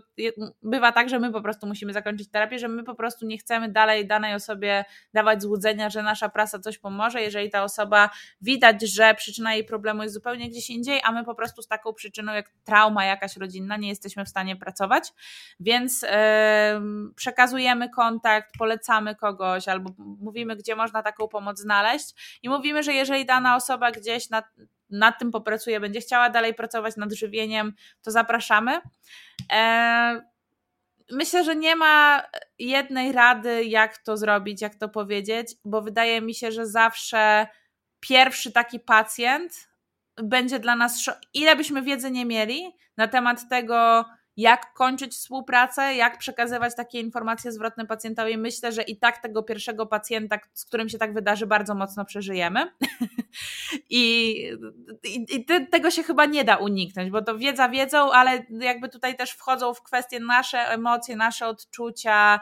bywa 0.62 0.92
tak, 0.92 1.08
że 1.08 1.18
my 1.18 1.32
po 1.32 1.40
prostu 1.40 1.66
musimy 1.66 1.92
zakończyć 1.92 2.30
terapię, 2.30 2.58
że 2.58 2.68
my 2.68 2.84
po 2.84 2.94
prostu 2.94 3.26
nie 3.26 3.38
chcemy 3.38 3.68
dalej 3.68 4.06
danej 4.06 4.34
osobie 4.34 4.84
dawać 5.14 5.42
złudzenia, 5.42 5.90
że 5.90 6.02
nasza 6.02 6.28
prasa 6.28 6.58
coś 6.58 6.78
pomoże, 6.78 7.22
jeżeli 7.22 7.50
ta 7.50 7.64
osoba 7.64 8.10
widać, 8.40 8.82
że 8.82 9.14
przyczyna 9.14 9.54
jej 9.54 9.64
problemu 9.64 10.02
jest 10.02 10.14
zupełnie 10.14 10.50
gdzieś 10.50 10.70
indziej, 10.70 11.00
a 11.04 11.12
my 11.12 11.24
po 11.24 11.34
prostu 11.34 11.62
z 11.62 11.68
taką 11.68 11.92
przyczyną 11.92 12.32
jak 12.32 12.50
trauma 12.64 13.04
jakaś 13.04 13.36
rodzinna 13.36 13.76
nie 13.76 13.88
jesteśmy 13.88 14.24
w 14.24 14.28
stanie 14.28 14.56
pracować, 14.56 15.12
więc 15.60 16.02
yy, 16.02 16.08
przekazujemy 17.16 17.88
kontakt, 17.88 18.54
polecamy 18.58 19.14
kogoś 19.16 19.68
albo 19.68 19.90
mówimy, 19.98 20.56
gdzie 20.56 20.76
można 20.76 21.02
taką 21.02 21.28
pomoc 21.28 21.60
znaleźć 21.60 22.38
i 22.42 22.48
mówimy, 22.48 22.82
że 22.82 22.93
jeżeli 22.94 23.26
dana 23.26 23.57
osoba 23.57 23.90
gdzieś 23.90 24.30
nad, 24.30 24.44
nad 24.90 25.18
tym 25.18 25.30
popracuje, 25.30 25.80
będzie 25.80 26.00
chciała 26.00 26.30
dalej 26.30 26.54
pracować 26.54 26.96
nad 26.96 27.12
żywieniem, 27.12 27.72
to 28.02 28.11
zapraszamy. 28.11 28.80
E, 29.52 30.22
myślę, 31.11 31.44
że 31.44 31.57
nie 31.57 31.76
ma 31.76 32.22
jednej 32.59 33.12
rady, 33.12 33.64
jak 33.64 33.98
to 33.98 34.16
zrobić, 34.16 34.62
jak 34.62 34.74
to 34.74 34.88
powiedzieć, 34.88 35.54
bo 35.64 35.83
wydaje 35.83 36.20
mi 36.20 36.35
się, 36.35 36.52
że 36.52 36.66
zawsze 36.66 37.46
pierwszy 38.00 38.52
taki 38.52 38.80
pacjent 38.80 39.68
będzie 40.22 40.59
dla 40.59 40.76
nas, 40.76 41.11
ile 41.35 41.57
byśmy 41.57 41.83
wiedzy 41.83 42.11
nie 42.11 42.24
mieli 42.24 42.72
na 42.96 43.09
temat 43.09 43.48
tego, 43.48 44.04
jak 44.36 44.72
kończyć 44.72 45.12
współpracę, 45.12 45.94
jak 45.94 46.18
przekazywać 46.18 46.76
takie 46.76 47.00
informacje 47.00 47.52
zwrotne 47.52 47.86
pacjentowi. 47.86 48.38
Myślę, 48.38 48.72
że 48.72 48.82
i 48.82 48.96
tak 48.96 49.18
tego 49.18 49.42
pierwszego 49.42 49.86
pacjenta, 49.86 50.38
z 50.52 50.64
którym 50.64 50.88
się 50.88 50.98
tak 50.98 51.14
wydarzy, 51.14 51.46
bardzo 51.46 51.74
mocno 51.74 52.04
przeżyjemy. 52.04 52.70
I, 53.90 54.34
i, 55.04 55.26
i 55.36 55.44
te, 55.44 55.66
tego 55.66 55.90
się 55.90 56.02
chyba 56.02 56.26
nie 56.26 56.44
da 56.44 56.56
uniknąć, 56.56 57.10
bo 57.10 57.22
to 57.22 57.38
wiedza 57.38 57.68
wiedzą, 57.68 58.12
ale 58.12 58.46
jakby 58.50 58.88
tutaj 58.88 59.16
też 59.16 59.30
wchodzą 59.30 59.74
w 59.74 59.82
kwestie 59.82 60.20
nasze 60.20 60.58
emocje, 60.58 61.16
nasze 61.16 61.46
odczucia 61.46 62.40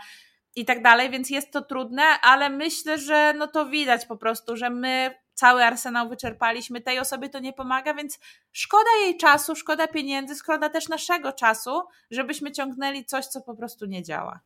i 0.57 0.65
tak 0.65 0.83
dalej, 0.83 1.11
więc 1.11 1.31
jest 1.31 1.53
to 1.53 1.63
trudne, 1.63 2.03
ale 2.03 2.51
myślę, 2.51 2.99
że 2.99 3.35
no 3.39 3.47
to 3.47 3.67
widać 3.67 4.07
po 4.07 4.17
prostu, 4.17 4.57
że 4.57 4.71
my 4.71 5.22
cały 5.35 5.65
arsenał 5.65 6.09
wyczerpaliśmy, 6.09 6.81
tej 6.81 6.99
osobie 6.99 7.29
to 7.29 7.39
nie 7.39 7.53
pomaga, 7.53 7.95
więc 7.95 8.19
szkoda 8.53 8.91
jej 9.05 9.17
czasu, 9.17 9.57
szkoda 9.57 9.89
pieniędzy, 9.89 10.35
szkoda 10.35 10.69
też 10.69 10.89
naszego 10.89 11.33
czasu, 11.33 11.83
żebyśmy 12.11 12.53
ciągnęli 12.53 13.05
coś, 13.05 13.27
co 13.27 13.41
po 13.41 13.55
prostu 13.55 13.87
nie 13.87 14.03
działa. 14.03 14.41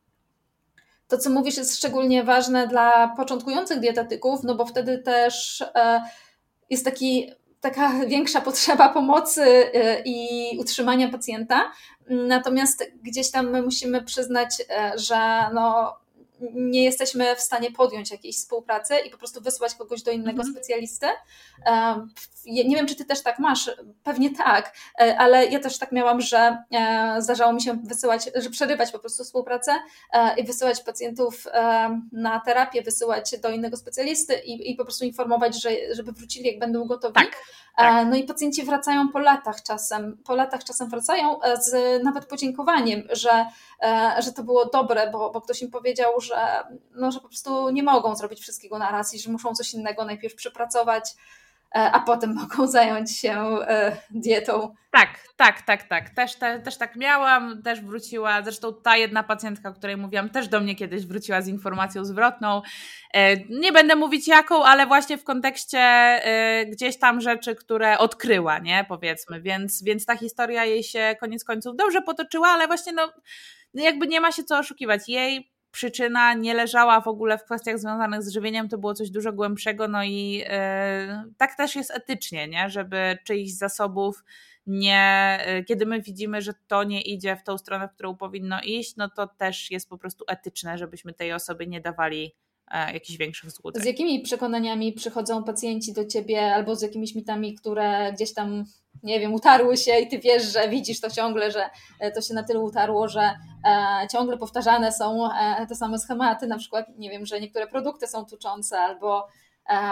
To, 1.07 1.17
co 1.17 1.29
mówisz, 1.29 1.57
jest 1.57 1.77
szczególnie 1.77 2.23
ważne 2.23 2.67
dla 2.67 3.07
początkujących 3.07 3.79
dietetyków, 3.79 4.43
no 4.43 4.55
bo 4.55 4.65
wtedy 4.65 4.97
też 4.97 5.61
e, 5.75 6.01
jest 6.69 6.85
taki 6.85 7.31
taka 7.61 7.93
większa 8.05 8.41
potrzeba 8.41 8.89
pomocy 8.89 9.43
e, 9.43 10.01
i 10.05 10.57
utrzymania 10.59 11.09
pacjenta. 11.09 11.71
Natomiast 12.09 12.91
gdzieś 13.03 13.31
tam 13.31 13.49
my 13.49 13.61
musimy 13.61 14.03
przyznać, 14.03 14.49
e, 14.69 14.91
że 14.95 15.49
no, 15.53 15.95
nie 16.53 16.83
jesteśmy 16.83 17.35
w 17.35 17.41
stanie 17.41 17.71
podjąć 17.71 18.11
jakiejś 18.11 18.35
współpracy 18.35 18.93
i 19.07 19.09
po 19.09 19.17
prostu 19.17 19.41
wysłać 19.41 19.75
kogoś 19.75 20.03
do 20.03 20.11
innego 20.11 20.41
mhm. 20.41 20.53
specjalisty. 20.53 21.07
Nie 22.47 22.75
wiem, 22.75 22.87
czy 22.87 22.95
ty 22.95 23.05
też 23.05 23.23
tak 23.23 23.39
masz, 23.39 23.71
pewnie 24.03 24.35
tak, 24.35 24.73
e, 25.01 25.17
ale 25.17 25.45
ja 25.45 25.59
też 25.59 25.77
tak 25.77 25.91
miałam, 25.91 26.21
że 26.21 26.63
e, 26.71 27.15
zdarzało 27.21 27.53
mi 27.53 27.61
się 27.61 27.73
wysyłać, 27.73 28.29
że 28.35 28.49
przerywać 28.49 28.91
po 28.91 28.99
prostu 28.99 29.23
współpracę 29.23 29.71
e, 30.13 30.39
i 30.39 30.43
wysyłać 30.43 30.81
pacjentów 30.81 31.47
na 32.11 32.39
terapię, 32.39 32.81
wysyłać 32.81 33.39
do 33.39 33.49
innego 33.49 33.77
specjalisty 33.77 34.35
i, 34.45 34.71
i 34.71 34.75
po 34.75 34.83
prostu 34.83 35.05
informować, 35.05 35.61
że, 35.61 35.69
żeby 35.91 36.11
wrócili, 36.11 36.47
jak 36.47 36.59
będą 36.59 36.85
gotowi. 36.85 37.13
Tak. 37.13 37.43
Tak. 37.77 38.07
No 38.07 38.15
i 38.15 38.23
pacjenci 38.23 38.63
wracają 38.63 39.09
po 39.09 39.19
latach 39.19 39.63
czasem, 39.63 40.17
po 40.25 40.35
latach 40.35 40.63
czasem 40.63 40.89
wracają 40.89 41.39
z 41.59 42.03
nawet 42.03 42.25
podziękowaniem, 42.25 43.03
że, 43.09 43.45
że 44.19 44.33
to 44.33 44.43
było 44.43 44.65
dobre, 44.65 45.09
bo, 45.11 45.31
bo 45.31 45.41
ktoś 45.41 45.61
im 45.61 45.71
powiedział, 45.71 46.21
że, 46.21 46.63
no, 46.95 47.11
że 47.11 47.19
po 47.19 47.27
prostu 47.27 47.69
nie 47.69 47.83
mogą 47.83 48.15
zrobić 48.15 48.39
wszystkiego 48.39 48.77
na 48.79 48.91
raz 48.91 49.13
i 49.13 49.19
że 49.19 49.31
muszą 49.31 49.55
coś 49.55 49.73
innego 49.73 50.05
najpierw 50.05 50.35
przepracować, 50.35 51.15
a 51.73 51.99
potem 51.99 52.33
mogą 52.35 52.67
zająć 52.77 53.17
się 53.17 53.31
e, 53.67 53.97
dietą. 54.09 54.73
Tak, 54.91 55.09
tak, 55.37 55.61
tak, 55.61 55.83
tak. 55.83 56.09
Też, 56.09 56.35
te, 56.35 56.59
też 56.59 56.77
tak 56.77 56.95
miałam, 56.95 57.61
też 57.63 57.81
wróciła, 57.81 58.41
zresztą 58.41 58.73
ta 58.83 58.97
jedna 58.97 59.23
pacjentka, 59.23 59.69
o 59.69 59.73
której 59.73 59.97
mówiłam, 59.97 60.29
też 60.29 60.47
do 60.47 60.59
mnie 60.59 60.75
kiedyś 60.75 61.05
wróciła 61.05 61.41
z 61.41 61.47
informacją 61.47 62.05
zwrotną. 62.05 62.61
E, 63.13 63.37
nie 63.37 63.71
będę 63.71 63.95
mówić 63.95 64.27
jaką, 64.27 64.63
ale 64.63 64.87
właśnie 64.87 65.17
w 65.17 65.23
kontekście 65.23 65.77
gdzieś 66.67 66.99
tam 66.99 67.21
rzeczy, 67.21 67.55
które 67.55 67.97
odkryła, 67.97 68.59
nie, 68.59 68.85
powiedzmy, 68.89 69.41
więc, 69.41 69.83
więc 69.83 70.05
ta 70.05 70.17
historia 70.17 70.65
jej 70.65 70.83
się 70.83 71.15
koniec 71.19 71.43
końców 71.43 71.75
dobrze 71.75 72.01
potoczyła, 72.01 72.47
ale 72.47 72.67
właśnie 72.67 72.93
no, 72.93 73.13
jakby 73.73 74.07
nie 74.07 74.21
ma 74.21 74.31
się 74.31 74.43
co 74.43 74.57
oszukiwać. 74.57 75.09
Jej 75.09 75.56
przyczyna 75.71 76.33
nie 76.33 76.53
leżała 76.53 77.01
w 77.01 77.07
ogóle 77.07 77.37
w 77.37 77.43
kwestiach 77.43 77.79
związanych 77.79 78.23
z 78.23 78.33
żywieniem, 78.33 78.69
to 78.69 78.77
było 78.77 78.93
coś 78.93 79.09
dużo 79.09 79.33
głębszego, 79.33 79.87
no 79.87 80.03
i 80.03 80.31
yy, 80.33 80.47
tak 81.37 81.55
też 81.55 81.75
jest 81.75 81.91
etycznie, 81.91 82.47
nie? 82.47 82.69
żeby 82.69 83.17
czyichś 83.23 83.51
zasobów 83.51 84.23
nie, 84.67 85.39
yy, 85.47 85.63
kiedy 85.63 85.85
my 85.85 86.01
widzimy, 86.01 86.41
że 86.41 86.53
to 86.67 86.83
nie 86.83 87.01
idzie 87.01 87.35
w 87.35 87.43
tą 87.43 87.57
stronę, 87.57 87.87
w 87.87 87.93
którą 87.93 88.15
powinno 88.15 88.61
iść, 88.61 88.95
no 88.95 89.09
to 89.09 89.27
też 89.27 89.71
jest 89.71 89.89
po 89.89 89.97
prostu 89.97 90.25
etyczne, 90.27 90.77
żebyśmy 90.77 91.13
tej 91.13 91.33
osobie 91.33 91.67
nie 91.67 91.81
dawali 91.81 92.35
jakichś 92.73 93.17
większych 93.17 93.51
złudzeń. 93.51 93.83
Z 93.83 93.85
jakimi 93.85 94.19
przekonaniami 94.19 94.93
przychodzą 94.93 95.43
pacjenci 95.43 95.93
do 95.93 96.05
ciebie 96.05 96.53
albo 96.55 96.75
z 96.75 96.81
jakimiś 96.81 97.15
mitami, 97.15 97.55
które 97.55 98.13
gdzieś 98.13 98.33
tam 98.33 98.65
nie 99.03 99.19
wiem, 99.19 99.33
utarły 99.33 99.77
się 99.77 99.99
i 99.99 100.07
ty 100.07 100.19
wiesz, 100.19 100.43
że 100.43 100.69
widzisz 100.69 101.01
to 101.01 101.09
ciągle, 101.09 101.51
że 101.51 101.69
to 102.15 102.21
się 102.21 102.33
na 102.33 102.43
tyle 102.43 102.59
utarło, 102.59 103.07
że 103.07 103.31
ciągle 104.11 104.37
powtarzane 104.37 104.91
są 104.91 105.29
te 105.69 105.75
same 105.75 105.99
schematy, 105.99 106.47
na 106.47 106.57
przykład, 106.57 106.85
nie 106.97 107.09
wiem, 107.09 107.25
że 107.25 107.41
niektóre 107.41 107.67
produkty 107.67 108.07
są 108.07 108.25
tuczące 108.25 108.79
albo 108.79 109.27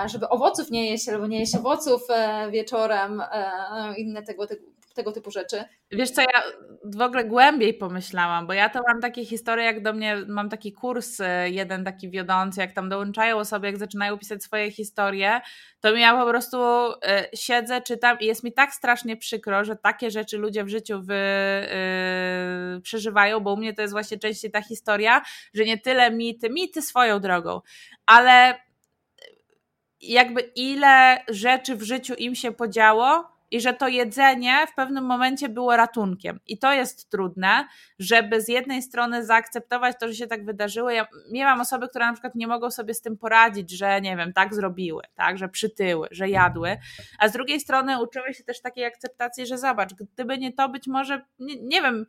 żeby 0.06 0.30
owoców 0.30 0.72
nie 0.72 0.90
jeść, 0.90 1.10
albo 1.10 1.28
nie 1.28 1.40
jeść 1.40 1.56
owoców 1.56 2.02
wieczorem, 2.52 3.22
inne 3.98 4.24
tego, 4.24 4.48
tego 4.48 4.62
tego 4.96 5.12
typu 5.12 5.32
rzeczy. 5.32 5.64
Wiesz 5.92 6.12
co, 6.12 6.22
ja 6.22 6.44
w 6.84 7.02
ogóle 7.02 7.26
głębiej 7.26 7.74
pomyślałam, 7.74 8.48
bo 8.48 8.54
ja 8.54 8.70
to 8.70 8.80
mam 8.88 9.02
takie 9.02 9.26
historie, 9.26 9.66
jak 9.66 9.84
do 9.84 9.94
mnie, 9.94 10.18
mam 10.28 10.50
taki 10.50 10.74
kurs 10.74 11.20
e, 11.20 11.50
jeden 11.50 11.84
taki 11.84 12.10
wiodący, 12.10 12.62
jak 12.62 12.74
tam 12.74 12.90
dołączają 12.90 13.38
osoby, 13.38 13.68
jak 13.68 13.78
zaczynają 13.78 14.18
pisać 14.18 14.44
swoje 14.44 14.72
historie, 14.72 15.42
to 15.80 15.96
ja 15.96 16.18
po 16.18 16.30
prostu 16.30 16.58
y, 16.58 16.96
siedzę, 17.34 17.82
czytam 17.82 18.20
i 18.20 18.26
jest 18.26 18.44
mi 18.44 18.54
tak 18.54 18.74
strasznie 18.74 19.18
przykro, 19.18 19.64
że 19.64 19.76
takie 19.76 20.12
rzeczy 20.12 20.38
ludzie 20.38 20.64
w 20.64 20.70
życiu 20.70 21.02
wy, 21.02 21.16
y, 22.78 22.82
przeżywają, 22.82 23.40
bo 23.40 23.54
u 23.54 23.58
mnie 23.58 23.74
to 23.74 23.82
jest 23.82 23.94
właśnie 23.94 24.18
częściej 24.18 24.52
ta 24.52 24.62
historia, 24.62 25.22
że 25.54 25.66
nie 25.66 25.78
tyle 25.78 26.12
mity, 26.12 26.50
mity 26.50 26.82
swoją 26.82 27.20
drogą, 27.20 27.62
ale 28.06 28.66
jakby 30.02 30.42
ile 30.42 31.24
rzeczy 31.28 31.76
w 31.76 31.84
życiu 31.84 32.14
im 32.14 32.36
się 32.36 32.52
podziało, 32.52 33.35
i 33.56 33.62
że 33.62 33.74
to 33.74 33.88
jedzenie 33.88 34.68
w 34.68 34.76
pewnym 34.76 35.06
momencie 35.06 35.50
było 35.50 35.78
ratunkiem. 35.78 36.40
I 36.48 36.58
to 36.58 36.74
jest 36.74 37.10
trudne, 37.10 37.68
żeby 38.00 38.42
z 38.42 38.48
jednej 38.48 38.82
strony 38.82 39.26
zaakceptować 39.26 39.96
to, 40.00 40.08
że 40.08 40.16
się 40.16 40.28
tak 40.28 40.46
wydarzyło. 40.46 40.90
Ja 40.90 41.08
miałam 41.32 41.62
osoby, 41.62 41.88
które 41.88 42.06
na 42.06 42.14
przykład 42.14 42.36
nie 42.36 42.48
mogą 42.48 42.72
sobie 42.72 42.94
z 42.94 43.02
tym 43.02 43.18
poradzić, 43.18 43.72
że 43.72 44.02
nie 44.02 44.18
wiem, 44.18 44.34
tak 44.34 44.56
zrobiły, 44.56 45.04
tak, 45.16 45.38
że 45.38 45.50
przytyły, 45.50 46.08
że 46.12 46.30
jadły, 46.30 46.78
a 47.20 47.28
z 47.28 47.32
drugiej 47.32 47.60
strony 47.60 48.04
uczyły 48.04 48.34
się 48.34 48.44
też 48.44 48.62
takiej 48.62 48.86
akceptacji, 48.86 49.46
że 49.46 49.58
zobacz, 49.58 49.94
gdyby 49.94 50.38
nie 50.38 50.54
to, 50.54 50.70
być 50.70 50.88
może, 50.88 51.22
nie, 51.40 51.56
nie 51.62 51.82
wiem, 51.82 52.06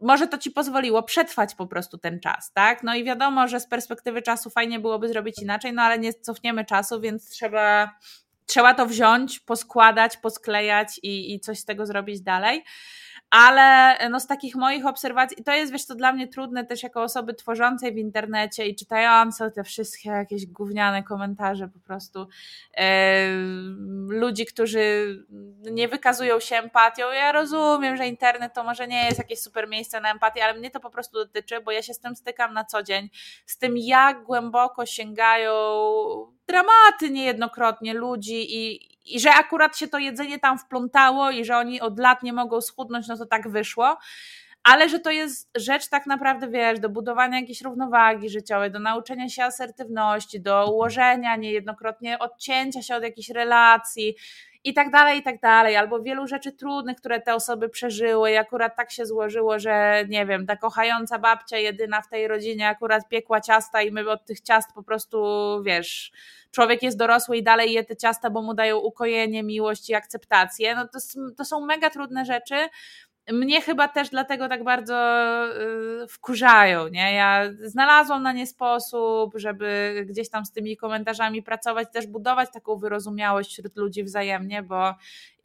może 0.00 0.26
to 0.26 0.38
ci 0.38 0.50
pozwoliło 0.50 1.02
przetrwać 1.02 1.54
po 1.54 1.66
prostu 1.66 1.98
ten 1.98 2.20
czas, 2.20 2.52
tak? 2.52 2.82
No 2.82 2.94
i 2.94 3.04
wiadomo, 3.04 3.48
że 3.48 3.60
z 3.60 3.68
perspektywy 3.68 4.22
czasu 4.22 4.50
fajnie 4.50 4.80
byłoby 4.80 5.08
zrobić 5.08 5.42
inaczej, 5.42 5.72
no 5.72 5.82
ale 5.82 5.98
nie 5.98 6.14
cofniemy 6.14 6.64
czasu, 6.64 7.00
więc 7.00 7.30
trzeba 7.30 7.90
trzeba 8.46 8.74
to 8.74 8.86
wziąć, 8.86 9.40
poskładać, 9.40 10.16
posklejać 10.16 11.00
i, 11.02 11.34
i 11.34 11.40
coś 11.40 11.58
z 11.58 11.64
tego 11.64 11.86
zrobić 11.86 12.20
dalej 12.20 12.64
ale 13.30 13.98
no 14.10 14.20
z 14.20 14.26
takich 14.26 14.54
moich 14.54 14.86
obserwacji, 14.86 15.44
to 15.44 15.52
jest 15.52 15.72
wiesz 15.72 15.86
to 15.86 15.94
dla 15.94 16.12
mnie 16.12 16.28
trudne 16.28 16.64
też 16.64 16.82
jako 16.82 17.02
osoby 17.02 17.34
tworzącej 17.34 17.92
w 17.92 17.96
internecie 17.96 18.66
i 18.66 18.74
czytające 18.74 19.50
te 19.50 19.64
wszystkie 19.64 20.10
jakieś 20.10 20.46
gówniane 20.46 21.02
komentarze 21.02 21.68
po 21.68 21.80
prostu 21.80 22.28
e, 22.76 23.28
ludzi, 24.08 24.46
którzy 24.46 25.16
nie 25.70 25.88
wykazują 25.88 26.40
się 26.40 26.56
empatią. 26.56 27.10
Ja 27.12 27.32
rozumiem, 27.32 27.96
że 27.96 28.06
internet 28.06 28.54
to 28.54 28.64
może 28.64 28.88
nie 28.88 29.04
jest 29.04 29.18
jakieś 29.18 29.40
super 29.40 29.68
miejsce 29.68 30.00
na 30.00 30.10
empatię, 30.10 30.44
ale 30.44 30.58
mnie 30.58 30.70
to 30.70 30.80
po 30.80 30.90
prostu 30.90 31.18
dotyczy, 31.18 31.60
bo 31.60 31.70
ja 31.70 31.82
się 31.82 31.94
z 31.94 31.98
tym 31.98 32.16
stykam 32.16 32.54
na 32.54 32.64
co 32.64 32.82
dzień, 32.82 33.10
z 33.46 33.58
tym 33.58 33.74
jak 33.76 34.24
głęboko 34.24 34.86
sięgają 34.86 35.52
dramaty 36.46 37.10
niejednokrotnie 37.10 37.94
ludzi 37.94 38.56
i, 38.56 38.95
i 39.06 39.20
że 39.20 39.34
akurat 39.34 39.78
się 39.78 39.88
to 39.88 39.98
jedzenie 39.98 40.38
tam 40.38 40.58
wplątało 40.58 41.30
i 41.30 41.44
że 41.44 41.56
oni 41.56 41.80
od 41.80 41.98
lat 41.98 42.22
nie 42.22 42.32
mogą 42.32 42.60
schudnąć, 42.60 43.08
no 43.08 43.16
to 43.16 43.26
tak 43.26 43.48
wyszło. 43.48 43.96
Ale 44.70 44.88
że 44.88 45.00
to 45.00 45.10
jest 45.10 45.50
rzecz 45.56 45.88
tak 45.88 46.06
naprawdę, 46.06 46.48
wiesz, 46.48 46.80
do 46.80 46.88
budowania 46.88 47.40
jakiejś 47.40 47.62
równowagi 47.62 48.30
życiowej, 48.30 48.70
do 48.70 48.78
nauczenia 48.78 49.28
się 49.28 49.44
asertywności, 49.44 50.40
do 50.40 50.72
ułożenia 50.72 51.36
niejednokrotnie 51.36 52.18
odcięcia 52.18 52.82
się 52.82 52.96
od 52.96 53.02
jakichś 53.02 53.30
relacji 53.30 54.16
i 54.64 54.74
tak 54.74 54.90
dalej, 54.90 55.18
i 55.18 55.22
tak 55.22 55.40
dalej, 55.40 55.76
albo 55.76 56.02
wielu 56.02 56.26
rzeczy 56.26 56.52
trudnych, 56.52 56.96
które 56.96 57.20
te 57.20 57.34
osoby 57.34 57.68
przeżyły 57.68 58.30
i 58.30 58.36
akurat 58.36 58.76
tak 58.76 58.90
się 58.90 59.06
złożyło, 59.06 59.58
że 59.58 60.04
nie 60.08 60.26
wiem, 60.26 60.46
ta 60.46 60.56
kochająca 60.56 61.18
babcia 61.18 61.58
jedyna 61.58 62.02
w 62.02 62.08
tej 62.08 62.28
rodzinie 62.28 62.68
akurat 62.68 63.08
piekła 63.08 63.40
ciasta 63.40 63.82
i 63.82 63.90
my 63.90 64.10
od 64.10 64.24
tych 64.24 64.40
ciast 64.40 64.72
po 64.74 64.82
prostu, 64.82 65.18
wiesz, 65.62 66.12
człowiek 66.50 66.82
jest 66.82 66.98
dorosły 66.98 67.36
i 67.36 67.42
dalej 67.42 67.72
je 67.72 67.84
te 67.84 67.96
ciasta, 67.96 68.30
bo 68.30 68.42
mu 68.42 68.54
dają 68.54 68.76
ukojenie, 68.76 69.42
miłość 69.42 69.90
i 69.90 69.94
akceptację, 69.94 70.74
no 70.74 70.88
to, 70.88 70.98
to 71.36 71.44
są 71.44 71.60
mega 71.60 71.90
trudne 71.90 72.24
rzeczy, 72.24 72.54
mnie 73.32 73.60
chyba 73.60 73.88
też 73.88 74.08
dlatego 74.08 74.48
tak 74.48 74.64
bardzo 74.64 74.96
y, 76.04 76.08
wkurzają, 76.08 76.88
nie? 76.88 77.14
Ja 77.14 77.44
znalazłam 77.64 78.22
na 78.22 78.32
nie 78.32 78.46
sposób, 78.46 79.32
żeby 79.36 79.94
gdzieś 80.08 80.30
tam 80.30 80.46
z 80.46 80.52
tymi 80.52 80.76
komentarzami 80.76 81.42
pracować, 81.42 81.88
też 81.92 82.06
budować 82.06 82.50
taką 82.52 82.76
wyrozumiałość 82.76 83.50
wśród 83.50 83.76
ludzi 83.76 84.04
wzajemnie, 84.04 84.62
bo 84.62 84.94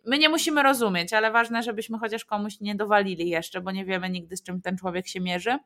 my 0.05 0.17
nie 0.17 0.29
musimy 0.29 0.63
rozumieć, 0.63 1.13
ale 1.13 1.31
ważne, 1.31 1.63
żebyśmy 1.63 1.97
chociaż 1.97 2.25
komuś 2.25 2.59
nie 2.59 2.75
dowalili 2.75 3.29
jeszcze, 3.29 3.61
bo 3.61 3.71
nie 3.71 3.85
wiemy 3.85 4.09
nigdy, 4.09 4.37
z 4.37 4.43
czym 4.43 4.61
ten 4.61 4.77
człowiek 4.77 5.07
się 5.07 5.19
mierzy. 5.19 5.57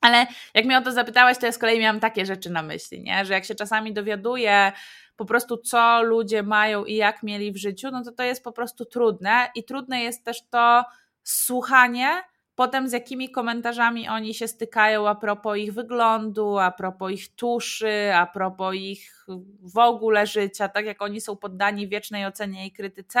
Ale 0.00 0.26
jak 0.54 0.64
mnie 0.64 0.78
o 0.78 0.82
to 0.82 0.92
zapytałaś, 0.92 1.38
to 1.38 1.46
ja 1.46 1.52
z 1.52 1.58
kolei 1.58 1.80
miałam 1.80 2.00
takie 2.00 2.26
rzeczy 2.26 2.50
na 2.50 2.62
myśli, 2.62 3.02
nie? 3.02 3.24
że 3.24 3.34
jak 3.34 3.44
się 3.44 3.54
czasami 3.54 3.92
dowiaduję 3.92 4.72
po 5.16 5.24
prostu, 5.24 5.56
co 5.56 6.02
ludzie 6.02 6.42
mają 6.42 6.84
i 6.84 6.94
jak 6.94 7.22
mieli 7.22 7.52
w 7.52 7.56
życiu, 7.56 7.90
no 7.90 8.04
to 8.04 8.12
to 8.12 8.22
jest 8.22 8.44
po 8.44 8.52
prostu 8.52 8.84
trudne 8.84 9.50
i 9.54 9.64
trudne 9.64 10.02
jest 10.02 10.24
też 10.24 10.42
to 10.50 10.84
słuchanie, 11.22 12.22
potem 12.54 12.88
z 12.88 12.92
jakimi 12.92 13.30
komentarzami 13.30 14.08
oni 14.08 14.34
się 14.34 14.48
stykają 14.48 15.08
a 15.08 15.14
propos 15.14 15.56
ich 15.56 15.72
wyglądu, 15.74 16.58
a 16.58 16.70
propos 16.70 17.12
ich 17.12 17.34
tuszy, 17.34 18.14
a 18.14 18.26
propos 18.26 18.74
ich 18.74 19.26
w 19.62 19.78
ogóle 19.78 20.26
życia, 20.26 20.68
tak 20.68 20.86
jak 20.86 21.02
oni 21.02 21.20
są 21.20 21.36
poddani 21.36 21.88
wiecznej 21.88 22.26
ocenie 22.26 22.66
i 22.66 22.72
krytyce. 22.72 23.20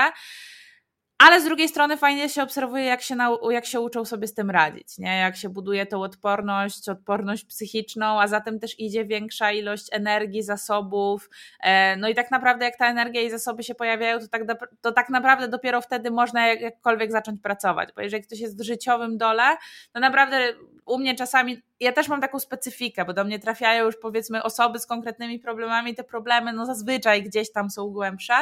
Ale 1.22 1.40
z 1.40 1.44
drugiej 1.44 1.68
strony 1.68 1.96
fajnie 1.96 2.28
się 2.28 2.42
obserwuje, 2.42 2.84
jak 2.84 3.02
się, 3.02 3.16
jak 3.50 3.66
się 3.66 3.80
uczą 3.80 4.04
sobie 4.04 4.26
z 4.26 4.34
tym 4.34 4.50
radzić, 4.50 4.98
nie? 4.98 5.18
jak 5.18 5.36
się 5.36 5.48
buduje 5.48 5.86
tą 5.86 6.02
odporność, 6.02 6.88
odporność 6.88 7.44
psychiczną, 7.44 8.20
a 8.20 8.28
zatem 8.28 8.60
też 8.60 8.80
idzie 8.80 9.04
większa 9.04 9.52
ilość 9.52 9.86
energii, 9.92 10.42
zasobów. 10.42 11.30
E, 11.62 11.96
no 11.96 12.08
i 12.08 12.14
tak 12.14 12.30
naprawdę, 12.30 12.64
jak 12.64 12.76
ta 12.76 12.90
energia 12.90 13.22
i 13.22 13.30
zasoby 13.30 13.62
się 13.62 13.74
pojawiają, 13.74 14.18
to 14.18 14.28
tak, 14.28 14.42
to 14.80 14.92
tak 14.92 15.08
naprawdę 15.08 15.48
dopiero 15.48 15.80
wtedy 15.80 16.10
można 16.10 16.48
jakkolwiek 16.48 17.12
zacząć 17.12 17.40
pracować. 17.40 17.88
Bo 17.96 18.02
jeżeli 18.02 18.22
ktoś 18.22 18.40
jest 18.40 18.58
w 18.58 18.64
życiowym 18.64 19.18
dole, 19.18 19.56
to 19.92 20.00
naprawdę 20.00 20.54
u 20.86 20.98
mnie 20.98 21.14
czasami, 21.14 21.62
ja 21.80 21.92
też 21.92 22.08
mam 22.08 22.20
taką 22.20 22.38
specyfikę, 22.38 23.04
bo 23.04 23.12
do 23.12 23.24
mnie 23.24 23.38
trafiają 23.38 23.84
już 23.84 23.96
powiedzmy 23.96 24.42
osoby 24.42 24.78
z 24.78 24.86
konkretnymi 24.86 25.38
problemami, 25.38 25.94
te 25.94 26.04
problemy 26.04 26.52
no 26.52 26.66
zazwyczaj 26.66 27.22
gdzieś 27.22 27.52
tam 27.52 27.70
są 27.70 27.86
głębsze, 27.86 28.34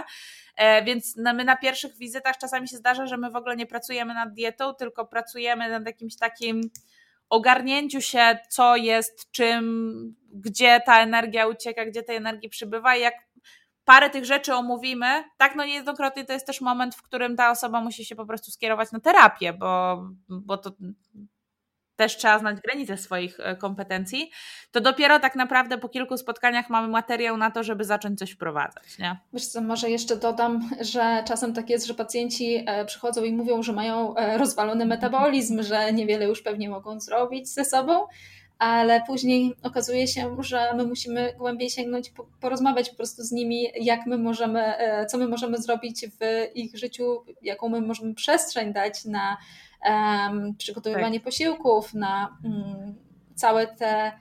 e, 0.56 0.84
więc 0.84 1.16
my 1.16 1.44
na 1.44 1.56
pierwszych 1.56 1.96
wizytach 1.96 2.38
czasami 2.38 2.68
się 2.68 2.76
zdarza, 2.76 3.06
że 3.06 3.16
my 3.16 3.30
w 3.30 3.36
ogóle 3.36 3.56
nie 3.56 3.66
pracujemy 3.66 4.14
nad 4.14 4.32
dietą, 4.32 4.74
tylko 4.74 5.06
pracujemy 5.06 5.70
nad 5.70 5.86
jakimś 5.86 6.16
takim 6.16 6.60
ogarnięciu 7.28 8.00
się, 8.00 8.38
co 8.48 8.76
jest 8.76 9.30
czym, 9.30 10.14
gdzie 10.32 10.80
ta 10.86 11.02
energia 11.02 11.46
ucieka, 11.46 11.84
gdzie 11.84 12.02
tej 12.02 12.16
energii 12.16 12.48
przybywa. 12.48 12.96
I 12.96 13.00
jak 13.00 13.14
parę 13.84 14.10
tych 14.10 14.24
rzeczy 14.24 14.54
omówimy, 14.54 15.24
tak 15.36 15.56
no 15.56 15.64
niejednokrotnie 15.64 16.24
to 16.24 16.32
jest 16.32 16.46
też 16.46 16.60
moment, 16.60 16.94
w 16.94 17.02
którym 17.02 17.36
ta 17.36 17.50
osoba 17.50 17.80
musi 17.80 18.04
się 18.04 18.16
po 18.16 18.26
prostu 18.26 18.50
skierować 18.50 18.92
na 18.92 19.00
terapię, 19.00 19.52
bo, 19.52 20.02
bo 20.28 20.58
to 20.58 20.70
też 21.98 22.16
trzeba 22.16 22.38
znać 22.38 22.60
granice 22.60 22.96
swoich 22.96 23.40
e, 23.40 23.56
kompetencji, 23.56 24.30
to 24.72 24.80
dopiero 24.80 25.20
tak 25.20 25.36
naprawdę 25.36 25.78
po 25.78 25.88
kilku 25.88 26.16
spotkaniach 26.16 26.70
mamy 26.70 26.88
materiał 26.88 27.36
na 27.36 27.50
to, 27.50 27.62
żeby 27.62 27.84
zacząć 27.84 28.18
coś 28.18 28.30
wprowadzać. 28.30 28.98
Nie? 28.98 29.16
Wiesz 29.32 29.46
co, 29.46 29.60
może 29.60 29.90
jeszcze 29.90 30.16
dodam, 30.16 30.70
że 30.80 31.24
czasem 31.26 31.54
tak 31.54 31.70
jest, 31.70 31.86
że 31.86 31.94
pacjenci 31.94 32.64
e, 32.66 32.84
przychodzą 32.84 33.24
i 33.24 33.32
mówią, 33.32 33.62
że 33.62 33.72
mają 33.72 34.16
e, 34.16 34.38
rozwalony 34.38 34.86
metabolizm, 34.86 35.62
że 35.62 35.92
niewiele 35.92 36.24
już 36.24 36.42
pewnie 36.42 36.70
mogą 36.70 37.00
zrobić 37.00 37.48
ze 37.48 37.64
sobą, 37.64 38.06
ale 38.58 39.02
później 39.06 39.54
okazuje 39.62 40.06
się, 40.08 40.36
że 40.40 40.74
my 40.74 40.86
musimy 40.86 41.34
głębiej 41.38 41.70
sięgnąć, 41.70 42.12
porozmawiać 42.40 42.90
po 42.90 42.96
prostu 42.96 43.22
z 43.22 43.32
nimi, 43.32 43.66
jak 43.80 44.06
my 44.06 44.18
możemy, 44.18 44.74
co 45.10 45.18
my 45.18 45.28
możemy 45.28 45.58
zrobić 45.58 46.06
w 46.06 46.46
ich 46.54 46.76
życiu, 46.76 47.24
jaką 47.42 47.68
my 47.68 47.80
możemy 47.80 48.14
przestrzeń 48.14 48.72
dać 48.72 49.04
na 49.04 49.36
przygotowywanie 50.58 51.18
tak. 51.18 51.24
posiłków, 51.24 51.94
na 51.94 52.38
um, 52.44 52.94
całe 53.34 53.66
te 53.66 54.12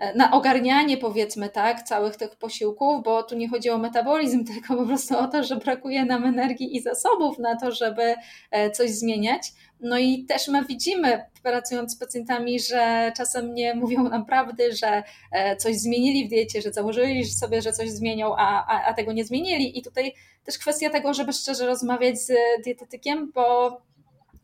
e, 0.00 0.14
na 0.14 0.32
ogarnianie 0.32 0.96
powiedzmy 0.96 1.48
tak, 1.48 1.82
całych 1.82 2.16
tych 2.16 2.36
posiłków, 2.36 3.02
bo 3.04 3.22
tu 3.22 3.36
nie 3.36 3.48
chodzi 3.48 3.70
o 3.70 3.78
metabolizm, 3.78 4.44
tylko 4.54 4.76
po 4.76 4.86
prostu 4.86 5.18
o 5.18 5.26
to, 5.28 5.44
że 5.44 5.56
brakuje 5.56 6.04
nam 6.04 6.24
energii 6.24 6.76
i 6.76 6.82
zasobów 6.82 7.38
na 7.38 7.56
to, 7.56 7.72
żeby 7.72 8.14
e, 8.50 8.70
coś 8.70 8.90
zmieniać. 8.90 9.52
No 9.80 9.98
i 9.98 10.24
też 10.24 10.48
my 10.48 10.64
widzimy, 10.64 11.24
pracując 11.42 11.92
z 11.92 11.98
pacjentami, 11.98 12.60
że 12.60 13.12
czasem 13.16 13.54
nie 13.54 13.74
mówią 13.74 14.08
nam 14.08 14.26
prawdy, 14.26 14.72
że 14.72 15.02
e, 15.32 15.56
coś 15.56 15.76
zmienili 15.76 16.26
w 16.26 16.28
diecie, 16.28 16.62
że 16.62 16.72
założyli 16.72 17.24
sobie, 17.24 17.62
że 17.62 17.72
coś 17.72 17.90
zmienią, 17.90 18.36
a, 18.36 18.66
a, 18.66 18.84
a 18.84 18.94
tego 18.94 19.12
nie 19.12 19.24
zmienili. 19.24 19.78
I 19.78 19.82
tutaj 19.82 20.14
też 20.44 20.58
kwestia 20.58 20.90
tego, 20.90 21.14
żeby 21.14 21.32
szczerze 21.32 21.66
rozmawiać 21.66 22.18
z 22.18 22.32
dietetykiem, 22.64 23.32
bo 23.34 23.80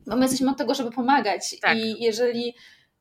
bo 0.06 0.16
my 0.16 0.22
jesteśmy 0.22 0.50
od 0.50 0.56
tego, 0.56 0.74
żeby 0.74 0.90
pomagać. 0.90 1.60
Tak. 1.60 1.78
I 1.78 2.02
jeżeli 2.02 2.54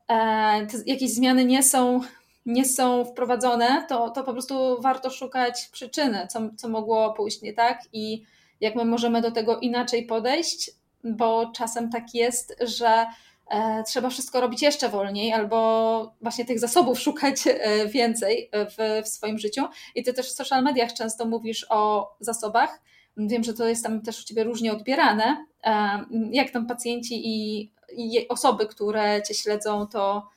e, 0.09 0.67
jakieś 0.85 1.13
zmiany 1.13 1.45
nie 1.45 1.63
są, 1.63 2.01
nie 2.45 2.65
są 2.65 3.05
wprowadzone, 3.05 3.85
to, 3.89 4.09
to 4.09 4.23
po 4.23 4.31
prostu 4.31 4.81
warto 4.81 5.09
szukać 5.09 5.69
przyczyny, 5.71 6.27
co, 6.27 6.39
co 6.57 6.69
mogło 6.69 7.13
pójść 7.13 7.41
nie 7.41 7.53
tak 7.53 7.79
i, 7.93 8.23
jak 8.61 8.75
my 8.75 8.85
możemy 8.85 9.21
do 9.21 9.31
tego 9.31 9.59
inaczej 9.59 10.05
podejść, 10.05 10.71
bo 11.03 11.51
czasem 11.55 11.89
tak 11.89 12.13
jest, 12.13 12.55
że 12.61 13.05
e, 13.49 13.83
trzeba 13.83 14.09
wszystko 14.09 14.41
robić 14.41 14.61
jeszcze 14.61 14.89
wolniej, 14.89 15.33
albo 15.33 16.13
właśnie 16.21 16.45
tych 16.45 16.59
zasobów 16.59 16.99
szukać 17.05 17.47
e, 17.47 17.87
więcej 17.87 18.49
w, 18.53 19.05
w 19.05 19.07
swoim 19.07 19.39
życiu. 19.39 19.65
I 19.95 20.03
ty 20.03 20.13
też 20.13 20.29
w 20.29 20.35
social 20.35 20.63
mediach 20.63 20.93
często 20.93 21.25
mówisz 21.25 21.65
o 21.69 22.11
zasobach. 22.19 22.81
Wiem, 23.17 23.43
że 23.43 23.53
to 23.53 23.67
jest 23.67 23.83
tam 23.83 24.01
też 24.01 24.21
u 24.21 24.23
ciebie 24.23 24.43
różnie 24.43 24.73
odbierane. 24.73 25.45
E, 25.65 26.05
jak 26.31 26.49
tam 26.51 26.67
pacjenci 26.67 27.21
i, 27.27 27.71
i 27.97 28.27
osoby, 28.27 28.67
które 28.67 29.21
cię 29.27 29.33
śledzą, 29.33 29.87
to 29.87 30.27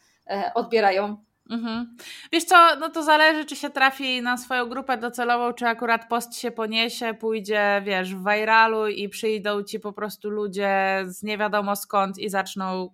odbierają? 0.54 1.16
Mhm. 1.50 1.96
Wiesz 2.32 2.44
co, 2.44 2.76
no 2.80 2.88
to 2.88 3.02
zależy, 3.02 3.44
czy 3.44 3.56
się 3.56 3.70
trafi 3.70 4.22
na 4.22 4.36
swoją 4.36 4.66
grupę 4.66 4.98
docelową, 4.98 5.52
czy 5.52 5.66
akurat 5.66 6.08
post 6.08 6.36
się 6.36 6.50
poniesie, 6.50 7.14
pójdzie, 7.14 7.82
wiesz, 7.84 8.14
w 8.14 8.24
viralu 8.24 8.88
i 8.88 9.08
przyjdą 9.08 9.62
ci 9.62 9.80
po 9.80 9.92
prostu 9.92 10.30
ludzie 10.30 11.02
z 11.06 11.22
nie 11.22 11.38
wiadomo 11.38 11.76
skąd 11.76 12.18
i 12.18 12.28
zaczną 12.28 12.90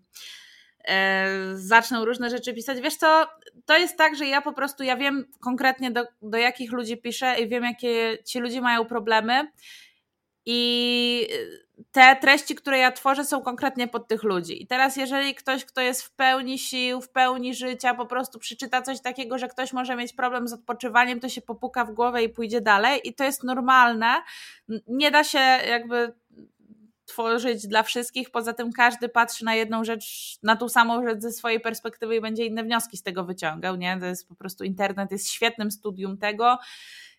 e, 0.84 1.26
zaczną 1.54 2.04
różne 2.04 2.30
rzeczy 2.30 2.54
pisać. 2.54 2.80
Wiesz 2.80 2.96
co, 2.96 3.26
to 3.66 3.78
jest 3.78 3.96
tak, 3.96 4.16
że 4.16 4.26
ja 4.26 4.40
po 4.40 4.52
prostu, 4.52 4.82
ja 4.82 4.96
wiem 4.96 5.24
konkretnie 5.40 5.90
do, 5.90 6.04
do 6.22 6.38
jakich 6.38 6.72
ludzi 6.72 6.96
piszę 6.96 7.40
i 7.40 7.48
wiem, 7.48 7.64
jakie 7.64 8.18
ci 8.24 8.38
ludzie 8.38 8.60
mają 8.60 8.84
problemy 8.84 9.50
i 10.46 11.28
te 11.92 12.16
treści, 12.16 12.54
które 12.54 12.78
ja 12.78 12.92
tworzę, 12.92 13.24
są 13.24 13.42
konkretnie 13.42 13.88
pod 13.88 14.08
tych 14.08 14.22
ludzi. 14.22 14.62
I 14.62 14.66
teraz, 14.66 14.96
jeżeli 14.96 15.34
ktoś, 15.34 15.64
kto 15.64 15.80
jest 15.80 16.02
w 16.02 16.10
pełni 16.10 16.58
sił, 16.58 17.00
w 17.00 17.08
pełni 17.08 17.54
życia, 17.54 17.94
po 17.94 18.06
prostu 18.06 18.38
przeczyta 18.38 18.82
coś 18.82 19.00
takiego, 19.00 19.38
że 19.38 19.48
ktoś 19.48 19.72
może 19.72 19.96
mieć 19.96 20.12
problem 20.12 20.48
z 20.48 20.52
odpoczywaniem, 20.52 21.20
to 21.20 21.28
się 21.28 21.42
popuka 21.42 21.84
w 21.84 21.92
głowę 21.92 22.22
i 22.22 22.28
pójdzie 22.28 22.60
dalej. 22.60 23.00
I 23.04 23.14
to 23.14 23.24
jest 23.24 23.44
normalne. 23.44 24.14
Nie 24.86 25.10
da 25.10 25.24
się 25.24 25.38
jakby 25.68 26.12
tworzyć 27.10 27.66
dla 27.66 27.82
wszystkich. 27.82 28.30
Poza 28.30 28.52
tym 28.52 28.72
każdy 28.72 29.08
patrzy 29.08 29.44
na 29.44 29.54
jedną 29.54 29.84
rzecz, 29.84 30.36
na 30.42 30.56
tą 30.56 30.68
samą 30.68 31.02
rzecz 31.02 31.20
ze 31.20 31.32
swojej 31.32 31.60
perspektywy 31.60 32.16
i 32.16 32.20
będzie 32.20 32.46
inne 32.46 32.64
wnioski 32.64 32.96
z 32.96 33.02
tego 33.02 33.24
wyciągał. 33.24 33.76
Nie? 33.76 33.96
To 34.00 34.06
jest 34.06 34.28
po 34.28 34.34
prostu 34.34 34.64
internet, 34.64 35.10
jest 35.10 35.30
świetnym 35.30 35.70
studium 35.70 36.18
tego 36.18 36.58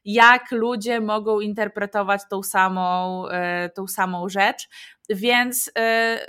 jak 0.05 0.51
ludzie 0.51 1.01
mogą 1.01 1.39
interpretować 1.39 2.21
tą 2.29 2.43
samą, 2.43 3.27
e, 3.27 3.69
tą 3.69 3.87
samą 3.87 4.29
rzecz. 4.29 4.69
Więc 5.09 5.71
e, 5.77 6.19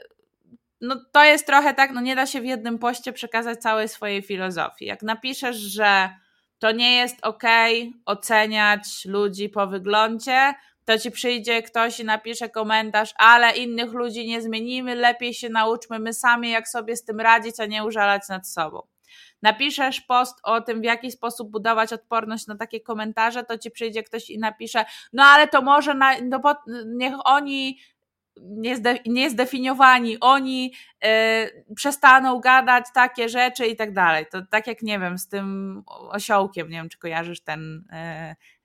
no 0.81 0.97
to 1.12 1.25
jest 1.25 1.47
trochę 1.47 1.75
tak, 1.75 1.91
no 1.91 2.01
nie 2.01 2.16
da 2.16 2.27
się 2.27 2.41
w 2.41 2.45
jednym 2.45 2.79
poście 2.79 3.12
przekazać 3.12 3.59
całej 3.59 3.89
swojej 3.89 4.23
filozofii. 4.23 4.87
Jak 4.87 5.03
napiszesz, 5.03 5.57
że 5.57 6.11
to 6.59 6.73
nie 6.73 6.97
jest 6.97 7.16
ok 7.23 7.43
oceniać 8.07 9.05
ludzi 9.05 9.49
po 9.49 9.66
wyglądzie, 9.66 10.55
to 10.85 10.99
ci 10.99 11.11
przyjdzie 11.11 11.62
ktoś 11.62 12.01
i 12.01 12.05
napisze 12.05 12.49
komentarz, 12.49 13.14
ale 13.16 13.57
innych 13.57 13.93
ludzi 13.93 14.27
nie 14.27 14.43
zmienimy, 14.43 14.95
lepiej 14.95 15.35
się 15.35 15.49
nauczmy 15.49 15.99
my 15.99 16.12
sami, 16.12 16.51
jak 16.51 16.68
sobie 16.68 16.97
z 16.97 17.05
tym 17.05 17.20
radzić, 17.20 17.61
a 17.61 17.66
nie 17.66 17.85
użalać 17.85 18.23
nad 18.29 18.49
sobą 18.49 18.91
napiszesz 19.43 20.01
post 20.01 20.38
o 20.43 20.61
tym, 20.61 20.80
w 20.80 20.84
jaki 20.84 21.11
sposób 21.11 21.51
budować 21.51 21.93
odporność 21.93 22.47
na 22.47 22.57
takie 22.57 22.80
komentarze, 22.80 23.45
to 23.45 23.59
ci 23.59 23.70
przyjdzie 23.70 24.03
ktoś 24.03 24.30
i 24.30 24.38
napisze, 24.38 24.84
no 25.12 25.22
ale 25.22 25.49
to 25.49 25.62
może 25.62 25.95
na, 25.95 26.12
no 26.20 26.38
bo 26.38 26.55
niech 26.86 27.14
oni 27.24 27.78
niezdefiniowani, 29.07 30.20
oni 30.20 30.74
y, 31.05 31.74
przestaną 31.76 32.40
gadać 32.40 32.84
takie 32.95 33.28
rzeczy 33.28 33.66
i 33.66 33.76
tak 33.76 33.93
dalej. 33.93 34.26
To 34.30 34.43
tak 34.51 34.66
jak, 34.66 34.82
nie 34.82 34.99
wiem, 34.99 35.18
z 35.18 35.28
tym 35.28 35.82
osiołkiem, 35.86 36.70
nie 36.70 36.76
wiem, 36.76 36.88
czy 36.88 36.99
kojarzysz 36.99 37.40
ten, 37.40 37.84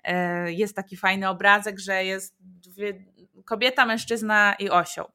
y, 0.05 0.11
y, 0.47 0.53
jest 0.53 0.75
taki 0.75 0.97
fajny 0.97 1.29
obrazek, 1.29 1.79
że 1.79 2.05
jest 2.05 2.35
dwie, 2.39 3.05
kobieta, 3.45 3.85
mężczyzna 3.85 4.55
i 4.59 4.69
osioł. 4.69 5.05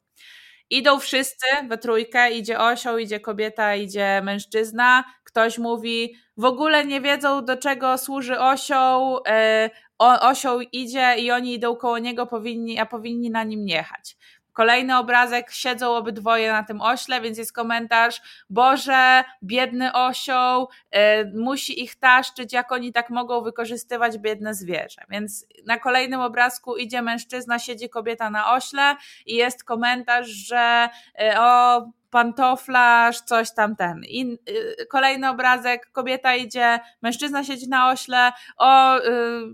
Idą 0.69 0.99
wszyscy 0.99 1.45
we 1.67 1.77
trójkę, 1.77 2.31
idzie 2.31 2.59
osioł, 2.59 2.97
idzie 2.97 3.19
kobieta, 3.19 3.75
idzie 3.75 4.21
mężczyzna. 4.23 5.03
Ktoś 5.33 5.57
mówi, 5.57 6.15
w 6.37 6.45
ogóle 6.45 6.85
nie 6.85 7.01
wiedzą, 7.01 7.45
do 7.45 7.57
czego 7.57 7.97
służy 7.97 8.39
osioł. 8.39 9.19
E, 9.27 9.69
osioł 9.99 10.61
idzie 10.61 11.15
i 11.17 11.31
oni 11.31 11.53
idą 11.53 11.75
koło 11.75 11.99
niego, 11.99 12.25
powinni, 12.25 12.79
a 12.79 12.85
powinni 12.85 13.29
na 13.29 13.43
nim 13.43 13.67
jechać. 13.67 14.17
Kolejny 14.51 14.97
obrazek, 14.97 15.51
siedzą 15.51 15.95
obydwoje 15.95 16.51
na 16.51 16.63
tym 16.63 16.81
ośle, 16.81 17.21
więc 17.21 17.37
jest 17.37 17.53
komentarz: 17.53 18.21
Boże, 18.49 19.23
biedny 19.43 19.93
osioł, 19.93 20.67
y, 20.95 20.99
musi 21.35 21.83
ich 21.83 21.95
taszczyć, 21.95 22.53
jak 22.53 22.71
oni 22.71 22.93
tak 22.93 23.09
mogą 23.09 23.41
wykorzystywać 23.41 24.17
biedne 24.17 24.53
zwierzę. 24.53 25.01
Więc 25.09 25.45
na 25.65 25.79
kolejnym 25.79 26.21
obrazku 26.21 26.77
idzie 26.77 27.01
mężczyzna, 27.01 27.59
siedzi 27.59 27.89
kobieta 27.89 28.29
na 28.29 28.53
ośle 28.53 28.95
i 29.25 29.35
jest 29.35 29.63
komentarz, 29.63 30.27
że 30.27 30.89
y, 31.21 31.39
o 31.39 31.81
pantoflarz, 32.13 33.21
coś 33.21 33.53
tam 33.53 33.75
ten. 33.75 34.01
I 34.07 34.37
y, 34.49 34.85
kolejny 34.85 35.29
obrazek, 35.29 35.91
kobieta 35.91 36.35
idzie, 36.35 36.79
mężczyzna 37.01 37.43
siedzi 37.43 37.69
na 37.69 37.89
ośle, 37.89 38.31
o 38.57 38.97
y, 38.97 39.01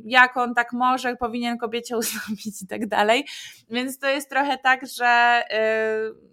jak 0.06 0.38
on 0.38 0.54
tak 0.54 0.74
może, 0.74 1.16
powinien 1.16 1.58
kobiecie 1.58 1.98
ustąpić 2.02 2.62
i 2.62 2.68
tak 2.68 2.88
dalej. 2.88 3.26
Więc 3.70 4.00
to 4.00 4.08
jest 4.08 4.30
trochę 4.30 4.58
tak, 4.58 4.88
że 4.88 5.44
y, 5.52 6.30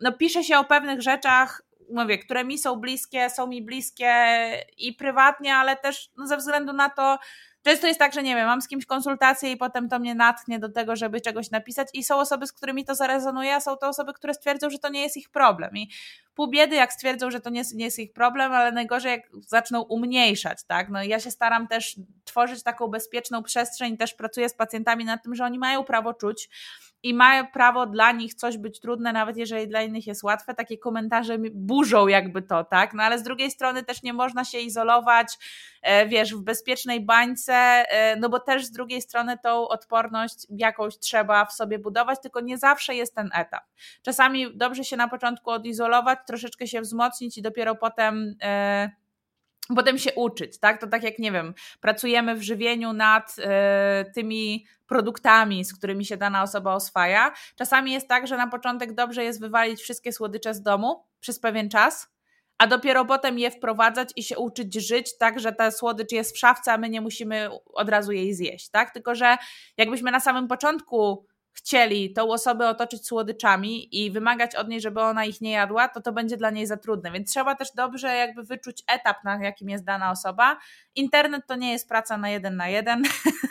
no 0.00 0.12
pisze 0.12 0.44
się 0.44 0.58
o 0.58 0.64
pewnych 0.64 1.02
rzeczach, 1.02 1.62
mówię, 1.90 2.18
które 2.18 2.44
mi 2.44 2.58
są 2.58 2.76
bliskie, 2.76 3.30
są 3.30 3.46
mi 3.46 3.62
bliskie 3.62 4.14
i 4.78 4.92
prywatnie, 4.92 5.54
ale 5.54 5.76
też 5.76 6.10
no, 6.16 6.26
ze 6.26 6.36
względu 6.36 6.72
na 6.72 6.90
to, 6.90 7.18
Często 7.62 7.86
jest 7.86 7.98
tak, 7.98 8.12
że 8.14 8.22
nie 8.22 8.36
wiem, 8.36 8.46
mam 8.46 8.62
z 8.62 8.68
kimś 8.68 8.86
konsultację 8.86 9.52
i 9.52 9.56
potem 9.56 9.88
to 9.88 9.98
mnie 9.98 10.14
natchnie 10.14 10.58
do 10.58 10.68
tego, 10.68 10.96
żeby 10.96 11.20
czegoś 11.20 11.50
napisać 11.50 11.88
i 11.94 12.04
są 12.04 12.16
osoby, 12.16 12.46
z 12.46 12.52
którymi 12.52 12.84
to 12.84 12.94
zarezonuje, 12.94 13.54
a 13.54 13.60
są 13.60 13.76
to 13.76 13.88
osoby, 13.88 14.12
które 14.12 14.34
stwierdzą, 14.34 14.70
że 14.70 14.78
to 14.78 14.88
nie 14.88 15.02
jest 15.02 15.16
ich 15.16 15.30
problem 15.30 15.76
i 15.76 15.90
pół 16.34 16.50
biedy, 16.50 16.76
jak 16.76 16.92
stwierdzą, 16.92 17.30
że 17.30 17.40
to 17.40 17.50
nie, 17.50 17.62
nie 17.74 17.84
jest 17.84 17.98
ich 17.98 18.12
problem, 18.12 18.52
ale 18.52 18.72
najgorzej, 18.72 19.10
jak 19.12 19.22
zaczną 19.46 19.82
umniejszać, 19.82 20.58
tak? 20.66 20.88
No 20.88 21.02
ja 21.02 21.20
się 21.20 21.30
staram 21.30 21.68
też 21.68 21.96
tworzyć 22.24 22.62
taką 22.62 22.88
bezpieczną 22.88 23.42
przestrzeń, 23.42 23.96
też 23.96 24.14
pracuję 24.14 24.48
z 24.48 24.54
pacjentami 24.54 25.04
nad 25.04 25.22
tym, 25.22 25.34
że 25.34 25.44
oni 25.44 25.58
mają 25.58 25.84
prawo 25.84 26.14
czuć, 26.14 26.48
i 27.02 27.14
mają 27.14 27.46
prawo 27.46 27.86
dla 27.86 28.12
nich 28.12 28.34
coś 28.34 28.58
być 28.58 28.80
trudne, 28.80 29.12
nawet 29.12 29.36
jeżeli 29.36 29.68
dla 29.68 29.82
innych 29.82 30.06
jest 30.06 30.22
łatwe. 30.22 30.54
Takie 30.54 30.78
komentarze 30.78 31.38
burzą 31.54 32.08
jakby 32.08 32.42
to, 32.42 32.64
tak? 32.64 32.94
No 32.94 33.02
ale 33.02 33.18
z 33.18 33.22
drugiej 33.22 33.50
strony 33.50 33.82
też 33.82 34.02
nie 34.02 34.12
można 34.12 34.44
się 34.44 34.58
izolować, 34.58 35.38
e, 35.82 36.06
wiesz, 36.06 36.34
w 36.34 36.40
bezpiecznej 36.40 37.00
bańce, 37.00 37.54
e, 37.54 38.16
no 38.16 38.28
bo 38.28 38.40
też 38.40 38.64
z 38.64 38.70
drugiej 38.70 39.02
strony 39.02 39.38
tą 39.42 39.68
odporność 39.68 40.46
jakąś 40.50 40.98
trzeba 40.98 41.44
w 41.44 41.52
sobie 41.52 41.78
budować, 41.78 42.18
tylko 42.22 42.40
nie 42.40 42.58
zawsze 42.58 42.94
jest 42.94 43.14
ten 43.14 43.30
etap. 43.34 43.64
Czasami 44.02 44.56
dobrze 44.56 44.84
się 44.84 44.96
na 44.96 45.08
początku 45.08 45.50
odizolować, 45.50 46.18
troszeczkę 46.26 46.66
się 46.66 46.80
wzmocnić 46.80 47.38
i 47.38 47.42
dopiero 47.42 47.74
potem 47.74 48.34
e, 48.42 48.90
potem 49.74 49.98
się 49.98 50.12
uczyć, 50.14 50.58
tak? 50.58 50.80
To 50.80 50.86
tak 50.86 51.02
jak, 51.02 51.18
nie 51.18 51.32
wiem, 51.32 51.54
pracujemy 51.80 52.34
w 52.34 52.42
żywieniu 52.42 52.92
nad 52.92 53.36
y, 53.38 54.12
tymi 54.12 54.66
produktami, 54.86 55.64
z 55.64 55.74
którymi 55.74 56.04
się 56.04 56.16
dana 56.16 56.42
osoba 56.42 56.74
oswaja. 56.74 57.32
Czasami 57.56 57.92
jest 57.92 58.08
tak, 58.08 58.26
że 58.26 58.36
na 58.36 58.46
początek 58.46 58.94
dobrze 58.94 59.24
jest 59.24 59.40
wywalić 59.40 59.80
wszystkie 59.80 60.12
słodycze 60.12 60.54
z 60.54 60.62
domu 60.62 61.04
przez 61.20 61.40
pewien 61.40 61.68
czas, 61.68 62.12
a 62.58 62.66
dopiero 62.66 63.04
potem 63.04 63.38
je 63.38 63.50
wprowadzać 63.50 64.08
i 64.16 64.22
się 64.22 64.38
uczyć 64.38 64.74
żyć 64.74 65.18
tak, 65.18 65.40
że 65.40 65.52
ta 65.52 65.70
słodycz 65.70 66.12
jest 66.12 66.34
w 66.34 66.38
szafce, 66.38 66.72
a 66.72 66.78
my 66.78 66.88
nie 66.88 67.00
musimy 67.00 67.48
od 67.74 67.88
razu 67.88 68.12
jej 68.12 68.34
zjeść, 68.34 68.68
tak? 68.68 68.90
Tylko, 68.90 69.14
że 69.14 69.36
jakbyśmy 69.76 70.10
na 70.10 70.20
samym 70.20 70.48
początku 70.48 71.26
chcieli 71.52 72.12
tą 72.12 72.30
osobę 72.30 72.68
otoczyć 72.68 73.06
słodyczami 73.06 74.04
i 74.04 74.10
wymagać 74.10 74.56
od 74.56 74.68
niej, 74.68 74.80
żeby 74.80 75.00
ona 75.00 75.24
ich 75.24 75.40
nie 75.40 75.50
jadła, 75.50 75.88
to 75.88 76.00
to 76.00 76.12
będzie 76.12 76.36
dla 76.36 76.50
niej 76.50 76.66
za 76.66 76.76
trudne. 76.76 77.10
Więc 77.10 77.30
trzeba 77.30 77.54
też 77.54 77.72
dobrze 77.74 78.16
jakby 78.16 78.42
wyczuć 78.42 78.82
etap, 78.86 79.24
na 79.24 79.44
jakim 79.44 79.68
jest 79.70 79.84
dana 79.84 80.10
osoba. 80.10 80.58
Internet 80.94 81.46
to 81.46 81.56
nie 81.56 81.72
jest 81.72 81.88
praca 81.88 82.16
na 82.16 82.30
jeden 82.30 82.56
na 82.56 82.68
jeden, 82.68 83.02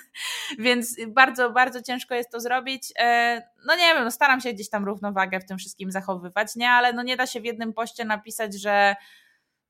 więc 0.60 0.96
bardzo, 1.08 1.52
bardzo 1.52 1.82
ciężko 1.82 2.16
jest 2.16 2.32
to 2.32 2.40
zrobić. 2.40 2.94
E, 3.00 3.42
no 3.66 3.76
nie 3.76 3.94
wiem, 3.94 4.04
no 4.04 4.12
staram 4.12 4.42
się 4.42 4.54
gdzieś 4.54 4.70
tam 4.70 4.86
równowagę 4.86 5.40
w 5.40 5.46
tym 5.46 5.58
wszystkim 5.58 5.92
zachowywać, 5.92 6.56
nie, 6.56 6.70
ale 6.70 6.94
no 6.94 7.04
nie 7.04 7.18
da 7.18 7.28
się 7.28 7.42
w 7.42 7.46
jednym 7.46 7.74
poście 7.74 8.06
napisać, 8.06 8.62
że 8.62 8.96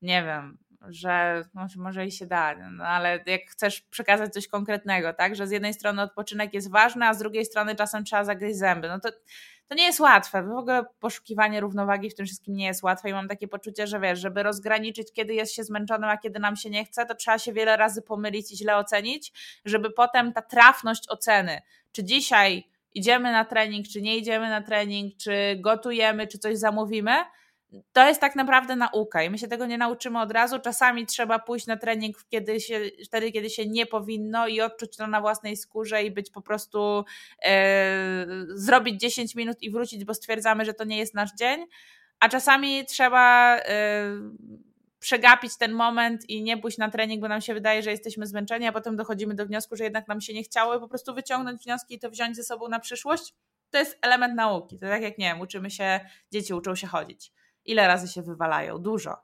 nie 0.02 0.24
wiem, 0.24 0.58
że 0.90 1.44
może, 1.54 1.80
może 1.80 2.06
i 2.06 2.12
się 2.12 2.26
da, 2.26 2.56
no 2.72 2.84
ale 2.84 3.20
jak 3.26 3.42
chcesz 3.42 3.82
przekazać 3.82 4.34
coś 4.34 4.48
konkretnego, 4.48 5.14
tak, 5.14 5.36
że 5.36 5.48
z 5.48 5.52
jednej 5.52 5.74
strony 5.74 6.02
odpoczynek 6.02 6.54
jest 6.54 6.72
ważny, 6.72 7.08
a 7.08 7.14
z 7.14 7.20
drugiej 7.20 7.46
strony 7.46 7.76
czasem 7.76 8.04
trzeba 8.04 8.24
zagryźć 8.24 8.58
zęby, 8.58 8.88
no 8.88 9.00
to, 9.00 9.10
to 9.68 9.76
nie 9.76 9.84
jest 9.84 10.00
łatwe. 10.00 10.44
W 10.44 10.52
ogóle 10.52 10.86
poszukiwanie 11.00 11.60
równowagi 11.60 12.10
w 12.10 12.16
tym 12.16 12.26
wszystkim 12.26 12.56
nie 12.56 12.66
jest 12.66 12.84
łatwe 12.84 13.10
i 13.10 13.14
mam 13.14 13.28
takie 13.28 13.48
poczucie, 13.48 13.88
że 13.88 14.00
wiesz, 14.00 14.20
żeby 14.20 14.44
rozgraniczyć, 14.44 15.14
kiedy 15.14 15.34
jest 15.34 15.54
się 15.54 15.64
zmęczonym, 15.64 16.10
a 16.10 16.18
kiedy 16.18 16.40
nam 16.40 16.56
się 16.56 16.70
nie 16.70 16.86
chce, 16.86 17.06
to 17.06 17.16
trzeba 17.16 17.40
się 17.40 17.54
wiele 17.54 17.78
razy 17.78 18.02
pomylić 18.02 18.52
i 18.52 18.58
źle 18.58 18.78
ocenić, 18.78 19.34
żeby 19.66 19.92
potem 19.92 20.34
ta 20.34 20.42
trafność 20.42 21.10
oceny, 21.10 21.62
czy 21.92 22.04
dzisiaj 22.04 22.64
idziemy 22.94 23.32
na 23.32 23.46
trening, 23.46 23.88
czy 23.88 24.02
nie 24.02 24.18
idziemy 24.18 24.50
na 24.50 24.62
trening, 24.62 25.14
czy 25.18 25.58
gotujemy, 25.60 26.28
czy 26.28 26.38
coś 26.38 26.58
zamówimy, 26.58 27.12
to 27.94 28.08
jest 28.08 28.22
tak 28.22 28.36
naprawdę 28.36 28.76
nauka 28.76 29.24
i 29.24 29.30
my 29.30 29.38
się 29.38 29.48
tego 29.48 29.66
nie 29.66 29.78
nauczymy 29.78 30.22
od 30.22 30.32
razu. 30.32 30.60
Czasami 30.60 31.06
trzeba 31.06 31.40
pójść 31.40 31.68
na 31.68 31.78
trening 31.78 32.18
kiedy 32.30 32.60
się, 32.60 32.80
wtedy, 33.06 33.32
kiedy 33.32 33.50
się 33.50 33.66
nie 33.66 33.86
powinno 33.86 34.48
i 34.48 34.62
odczuć 34.62 34.98
to 34.98 35.08
na 35.08 35.22
własnej 35.22 35.58
skórze 35.58 36.04
i 36.04 36.12
być 36.12 36.32
po 36.32 36.42
prostu 36.42 37.06
e, 37.46 38.26
zrobić 38.54 39.02
10 39.02 39.36
minut 39.36 39.58
i 39.62 39.72
wrócić, 39.72 40.06
bo 40.06 40.14
stwierdzamy, 40.14 40.66
że 40.66 40.74
to 40.74 40.84
nie 40.84 40.98
jest 40.98 41.14
nasz 41.14 41.30
dzień. 41.40 41.66
A 42.20 42.30
czasami 42.30 42.86
trzeba 42.86 43.58
e, 43.58 43.64
przegapić 45.00 45.58
ten 45.58 45.72
moment 45.72 46.30
i 46.30 46.44
nie 46.44 46.58
pójść 46.58 46.78
na 46.78 46.90
trening, 46.90 47.22
bo 47.22 47.28
nam 47.28 47.42
się 47.42 47.54
wydaje, 47.54 47.84
że 47.84 47.92
jesteśmy 47.92 48.28
zmęczeni, 48.28 48.68
a 48.68 48.72
potem 48.72 48.96
dochodzimy 48.96 49.36
do 49.36 49.46
wniosku, 49.46 49.76
że 49.76 49.84
jednak 49.84 50.08
nam 50.08 50.22
się 50.22 50.34
nie 50.34 50.44
chciało 50.44 50.76
i 50.76 50.80
po 50.80 50.88
prostu 50.88 51.14
wyciągnąć 51.14 51.64
wnioski 51.64 51.96
i 51.96 52.00
to 52.00 52.10
wziąć 52.10 52.36
ze 52.36 52.44
sobą 52.44 52.68
na 52.68 52.80
przyszłość. 52.80 53.34
To 53.70 53.78
jest 53.78 53.98
element 54.02 54.36
nauki. 54.36 54.80
To 54.80 54.86
tak 54.88 55.02
jak 55.02 55.18
nie 55.18 55.26
wiem, 55.26 55.42
uczymy 55.42 55.72
się, 55.72 56.00
dzieci 56.32 56.54
uczą 56.54 56.76
się 56.76 56.88
chodzić 56.88 57.32
ile 57.66 57.88
razy 57.88 58.08
się 58.08 58.22
wywalają? 58.22 58.78
Dużo. 58.78 59.16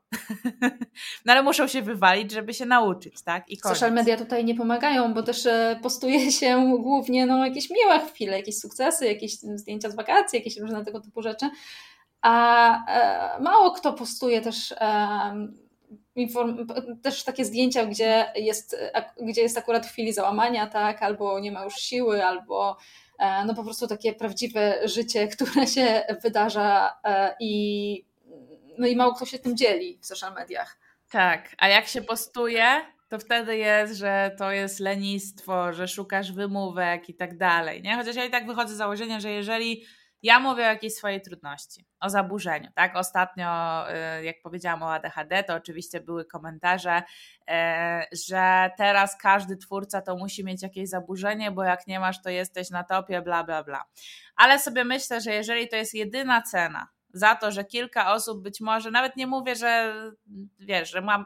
no 1.24 1.32
ale 1.32 1.42
muszą 1.42 1.66
się 1.66 1.82
wywalić, 1.82 2.32
żeby 2.32 2.54
się 2.54 2.66
nauczyć, 2.66 3.22
tak? 3.22 3.50
I 3.50 3.58
koniec. 3.58 3.76
Social 3.78 3.92
media 3.92 4.16
tutaj 4.16 4.44
nie 4.44 4.54
pomagają, 4.54 5.14
bo 5.14 5.22
też 5.22 5.46
e, 5.46 5.78
postuje 5.82 6.32
się 6.40 6.76
głównie 6.78 7.26
no, 7.26 7.46
jakieś 7.46 7.70
miłe 7.70 8.00
chwile, 8.00 8.36
jakieś 8.36 8.58
sukcesy, 8.58 9.06
jakieś 9.06 9.32
zdjęcia 9.38 9.90
z 9.90 9.96
wakacji, 9.96 10.38
jakieś 10.38 10.56
różne 10.56 10.84
tego 10.84 11.00
typu 11.00 11.22
rzeczy. 11.22 11.50
A 12.22 12.84
e, 13.36 13.42
mało 13.42 13.70
kto 13.70 13.92
postuje 13.92 14.40
też. 14.40 14.72
E, 14.72 15.48
inform- 16.16 17.00
też 17.02 17.24
takie 17.24 17.44
zdjęcia, 17.44 17.86
gdzie 17.86 18.32
jest, 18.36 18.76
gdzie 19.22 19.42
jest 19.42 19.58
akurat 19.58 19.86
w 19.86 19.90
chwili 19.90 20.12
załamania, 20.12 20.66
tak, 20.66 21.02
albo 21.02 21.40
nie 21.40 21.52
ma 21.52 21.64
już 21.64 21.74
siły, 21.74 22.24
albo 22.24 22.76
no 23.46 23.54
po 23.54 23.64
prostu 23.64 23.86
takie 23.86 24.12
prawdziwe 24.12 24.88
życie, 24.88 25.28
które 25.36 25.66
się 25.66 26.02
wydarza 26.22 26.98
i 27.40 28.07
no 28.78 28.86
i 28.86 28.96
mało 28.96 29.14
kto 29.14 29.26
się 29.26 29.38
tym 29.38 29.56
dzieli 29.56 29.98
w 30.02 30.06
social 30.06 30.34
mediach. 30.34 30.78
Tak, 31.10 31.54
a 31.58 31.68
jak 31.68 31.86
się 31.86 32.02
postuje, 32.02 32.80
to 33.08 33.18
wtedy 33.18 33.56
jest, 33.56 33.94
że 33.94 34.30
to 34.38 34.50
jest 34.50 34.80
lenistwo, 34.80 35.72
że 35.72 35.88
szukasz 35.88 36.32
wymówek 36.32 37.08
i 37.08 37.14
tak 37.14 37.36
dalej, 37.36 37.82
nie? 37.82 37.96
Chociaż 37.96 38.16
ja 38.16 38.24
i 38.24 38.30
tak 38.30 38.46
wychodzę 38.46 38.74
z 38.74 38.76
założenia, 38.76 39.20
że 39.20 39.30
jeżeli 39.30 39.84
ja 40.22 40.40
mówię 40.40 40.62
o 40.62 40.66
jakiejś 40.66 40.94
swojej 40.94 41.22
trudności, 41.22 41.86
o 42.00 42.10
zaburzeniu, 42.10 42.68
tak? 42.74 42.96
Ostatnio, 42.96 43.84
y, 44.20 44.24
jak 44.24 44.36
powiedziałam 44.42 44.82
o 44.82 44.92
ADHD, 44.94 45.44
to 45.44 45.54
oczywiście 45.54 46.00
były 46.00 46.24
komentarze, 46.24 47.02
y, 47.50 47.52
że 48.26 48.70
teraz 48.78 49.16
każdy 49.16 49.56
twórca 49.56 50.02
to 50.02 50.16
musi 50.16 50.44
mieć 50.44 50.62
jakieś 50.62 50.88
zaburzenie, 50.88 51.50
bo 51.50 51.62
jak 51.62 51.86
nie 51.86 52.00
masz, 52.00 52.22
to 52.22 52.30
jesteś 52.30 52.70
na 52.70 52.84
topie, 52.84 53.22
bla, 53.22 53.44
bla, 53.44 53.64
bla. 53.64 53.84
Ale 54.36 54.58
sobie 54.58 54.84
myślę, 54.84 55.20
że 55.20 55.32
jeżeli 55.32 55.68
to 55.68 55.76
jest 55.76 55.94
jedyna 55.94 56.42
cena, 56.42 56.88
za 57.12 57.34
to, 57.34 57.50
że 57.50 57.64
kilka 57.64 58.12
osób 58.12 58.42
być 58.42 58.60
może, 58.60 58.90
nawet 58.90 59.16
nie 59.16 59.26
mówię, 59.26 59.56
że 59.56 59.94
wiesz, 60.58 60.90
że 60.90 61.00
mam 61.00 61.24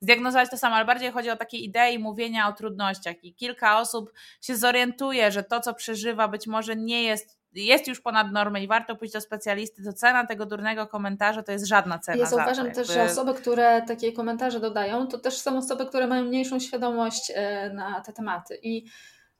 zdiagnozować 0.00 0.50
to 0.50 0.56
samo, 0.56 0.76
ale 0.76 0.84
bardziej 0.84 1.12
chodzi 1.12 1.30
o 1.30 1.36
takie 1.36 1.56
idei 1.56 1.98
mówienia 1.98 2.48
o 2.48 2.52
trudnościach 2.52 3.24
i 3.24 3.34
kilka 3.34 3.80
osób 3.80 4.12
się 4.40 4.56
zorientuje, 4.56 5.32
że 5.32 5.42
to, 5.42 5.60
co 5.60 5.74
przeżywa, 5.74 6.28
być 6.28 6.46
może 6.46 6.76
nie 6.76 7.02
jest 7.02 7.36
jest 7.52 7.88
już 7.88 8.00
ponad 8.00 8.32
normę 8.32 8.62
i 8.62 8.66
warto 8.66 8.96
pójść 8.96 9.14
do 9.14 9.20
specjalisty, 9.20 9.82
to 9.84 9.92
cena 9.92 10.26
tego 10.26 10.46
durnego 10.46 10.86
komentarza 10.86 11.42
to 11.42 11.52
jest 11.52 11.66
żadna 11.66 11.98
cena. 11.98 12.18
Ja 12.18 12.26
zauważam 12.26 12.72
też, 12.72 12.88
że 12.88 13.02
osoby, 13.02 13.34
które 13.34 13.82
takie 13.82 14.12
komentarze 14.12 14.60
dodają, 14.60 15.06
to 15.06 15.18
też 15.18 15.38
są 15.38 15.58
osoby, 15.58 15.86
które 15.86 16.06
mają 16.06 16.24
mniejszą 16.24 16.60
świadomość 16.60 17.32
e, 17.34 17.70
na 17.70 18.00
te 18.00 18.12
tematy 18.12 18.58
i 18.62 18.86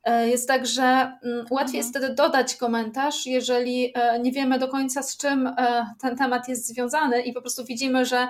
jest 0.07 0.47
tak, 0.47 0.65
że 0.65 1.17
mm, 1.23 1.45
łatwiej 1.49 1.77
jest 1.77 1.95
mhm. 1.95 2.05
wtedy 2.05 2.15
dodać 2.15 2.55
komentarz, 2.55 3.25
jeżeli 3.25 3.91
e, 3.95 4.19
nie 4.19 4.31
wiemy 4.31 4.59
do 4.59 4.67
końca 4.67 5.03
z 5.03 5.17
czym 5.17 5.47
e, 5.47 5.85
ten 6.01 6.17
temat 6.17 6.47
jest 6.47 6.67
związany 6.67 7.21
i 7.21 7.33
po 7.33 7.41
prostu 7.41 7.65
widzimy, 7.65 8.05
że 8.05 8.27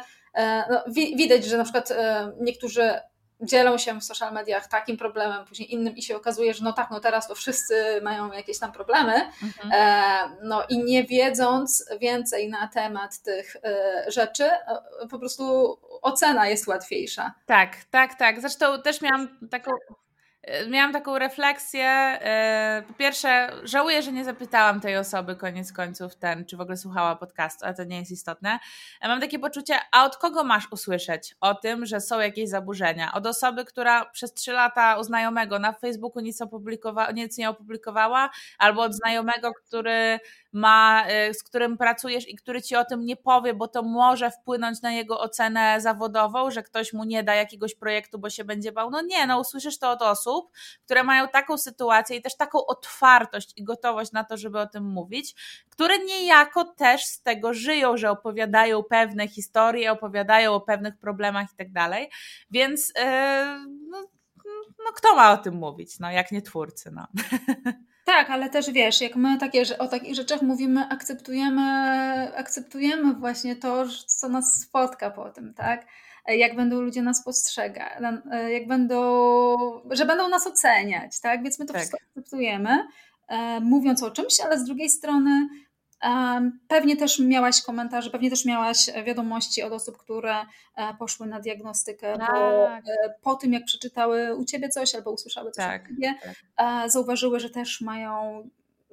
no, 0.69 0.83
widać, 1.15 1.45
że 1.45 1.57
na 1.57 1.63
przykład 1.63 1.93
niektórzy 2.41 2.93
dzielą 3.41 3.77
się 3.77 3.99
w 3.99 4.03
social 4.03 4.33
mediach 4.33 4.67
takim 4.67 4.97
problemem, 4.97 5.45
później 5.45 5.73
innym 5.73 5.95
i 5.95 6.01
się 6.01 6.15
okazuje, 6.15 6.53
że 6.53 6.63
no 6.63 6.73
tak, 6.73 6.91
no 6.91 6.99
teraz 6.99 7.27
to 7.27 7.35
wszyscy 7.35 8.01
mają 8.01 8.31
jakieś 8.31 8.59
tam 8.59 8.71
problemy, 8.71 9.13
mhm. 9.43 10.31
no 10.43 10.63
i 10.69 10.83
nie 10.83 11.03
wiedząc 11.03 11.85
więcej 11.99 12.49
na 12.49 12.67
temat 12.67 13.21
tych 13.21 13.55
rzeczy, 14.07 14.49
po 15.09 15.19
prostu 15.19 15.77
ocena 16.01 16.47
jest 16.47 16.67
łatwiejsza. 16.67 17.33
Tak, 17.45 17.75
tak, 17.91 18.15
tak. 18.15 18.41
Zresztą 18.41 18.81
też 18.81 19.01
miałam 19.01 19.49
taką 19.51 19.71
E, 19.71 20.06
miałam 20.69 20.93
taką 20.93 21.19
refleksję. 21.19 21.85
E, 21.85 22.83
po 22.87 22.93
pierwsze, 22.93 23.51
żałuję, 23.63 24.01
że 24.01 24.11
nie 24.11 24.25
zapytałam 24.25 24.81
tej 24.81 24.97
osoby 24.97 25.35
koniec 25.35 25.73
końców 25.73 26.15
ten, 26.15 26.45
czy 26.45 26.57
w 26.57 26.61
ogóle 26.61 26.77
słuchała 26.77 27.15
podcastu, 27.15 27.65
ale 27.65 27.73
to 27.73 27.83
nie 27.83 27.99
jest 27.99 28.11
istotne. 28.11 28.59
Mam 29.03 29.21
takie 29.21 29.39
poczucie, 29.39 29.75
a 29.91 30.05
od 30.05 30.17
kogo 30.17 30.43
masz 30.43 30.71
usłyszeć 30.71 31.35
o 31.41 31.55
tym, 31.55 31.85
że 31.85 32.01
są 32.01 32.19
jakieś 32.19 32.49
zaburzenia? 32.49 33.13
Od 33.13 33.25
osoby, 33.25 33.65
która 33.65 34.05
przez 34.05 34.33
trzy 34.33 34.51
lata 34.51 34.99
u 34.99 35.03
znajomego 35.03 35.59
na 35.59 35.73
Facebooku 35.73 36.21
nic, 36.21 36.41
opublikowa- 36.41 37.13
nic 37.13 37.37
nie 37.37 37.49
opublikowała, 37.49 38.29
albo 38.57 38.81
od 38.81 38.93
znajomego, 38.93 39.53
który 39.53 40.19
ma, 40.57 41.05
y, 41.29 41.33
z 41.33 41.43
którym 41.43 41.77
pracujesz 41.77 42.29
i 42.29 42.35
który 42.35 42.61
ci 42.61 42.75
o 42.75 42.85
tym 42.85 43.05
nie 43.05 43.15
powie, 43.15 43.53
bo 43.53 43.67
to 43.67 43.83
może 43.83 44.31
wpłynąć 44.31 44.81
na 44.81 44.91
jego 44.91 45.19
ocenę 45.19 45.81
zawodową, 45.81 46.51
że 46.51 46.63
ktoś 46.63 46.93
mu 46.93 47.03
nie 47.03 47.23
da 47.23 47.35
jakiegoś 47.35 47.75
projektu, 47.75 48.19
bo 48.19 48.29
się 48.29 48.43
będzie 48.43 48.71
bał. 48.71 48.89
No 48.89 49.01
nie, 49.01 49.27
no 49.27 49.39
usłyszysz 49.39 49.79
to 49.79 49.91
od 49.91 50.01
osób, 50.01 50.51
które 50.85 51.03
mają 51.03 51.27
taką 51.27 51.57
sytuację 51.57 52.17
i 52.17 52.21
też 52.21 52.37
taką 52.37 52.65
otwartość 52.65 53.53
i 53.55 53.63
gotowość 53.63 54.11
na 54.11 54.23
to, 54.23 54.37
żeby 54.37 54.59
o 54.59 54.67
tym 54.67 54.83
mówić, 54.83 55.35
które 55.69 55.99
niejako 55.99 56.65
też 56.65 57.05
z 57.05 57.21
tego 57.21 57.53
żyją, 57.53 57.97
że 57.97 58.11
opowiadają 58.11 58.83
pewne 58.83 59.27
historie, 59.27 59.91
opowiadają 59.91 60.53
o 60.53 60.61
pewnych 60.61 60.97
problemach 60.97 61.53
i 61.53 61.55
tak 61.55 61.71
dalej. 61.71 62.09
Więc 62.51 62.93
yy, 62.95 63.03
no, 63.89 64.07
no, 64.85 64.91
kto 64.95 65.15
ma 65.15 65.31
o 65.31 65.37
tym 65.37 65.55
mówić, 65.55 65.99
no 65.99 66.11
jak 66.11 66.31
nie 66.31 66.41
twórcy, 66.41 66.91
no. 66.91 67.07
Tak, 68.07 68.29
ale 68.29 68.49
też 68.49 68.71
wiesz, 68.71 69.01
jak 69.01 69.15
my 69.15 69.37
takie, 69.37 69.63
o 69.79 69.87
takich 69.87 70.15
rzeczach 70.15 70.41
mówimy, 70.41 70.89
akceptujemy, 70.89 71.61
akceptujemy 72.35 73.13
właśnie 73.13 73.55
to, 73.55 73.85
co 74.07 74.29
nas 74.29 74.61
spotka 74.61 75.11
po 75.11 75.29
tym, 75.29 75.53
tak? 75.53 75.85
Jak 76.27 76.55
będą 76.55 76.81
ludzie 76.81 77.01
nas 77.01 77.23
postrzegać, 77.23 78.03
jak 78.49 78.67
będą, 78.67 79.01
że 79.91 80.05
będą 80.05 80.29
nas 80.29 80.47
oceniać, 80.47 81.19
tak? 81.21 81.43
Więc 81.43 81.59
my 81.59 81.65
to 81.65 81.73
tak. 81.73 81.81
wszystko 81.81 81.97
akceptujemy, 82.09 82.87
e, 83.27 83.59
mówiąc 83.59 84.03
o 84.03 84.11
czymś, 84.11 84.39
ale 84.39 84.59
z 84.59 84.63
drugiej 84.63 84.89
strony 84.89 85.47
Pewnie 86.67 86.97
też 86.97 87.19
miałaś 87.19 87.61
komentarze, 87.61 88.09
pewnie 88.09 88.29
też 88.29 88.45
miałaś 88.45 88.89
wiadomości 89.05 89.63
od 89.63 89.73
osób, 89.73 89.97
które 89.97 90.35
e, 90.75 90.93
poszły 90.99 91.27
na 91.27 91.39
diagnostykę, 91.39 92.17
tak. 92.17 92.31
bo 92.31 92.67
e, 92.67 92.81
po 93.21 93.35
tym 93.35 93.53
jak 93.53 93.65
przeczytały 93.65 94.35
u 94.35 94.45
ciebie 94.45 94.69
coś 94.69 94.95
albo 94.95 95.11
usłyszały 95.11 95.51
coś 95.51 95.65
tak, 95.65 95.85
o 95.85 95.87
ciebie, 95.87 96.15
tak. 96.23 96.35
E, 96.85 96.89
zauważyły, 96.89 97.39
że 97.39 97.49
też 97.49 97.81
mają, 97.81 98.43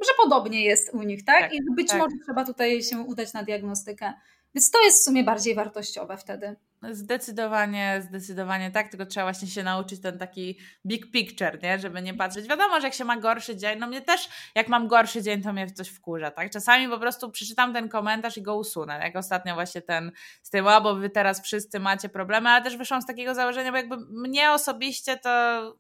że 0.01 0.11
podobnie 0.23 0.65
jest 0.65 0.95
u 0.95 1.03
nich, 1.03 1.25
tak? 1.25 1.41
tak 1.41 1.55
I 1.55 1.61
być 1.77 1.89
tak. 1.89 1.99
może 1.99 2.17
trzeba 2.25 2.45
tutaj 2.45 2.83
się 2.83 3.01
udać 3.01 3.33
na 3.33 3.43
diagnostykę. 3.43 4.13
Więc 4.55 4.71
to 4.71 4.83
jest 4.83 5.01
w 5.01 5.05
sumie 5.05 5.25
bardziej 5.25 5.55
wartościowe 5.55 6.17
wtedy. 6.17 6.57
Zdecydowanie, 6.91 8.03
zdecydowanie 8.09 8.71
tak, 8.71 8.89
tylko 8.89 9.07
trzeba 9.07 9.27
właśnie 9.27 9.49
się 9.49 9.63
nauczyć 9.63 10.01
ten 10.01 10.19
taki 10.19 10.59
big 10.87 11.11
picture, 11.11 11.63
nie? 11.63 11.79
żeby 11.79 12.03
nie 12.03 12.15
patrzeć. 12.15 12.49
Wiadomo, 12.49 12.81
że 12.81 12.87
jak 12.87 12.95
się 12.95 13.05
ma 13.05 13.17
gorszy 13.17 13.57
dzień, 13.57 13.79
no 13.79 13.87
mnie 13.87 14.03
też, 14.03 14.29
jak 14.55 14.69
mam 14.69 14.89
gorszy 14.89 15.23
dzień, 15.23 15.43
to 15.43 15.53
mnie 15.53 15.71
coś 15.71 15.89
wkurza, 15.89 16.31
tak? 16.31 16.51
Czasami 16.51 16.89
po 16.89 16.99
prostu 16.99 17.31
przeczytam 17.31 17.73
ten 17.73 17.89
komentarz 17.89 18.37
i 18.37 18.43
go 18.43 18.57
usunę, 18.57 19.01
jak 19.03 19.17
ostatnio 19.17 19.55
właśnie 19.55 19.83
ten 19.83 20.13
z 20.43 20.51
tym, 20.51 20.65
bo 20.83 20.95
wy 20.95 21.11
teraz 21.11 21.43
wszyscy 21.43 21.81
macie 21.81 22.09
problemy, 22.09 22.49
ale 22.49 22.65
też 22.65 22.77
wyszłam 22.77 23.03
z 23.03 23.07
takiego 23.07 23.35
założenia, 23.35 23.71
bo 23.71 23.77
jakby 23.77 23.97
mnie 23.97 24.51
osobiście 24.51 25.17
to 25.17 25.77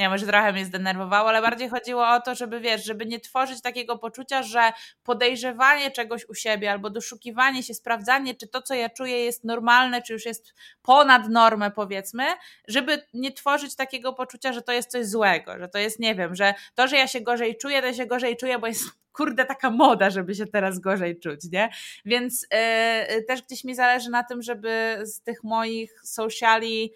nie 0.00 0.08
może 0.08 0.26
trochę 0.26 0.52
mnie 0.52 0.64
zdenerwowało, 0.64 1.28
ale 1.28 1.42
bardziej 1.42 1.68
chodziło 1.68 2.08
o 2.08 2.20
to, 2.20 2.34
żeby 2.34 2.60
wiesz, 2.60 2.84
żeby 2.84 3.06
nie 3.06 3.20
tworzyć 3.20 3.62
takiego 3.62 3.98
poczucia, 3.98 4.42
że 4.42 4.72
podejrzewanie 5.02 5.90
czegoś 5.90 6.28
u 6.28 6.34
siebie 6.34 6.70
albo 6.70 6.90
doszukiwanie 6.90 7.62
się, 7.62 7.74
sprawdzanie, 7.74 8.34
czy 8.34 8.48
to, 8.48 8.62
co 8.62 8.74
ja 8.74 8.88
czuję, 8.88 9.24
jest 9.24 9.44
normalne, 9.44 10.02
czy 10.02 10.12
już 10.12 10.26
jest 10.26 10.54
ponad 10.82 11.28
normę, 11.28 11.70
powiedzmy, 11.70 12.24
żeby 12.68 13.06
nie 13.14 13.32
tworzyć 13.32 13.76
takiego 13.76 14.12
poczucia, 14.12 14.52
że 14.52 14.62
to 14.62 14.72
jest 14.72 14.90
coś 14.90 15.06
złego, 15.06 15.58
że 15.58 15.68
to 15.68 15.78
jest, 15.78 16.00
nie 16.00 16.14
wiem, 16.14 16.34
że 16.34 16.54
to, 16.74 16.88
że 16.88 16.96
ja 16.96 17.06
się 17.06 17.20
gorzej 17.20 17.56
czuję, 17.56 17.80
to 17.80 17.86
ja 17.86 17.94
się 17.94 18.06
gorzej 18.06 18.36
czuję, 18.36 18.58
bo 18.58 18.66
jest 18.66 18.84
kurde, 19.16 19.44
taka 19.44 19.70
moda, 19.70 20.10
żeby 20.10 20.34
się 20.34 20.46
teraz 20.46 20.78
gorzej 20.78 21.20
czuć, 21.20 21.40
nie? 21.52 21.70
Więc 22.04 22.46
yy, 23.12 23.22
też 23.22 23.42
gdzieś 23.42 23.64
mi 23.64 23.74
zależy 23.74 24.10
na 24.10 24.24
tym, 24.24 24.42
żeby 24.42 24.98
z 25.02 25.22
tych 25.22 25.44
moich 25.44 26.00
sociali 26.04 26.92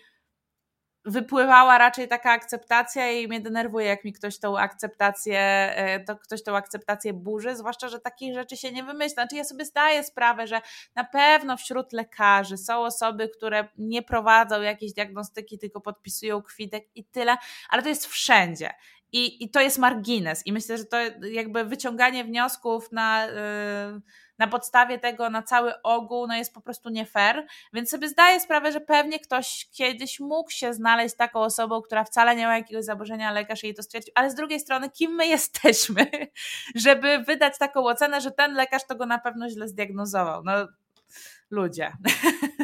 wypływała 1.05 1.79
raczej 1.79 2.09
taka 2.09 2.31
akceptacja 2.31 3.11
i 3.11 3.29
mnie 3.29 3.41
denerwuje, 3.41 3.87
jak 3.87 4.05
mi 4.05 4.13
ktoś 4.13 4.39
tą 4.39 4.59
akceptację, 4.59 5.41
e, 5.41 6.01
to 6.05 6.17
ktoś 6.17 6.43
tą 6.43 6.57
akceptację 6.57 7.13
burzy, 7.13 7.57
zwłaszcza, 7.57 7.89
że 7.89 8.01
takich 8.01 8.35
rzeczy 8.35 8.57
się 8.57 8.73
nie 8.73 8.85
wymyśla. 8.85 9.15
Znaczy 9.15 9.37
ja 9.37 9.45
sobie 9.45 9.65
zdaję 9.65 10.05
sprawę, 10.05 10.47
że 10.47 10.61
na 10.95 11.05
pewno 11.05 11.57
wśród 11.57 11.93
lekarzy 11.93 12.57
są 12.57 12.85
osoby, 12.85 13.29
które 13.29 13.69
nie 13.79 14.03
prowadzą 14.03 14.63
jakiejś 14.63 14.93
diagnostyki, 14.93 15.59
tylko 15.59 15.81
podpisują 15.81 16.43
kwitek 16.43 16.85
i 16.95 17.05
tyle, 17.05 17.37
ale 17.69 17.83
to 17.83 17.89
jest 17.89 18.07
wszędzie. 18.07 18.71
i, 19.13 19.45
i 19.45 19.51
to 19.51 19.61
jest 19.61 19.79
margines. 19.79 20.47
I 20.47 20.53
myślę, 20.53 20.79
że 20.79 20.85
to 20.85 20.97
jakby 21.23 21.65
wyciąganie 21.65 22.25
wniosków 22.25 22.93
na, 22.93 23.27
yy, 23.27 24.01
na 24.39 24.47
podstawie 24.47 24.99
tego 24.99 25.31
na 25.31 25.43
cały 25.43 25.83
ogół 25.83 26.27
no 26.27 26.37
jest 26.37 26.55
po 26.55 26.61
prostu 26.61 26.91
nie 26.91 27.07
fair. 27.07 27.47
Więc 27.73 27.91
sobie 27.91 28.09
zdaję 28.09 28.41
sprawę, 28.41 28.73
że 28.73 28.81
pewnie 28.81 29.21
ktoś 29.21 29.69
kiedyś 29.73 30.21
mógł 30.21 30.51
się 30.51 30.75
znaleźć 30.75 31.17
taką 31.17 31.41
osobą, 31.41 31.83
która 31.83 32.05
wcale 32.05 32.37
nie 32.37 32.47
ma 32.47 32.57
jakiegoś 32.57 32.85
zaburzenia, 32.85 33.33
lekarz 33.33 33.63
jej 33.63 33.75
to 33.75 33.83
stwierdził. 33.83 34.13
Ale 34.17 34.31
z 34.31 34.35
drugiej 34.35 34.61
strony, 34.61 34.91
kim 34.91 35.15
my 35.15 35.27
jesteśmy, 35.27 36.11
żeby 36.75 37.19
wydać 37.19 37.59
taką 37.59 37.85
ocenę, 37.85 38.21
że 38.21 38.31
ten 38.31 38.55
lekarz 38.55 38.85
to 38.87 38.95
go 38.95 39.07
na 39.07 39.19
pewno 39.19 39.49
źle 39.49 39.69
zdiagnozował? 39.69 40.43
No, 40.45 40.53
ludzie. 41.51 41.93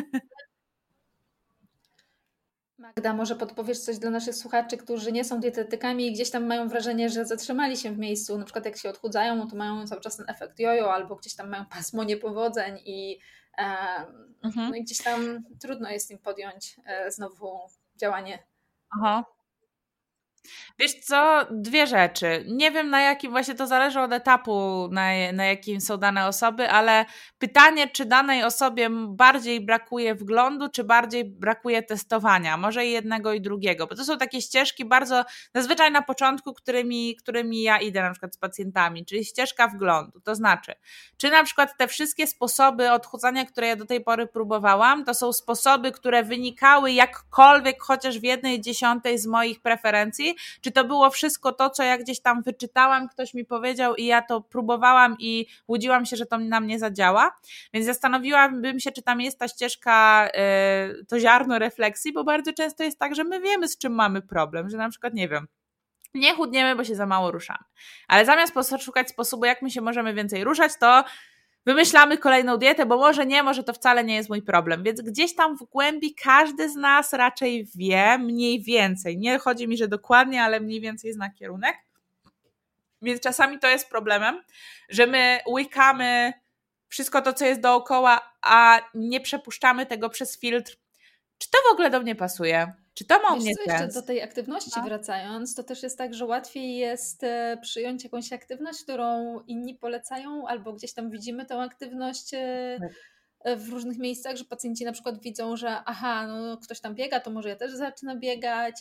Magda, 2.80 3.14
może 3.14 3.36
podpowiesz 3.36 3.78
coś 3.80 3.98
dla 3.98 4.10
naszych 4.10 4.34
słuchaczy, 4.34 4.76
którzy 4.76 5.12
nie 5.12 5.24
są 5.24 5.40
dietetykami 5.40 6.06
i 6.06 6.12
gdzieś 6.12 6.30
tam 6.30 6.46
mają 6.46 6.68
wrażenie, 6.68 7.08
że 7.10 7.24
zatrzymali 7.24 7.76
się 7.76 7.90
w 7.90 7.98
miejscu, 7.98 8.38
na 8.38 8.44
przykład 8.44 8.64
jak 8.64 8.76
się 8.76 8.90
odchudzają, 8.90 9.36
no 9.36 9.46
to 9.46 9.56
mają 9.56 9.86
cały 9.86 10.00
czas 10.00 10.16
ten 10.16 10.26
efekt 10.28 10.58
jojo, 10.58 10.94
albo 10.94 11.16
gdzieś 11.16 11.34
tam 11.34 11.50
mają 11.50 11.66
pasmo 11.66 12.04
niepowodzeń 12.04 12.78
i, 12.84 13.18
e, 13.58 13.64
mhm. 14.42 14.70
no 14.70 14.74
i 14.76 14.82
gdzieś 14.82 14.98
tam 14.98 15.44
trudno 15.60 15.90
jest 15.90 16.10
im 16.10 16.18
podjąć 16.18 16.80
e, 16.86 17.10
znowu 17.10 17.60
działanie. 17.96 18.38
Aha. 18.98 19.24
Wiesz 20.78 20.94
co, 20.94 21.46
dwie 21.50 21.86
rzeczy. 21.86 22.44
Nie 22.48 22.70
wiem 22.70 22.90
na 22.90 23.00
jakim, 23.00 23.30
właśnie 23.30 23.54
to 23.54 23.66
zależy 23.66 24.00
od 24.00 24.12
etapu, 24.12 24.88
na, 24.92 25.32
na 25.32 25.44
jakim 25.46 25.80
są 25.80 25.96
dane 25.96 26.26
osoby, 26.26 26.70
ale 26.70 27.04
pytanie, 27.38 27.88
czy 27.88 28.04
danej 28.04 28.44
osobie 28.44 28.88
bardziej 29.08 29.60
brakuje 29.60 30.14
wglądu, 30.14 30.68
czy 30.68 30.84
bardziej 30.84 31.24
brakuje 31.24 31.82
testowania. 31.82 32.56
Może 32.56 32.86
i 32.86 32.92
jednego 32.92 33.32
i 33.32 33.40
drugiego, 33.40 33.86
bo 33.86 33.94
to 33.94 34.04
są 34.04 34.18
takie 34.18 34.42
ścieżki 34.42 34.84
bardzo, 34.84 35.24
zazwyczaj 35.54 35.92
na 35.92 36.02
początku, 36.02 36.54
którymi, 36.54 37.16
którymi 37.16 37.62
ja 37.62 37.78
idę 37.78 38.02
na 38.02 38.10
przykład 38.10 38.34
z 38.34 38.38
pacjentami, 38.38 39.04
czyli 39.04 39.24
ścieżka 39.24 39.68
wglądu. 39.68 40.20
To 40.20 40.34
znaczy, 40.34 40.72
czy 41.16 41.30
na 41.30 41.44
przykład 41.44 41.76
te 41.78 41.88
wszystkie 41.88 42.26
sposoby 42.26 42.90
odchudzania, 42.90 43.44
które 43.44 43.66
ja 43.66 43.76
do 43.76 43.86
tej 43.86 44.00
pory 44.00 44.26
próbowałam, 44.26 45.04
to 45.04 45.14
są 45.14 45.32
sposoby, 45.32 45.92
które 45.92 46.22
wynikały 46.22 46.92
jakkolwiek 46.92 47.82
chociaż 47.82 48.18
w 48.18 48.24
jednej 48.24 48.60
dziesiątej 48.60 49.18
z 49.18 49.26
moich 49.26 49.60
preferencji, 49.60 50.29
czy 50.60 50.70
to 50.70 50.84
było 50.84 51.10
wszystko 51.10 51.52
to, 51.52 51.70
co 51.70 51.82
ja 51.82 51.98
gdzieś 51.98 52.20
tam 52.20 52.42
wyczytałam, 52.42 53.08
ktoś 53.08 53.34
mi 53.34 53.44
powiedział 53.44 53.94
i 53.94 54.04
ja 54.04 54.22
to 54.22 54.40
próbowałam 54.40 55.16
i 55.18 55.46
łudziłam 55.68 56.06
się, 56.06 56.16
że 56.16 56.26
to 56.26 56.38
na 56.38 56.60
mnie 56.60 56.78
zadziała. 56.78 57.38
Więc 57.74 57.86
zastanowiłabym 57.86 58.80
się, 58.80 58.92
czy 58.92 59.02
tam 59.02 59.20
jest 59.20 59.38
ta 59.38 59.48
ścieżka, 59.48 60.28
yy, 60.88 61.04
to 61.04 61.20
ziarno 61.20 61.58
refleksji, 61.58 62.12
bo 62.12 62.24
bardzo 62.24 62.52
często 62.52 62.84
jest 62.84 62.98
tak, 62.98 63.14
że 63.14 63.24
my 63.24 63.40
wiemy, 63.40 63.68
z 63.68 63.78
czym 63.78 63.92
mamy 63.92 64.22
problem, 64.22 64.70
że 64.70 64.76
na 64.76 64.90
przykład, 64.90 65.14
nie 65.14 65.28
wiem, 65.28 65.46
nie 66.14 66.34
chudniemy, 66.34 66.76
bo 66.76 66.84
się 66.84 66.94
za 66.94 67.06
mało 67.06 67.30
ruszamy. 67.30 67.64
Ale 68.08 68.24
zamiast 68.24 68.54
szukać 68.80 69.08
sposobu, 69.08 69.44
jak 69.44 69.62
my 69.62 69.70
się 69.70 69.80
możemy 69.80 70.14
więcej 70.14 70.44
ruszać, 70.44 70.72
to 70.80 71.04
wymyślamy 71.66 72.18
kolejną 72.18 72.56
dietę, 72.56 72.86
bo 72.86 72.96
może 72.96 73.26
nie, 73.26 73.42
może 73.42 73.64
to 73.64 73.72
wcale 73.72 74.04
nie 74.04 74.14
jest 74.14 74.28
mój 74.28 74.42
problem. 74.42 74.82
Więc 74.82 75.00
gdzieś 75.00 75.34
tam 75.34 75.56
w 75.56 75.62
głębi 75.62 76.14
każdy 76.14 76.68
z 76.68 76.76
nas 76.76 77.12
raczej 77.12 77.66
wie 77.74 78.18
mniej 78.18 78.62
więcej. 78.62 79.18
Nie 79.18 79.38
chodzi 79.38 79.68
mi, 79.68 79.76
że 79.76 79.88
dokładnie, 79.88 80.42
ale 80.42 80.60
mniej 80.60 80.80
więcej 80.80 81.12
zna 81.12 81.30
kierunek. 81.30 81.76
Więc 83.02 83.20
czasami 83.20 83.58
to 83.58 83.68
jest 83.68 83.90
problemem, 83.90 84.42
że 84.88 85.06
my 85.06 85.38
łykamy 85.48 86.32
wszystko 86.88 87.22
to, 87.22 87.32
co 87.32 87.44
jest 87.44 87.60
dookoła, 87.60 88.32
a 88.42 88.80
nie 88.94 89.20
przepuszczamy 89.20 89.86
tego 89.86 90.10
przez 90.10 90.40
filtr. 90.40 90.76
Czy 91.38 91.50
to 91.50 91.58
w 91.68 91.72
ogóle 91.72 91.90
do 91.90 92.00
mnie 92.00 92.14
pasuje? 92.14 92.72
Czy 93.00 93.04
to 93.04 93.22
ma 93.22 93.36
mnie 93.36 93.52
co, 93.66 93.78
sens? 93.78 93.94
do 93.94 94.02
tej 94.02 94.22
aktywności 94.22 94.70
no. 94.76 94.82
wracając, 94.82 95.54
to 95.54 95.62
też 95.62 95.82
jest 95.82 95.98
tak, 95.98 96.14
że 96.14 96.26
łatwiej 96.26 96.76
jest 96.76 97.24
e, 97.24 97.58
przyjąć 97.62 98.04
jakąś 98.04 98.32
aktywność, 98.32 98.82
którą 98.82 99.40
inni 99.40 99.74
polecają, 99.74 100.46
albo 100.48 100.72
gdzieś 100.72 100.92
tam 100.92 101.10
widzimy 101.10 101.46
tę 101.46 101.58
aktywność 101.58 102.34
e, 102.34 102.78
tak. 102.80 102.90
E, 103.40 103.56
w 103.56 103.68
różnych 103.68 103.98
miejscach, 103.98 104.36
że 104.36 104.44
pacjenci 104.44 104.84
na 104.84 104.92
przykład 104.92 105.20
widzą, 105.20 105.56
że 105.56 105.82
aha, 105.84 106.26
no 106.26 106.56
ktoś 106.56 106.80
tam 106.80 106.94
biega, 106.94 107.20
to 107.20 107.30
może 107.30 107.48
ja 107.48 107.56
też 107.56 107.72
zacznę 107.72 108.16
biegać, 108.16 108.74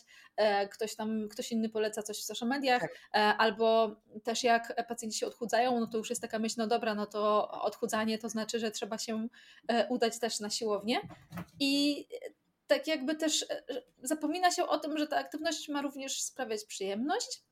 ktoś 0.72 0.95
tam, 0.95 1.28
ktoś 1.30 1.51
inny 1.51 1.70
poleca 1.70 2.03
coś 2.03 2.17
w 2.17 2.24
social 2.24 2.49
mediach, 2.49 2.82
tak. 3.11 3.36
albo 3.38 3.95
też 4.24 4.43
jak 4.43 4.88
pacjenci 4.88 5.20
się 5.20 5.28
odchudzają, 5.28 5.80
no 5.80 5.88
to 5.88 5.97
już 5.97 6.09
jest 6.09 6.22
taka 6.22 6.39
myśl, 6.39 6.55
no 6.57 6.67
dobra, 6.67 6.95
no 6.95 7.05
to 7.05 7.51
odchudzanie 7.51 8.17
to 8.17 8.30
znaczy, 8.30 8.59
że 8.59 8.72
trzeba 8.72 8.97
się 8.97 9.28
udać 9.89 10.20
też 10.20 10.39
na 10.39 10.49
siłownię 10.49 10.99
i 11.59 12.05
tak 12.70 12.88
jakby 12.88 13.15
też 13.15 13.45
e, 13.49 13.63
zapomina 14.03 14.51
się 14.51 14.67
o 14.67 14.80
tym, 14.80 14.97
że 14.97 15.07
ta 15.07 15.17
aktywność 15.17 15.70
ma 15.70 15.82
również 15.82 16.22
sprawiać 16.22 16.65
przyjemność. 16.65 17.43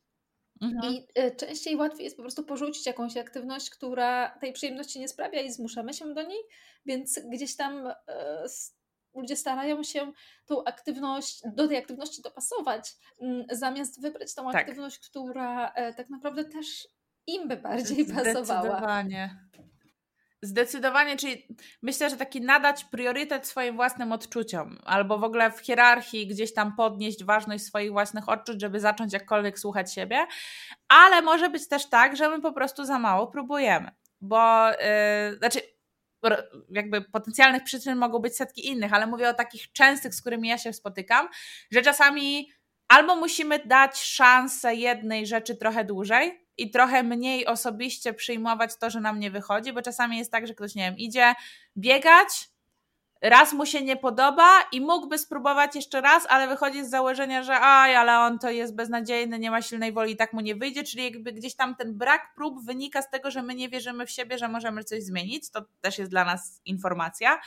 Mhm. 0.62 0.94
I 0.94 1.08
e, 1.16 1.36
częściej 1.36 1.76
łatwiej 1.76 2.04
jest 2.04 2.16
po 2.16 2.22
prostu 2.22 2.44
porzucić 2.44 2.86
jakąś 2.86 3.18
aktywność, 3.18 3.70
która 3.70 4.38
tej 4.42 4.54
przyjemności 4.54 5.00
nie 5.00 5.08
sprawia 5.08 5.42
i 5.42 5.52
zmuszamy 5.52 5.94
się 5.94 6.14
do 6.14 6.24
niej, 6.24 6.40
więc 6.86 7.20
gdzieś 7.20 7.56
tam 7.56 7.88
e, 7.88 8.46
ludzie 9.16 9.36
starają 9.36 9.84
się 9.84 10.12
tą 10.46 10.64
aktywność, 10.64 11.42
do 11.56 11.68
tej 11.68 11.78
aktywności 11.78 12.22
dopasować, 12.22 12.96
zamiast 13.52 14.02
wybrać 14.02 14.36
tą 14.36 14.52
tak. 14.52 14.56
aktywność, 14.56 15.00
która 15.10 15.74
tak 15.98 16.10
naprawdę 16.10 16.46
też 16.46 16.88
im 17.28 17.48
by 17.48 17.58
bardziej 17.58 18.06
pasowała. 18.06 18.62
Zdecydowanie. 18.62 19.48
Zdecydowanie, 20.42 21.18
czyli 21.18 21.48
myślę, 21.82 22.10
że 22.10 22.18
taki 22.18 22.42
nadać 22.42 22.84
priorytet 22.84 23.48
swoim 23.48 23.76
własnym 23.76 24.12
odczuciom, 24.12 24.78
albo 24.86 25.18
w 25.18 25.24
ogóle 25.24 25.52
w 25.52 25.60
hierarchii 25.60 26.28
gdzieś 26.28 26.54
tam 26.54 26.76
podnieść 26.76 27.24
ważność 27.24 27.64
swoich 27.64 27.92
własnych 27.92 28.30
odczuć, 28.30 28.62
żeby 28.62 28.80
zacząć 28.80 29.14
jakkolwiek 29.14 29.60
słuchać 29.60 29.94
siebie, 29.94 30.28
ale 30.88 31.22
może 31.22 31.50
być 31.50 31.68
też 31.68 31.90
tak, 31.90 32.18
że 32.18 32.30
my 32.30 32.42
po 32.42 32.54
prostu 32.54 32.86
za 32.86 33.00
mało 33.00 33.28
próbujemy, 33.28 33.92
bo 34.22 34.70
yy, 34.70 35.38
znaczy 35.38 35.60
jakby 36.70 37.02
potencjalnych 37.02 37.64
przyczyn 37.64 37.98
mogą 37.98 38.20
być 38.20 38.38
setki 38.38 38.68
innych, 38.68 38.94
ale 38.94 39.08
mówię 39.08 39.30
o 39.30 39.34
takich 39.34 39.72
częstych, 39.72 40.16
z 40.16 40.22
którymi 40.22 40.48
ja 40.48 40.58
się 40.58 40.74
spotykam, 40.74 41.28
że 41.72 41.82
czasami 41.82 42.52
albo 42.88 43.16
musimy 43.16 43.60
dać 43.60 44.02
szansę 44.02 44.76
jednej 44.76 45.28
rzeczy 45.28 45.56
trochę 45.56 45.86
dłużej, 45.86 46.47
i 46.58 46.72
trochę 46.72 47.04
mniej 47.04 47.46
osobiście 47.46 48.14
przyjmować 48.14 48.78
to, 48.78 48.90
że 48.90 49.00
nam 49.00 49.20
nie 49.20 49.32
wychodzi, 49.32 49.74
bo 49.74 49.82
czasami 49.82 50.18
jest 50.18 50.32
tak, 50.32 50.48
że 50.48 50.54
ktoś, 50.54 50.76
nie 50.76 50.84
wiem, 50.84 50.98
idzie 50.98 51.34
biegać, 51.78 52.50
raz 53.22 53.54
mu 53.54 53.66
się 53.66 53.82
nie 53.82 53.98
podoba 53.98 54.50
i 54.72 54.82
mógłby 54.82 55.18
spróbować 55.18 55.76
jeszcze 55.76 56.02
raz, 56.02 56.26
ale 56.30 56.48
wychodzi 56.48 56.86
z 56.86 56.90
założenia, 56.90 57.44
że 57.44 57.60
aj, 57.60 57.96
ale 57.96 58.20
on 58.20 58.40
to 58.40 58.50
jest 58.50 58.76
beznadziejny, 58.76 59.40
nie 59.40 59.52
ma 59.52 59.62
silnej 59.62 59.92
woli 59.92 60.14
i 60.14 60.18
tak 60.18 60.34
mu 60.34 60.42
nie 60.42 60.56
wyjdzie, 60.56 60.84
czyli 60.84 61.04
jakby 61.04 61.32
gdzieś 61.34 61.56
tam 61.56 61.76
ten 61.76 61.98
brak 61.98 62.34
prób 62.36 62.66
wynika 62.66 63.02
z 63.02 63.10
tego, 63.10 63.32
że 63.32 63.42
my 63.44 63.56
nie 63.56 63.70
wierzymy 63.70 64.06
w 64.06 64.12
siebie, 64.12 64.38
że 64.38 64.48
możemy 64.48 64.84
coś 64.84 65.04
zmienić, 65.04 65.50
to 65.50 65.62
też 65.82 65.98
jest 65.98 66.12
dla 66.12 66.26
nas 66.26 66.62
informacja. 66.66 67.40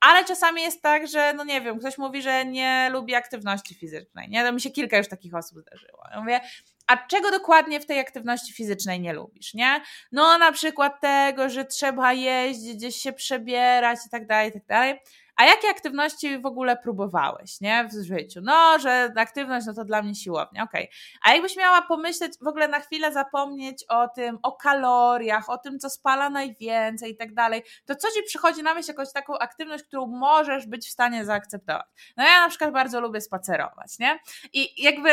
Ale 0.00 0.24
czasami 0.24 0.62
jest 0.62 0.82
tak, 0.82 1.06
że 1.06 1.34
no 1.34 1.44
nie 1.44 1.60
wiem, 1.60 1.78
ktoś 1.78 1.98
mówi, 1.98 2.22
że 2.22 2.44
nie 2.44 2.88
lubi 2.92 3.14
aktywności 3.14 3.74
fizycznej. 3.74 4.28
Nie, 4.28 4.44
to 4.44 4.52
mi 4.52 4.60
się 4.60 4.70
kilka 4.70 4.98
już 4.98 5.08
takich 5.08 5.34
osób 5.34 5.58
zdarzyło. 5.58 6.02
Ja 6.12 6.20
mówię, 6.20 6.40
a 6.86 6.96
czego 6.96 7.30
dokładnie 7.30 7.80
w 7.80 7.86
tej 7.86 8.00
aktywności 8.00 8.52
fizycznej 8.52 9.00
nie 9.00 9.12
lubisz, 9.12 9.54
nie? 9.54 9.80
No 10.12 10.38
na 10.38 10.52
przykład 10.52 11.00
tego, 11.00 11.48
że 11.48 11.64
trzeba 11.64 12.12
jeździć, 12.12 12.76
gdzieś 12.76 12.96
się 12.96 13.12
przebierać 13.12 13.98
i 14.06 14.10
tak 14.10 14.26
dalej, 14.26 14.48
i 14.48 14.52
tak 14.52 14.66
dalej. 14.66 15.00
A 15.36 15.44
jakie 15.44 15.68
aktywności 15.68 16.38
w 16.38 16.46
ogóle 16.46 16.76
próbowałeś, 16.76 17.60
nie? 17.60 17.88
W 17.92 18.04
życiu? 18.04 18.40
No, 18.42 18.78
że 18.78 19.12
aktywność, 19.16 19.66
no 19.66 19.74
to 19.74 19.84
dla 19.84 20.02
mnie 20.02 20.14
siłownia, 20.14 20.62
okej. 20.62 20.84
Okay. 20.84 20.96
A 21.22 21.32
jakbyś 21.32 21.56
miała 21.56 21.82
pomyśleć, 21.82 22.32
w 22.42 22.46
ogóle 22.46 22.68
na 22.68 22.80
chwilę 22.80 23.12
zapomnieć 23.12 23.84
o 23.88 24.08
tym, 24.08 24.38
o 24.42 24.52
kaloriach, 24.52 25.50
o 25.50 25.58
tym, 25.58 25.78
co 25.78 25.90
spala 25.90 26.30
najwięcej 26.30 27.12
i 27.12 27.16
tak 27.16 27.34
dalej, 27.34 27.62
to 27.84 27.94
co 27.94 28.08
ci 28.10 28.22
przychodzi 28.22 28.62
na 28.62 28.74
myśl 28.74 28.88
jakąś 28.88 29.12
taką 29.12 29.38
aktywność, 29.38 29.84
którą 29.84 30.06
możesz 30.06 30.66
być 30.66 30.86
w 30.86 30.92
stanie 30.92 31.24
zaakceptować? 31.24 31.86
No 32.16 32.24
ja 32.24 32.40
na 32.40 32.48
przykład 32.48 32.72
bardzo 32.72 33.00
lubię 33.00 33.20
spacerować, 33.20 33.98
nie? 33.98 34.18
I 34.52 34.82
jakby 34.82 35.10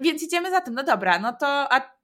więc 0.00 0.22
idziemy 0.22 0.50
za 0.50 0.60
tym, 0.60 0.74
no 0.74 0.82
dobra, 0.82 1.18
no 1.18 1.32
to 1.32 1.72
a 1.72 1.98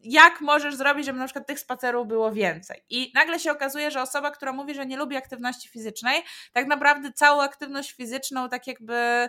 jak 0.00 0.40
możesz 0.40 0.74
zrobić, 0.74 1.06
żeby 1.06 1.18
na 1.18 1.24
przykład 1.24 1.46
tych 1.46 1.60
spacerów 1.60 2.08
było 2.08 2.32
więcej? 2.32 2.82
I 2.90 3.12
nagle 3.14 3.38
się 3.38 3.52
okazuje, 3.52 3.90
że 3.90 4.02
osoba, 4.02 4.30
która 4.30 4.52
mówi, 4.52 4.74
że 4.74 4.86
nie 4.86 4.96
lubi 4.96 5.16
aktywności 5.16 5.68
fizycznej, 5.68 6.22
tak 6.52 6.66
naprawdę 6.66 7.12
całą 7.12 7.42
aktywność 7.42 7.92
fizyczną 7.92 8.48
tak 8.48 8.66
jakby 8.66 9.28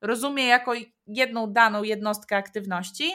rozumie 0.00 0.46
jako 0.46 0.72
jedną 1.06 1.52
daną 1.52 1.82
jednostkę 1.82 2.36
aktywności. 2.36 3.12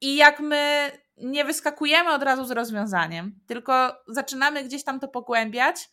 I 0.00 0.16
jak 0.16 0.40
my 0.40 0.90
nie 1.16 1.44
wyskakujemy 1.44 2.12
od 2.12 2.22
razu 2.22 2.44
z 2.44 2.50
rozwiązaniem, 2.50 3.40
tylko 3.46 3.96
zaczynamy 4.08 4.64
gdzieś 4.64 4.84
tam 4.84 5.00
to 5.00 5.08
pogłębiać, 5.08 5.88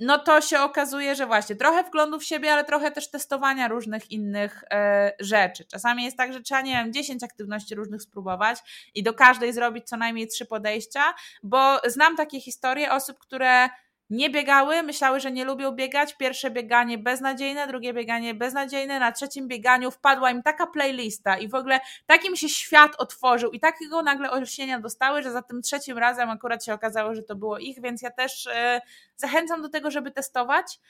no 0.00 0.18
to 0.18 0.40
się 0.40 0.60
okazuje, 0.60 1.14
że 1.14 1.26
właśnie 1.26 1.56
trochę 1.56 1.82
wglądu 1.82 2.18
w 2.18 2.24
siebie, 2.24 2.52
ale 2.52 2.64
trochę 2.64 2.90
też 2.90 3.10
testowania 3.10 3.68
różnych 3.68 4.10
innych 4.10 4.64
e, 4.70 5.12
rzeczy. 5.20 5.64
Czasami 5.64 6.04
jest 6.04 6.16
tak, 6.16 6.32
że 6.32 6.40
trzeba, 6.40 6.60
nie 6.60 6.72
wiem, 6.72 6.92
10 6.92 7.24
aktywności 7.24 7.74
różnych 7.74 8.02
spróbować 8.02 8.58
i 8.94 9.02
do 9.02 9.14
każdej 9.14 9.52
zrobić 9.52 9.88
co 9.88 9.96
najmniej 9.96 10.28
trzy 10.28 10.46
podejścia, 10.46 11.14
bo 11.42 11.78
znam 11.86 12.16
takie 12.16 12.40
historie 12.40 12.92
osób, 12.92 13.18
które 13.18 13.68
nie 14.12 14.30
biegały, 14.30 14.82
myślały, 14.82 15.20
że 15.20 15.32
nie 15.32 15.44
lubią 15.44 15.72
biegać. 15.72 16.16
Pierwsze 16.16 16.50
bieganie 16.50 16.98
beznadziejne, 16.98 17.66
drugie 17.66 17.92
bieganie 17.92 18.34
beznadziejne. 18.34 18.98
Na 18.98 19.12
trzecim 19.12 19.48
bieganiu 19.48 19.90
wpadła 19.90 20.30
im 20.30 20.42
taka 20.42 20.66
playlista 20.66 21.38
i 21.38 21.48
w 21.48 21.54
ogóle 21.54 21.80
takim 22.06 22.36
się 22.36 22.48
świat 22.48 22.92
otworzył 22.98 23.50
i 23.50 23.60
takiego 23.60 24.02
nagle 24.02 24.30
olśnienia 24.30 24.80
dostały, 24.80 25.22
że 25.22 25.32
za 25.32 25.42
tym 25.42 25.62
trzecim 25.62 25.98
razem 25.98 26.30
akurat 26.30 26.64
się 26.64 26.74
okazało, 26.74 27.14
że 27.14 27.22
to 27.22 27.36
było 27.36 27.58
ich, 27.58 27.82
więc 27.82 28.02
ja 28.02 28.10
też 28.10 28.46
e, 28.46 28.80
zachęcam 29.16 29.62
do 29.62 29.68
tego, 29.68 29.90
żeby 29.90 30.10
testować. 30.10 30.80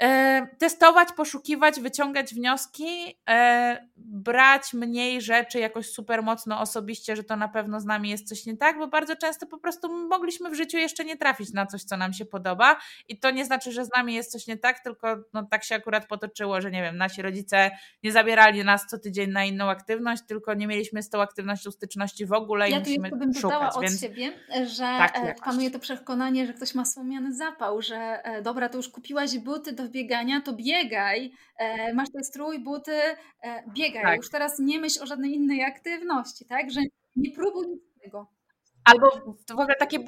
E, 0.00 0.46
testować, 0.58 1.08
poszukiwać, 1.16 1.80
wyciągać 1.80 2.34
wnioski, 2.34 3.18
e, 3.28 3.86
brać 3.96 4.74
mniej 4.74 5.22
rzeczy 5.22 5.58
jakoś 5.58 5.90
super 5.90 6.22
mocno 6.22 6.60
osobiście, 6.60 7.16
że 7.16 7.24
to 7.24 7.36
na 7.36 7.48
pewno 7.48 7.80
z 7.80 7.84
nami 7.84 8.10
jest 8.10 8.28
coś 8.28 8.46
nie 8.46 8.56
tak, 8.56 8.78
bo 8.78 8.88
bardzo 8.88 9.16
często 9.16 9.46
po 9.46 9.58
prostu 9.58 10.08
mogliśmy 10.08 10.50
w 10.50 10.54
życiu 10.54 10.78
jeszcze 10.78 11.04
nie 11.04 11.16
trafić 11.16 11.52
na 11.52 11.66
coś, 11.66 11.82
co 11.82 11.96
nam 11.96 12.12
się 12.12 12.24
podoba 12.24 12.76
i 13.08 13.18
to 13.20 13.30
nie 13.30 13.44
znaczy, 13.44 13.72
że 13.72 13.84
z 13.84 13.90
nami 13.96 14.14
jest 14.14 14.32
coś 14.32 14.46
nie 14.46 14.56
tak, 14.56 14.80
tylko 14.80 15.16
no, 15.32 15.46
tak 15.50 15.64
się 15.64 15.74
akurat 15.74 16.06
potoczyło, 16.06 16.60
że 16.60 16.70
nie 16.70 16.82
wiem, 16.82 16.96
nasi 16.96 17.22
rodzice 17.22 17.70
nie 18.02 18.12
zabierali 18.12 18.64
nas 18.64 18.86
co 18.86 18.98
tydzień 18.98 19.30
na 19.30 19.44
inną 19.44 19.70
aktywność, 19.70 20.22
tylko 20.28 20.54
nie 20.54 20.66
mieliśmy 20.66 21.02
z 21.02 21.10
tą 21.10 21.22
aktywnością 21.22 21.70
styczności 21.70 22.26
w 22.26 22.32
ogóle 22.32 22.68
i 22.68 22.72
ja 22.72 22.78
musimy 22.78 23.10
bym 23.10 23.34
szukać. 23.34 23.76
od 23.76 23.82
więc... 23.82 24.00
siebie, 24.00 24.32
że 24.66 24.78
tak, 24.78 25.16
e, 25.16 25.34
panuje 25.44 25.70
to 25.70 25.78
przekonanie, 25.78 26.46
że 26.46 26.52
ktoś 26.52 26.74
ma 26.74 26.84
słomiany 26.84 27.34
zapał, 27.34 27.82
że 27.82 28.22
dobra, 28.42 28.68
to 28.68 28.76
już 28.76 28.88
kupiłaś 28.88 29.38
buty 29.38 29.72
biegania, 29.88 30.40
to 30.40 30.52
biegaj, 30.52 31.32
e, 31.58 31.94
masz 31.94 32.10
ten 32.12 32.24
strój, 32.24 32.58
buty, 32.58 32.92
e, 32.92 33.16
biegaj. 33.68 34.02
Tak. 34.02 34.16
Już 34.16 34.30
teraz 34.30 34.58
nie 34.58 34.80
myśl 34.80 35.02
o 35.02 35.06
żadnej 35.06 35.34
innej 35.34 35.64
aktywności, 35.64 36.44
tak? 36.44 36.70
Że 36.70 36.80
nie 37.16 37.30
próbuj 37.30 37.66
tego. 38.02 38.26
Albo 38.84 39.10
to 39.46 39.56
w 39.56 39.60
ogóle 39.60 39.76
takie 39.78 39.98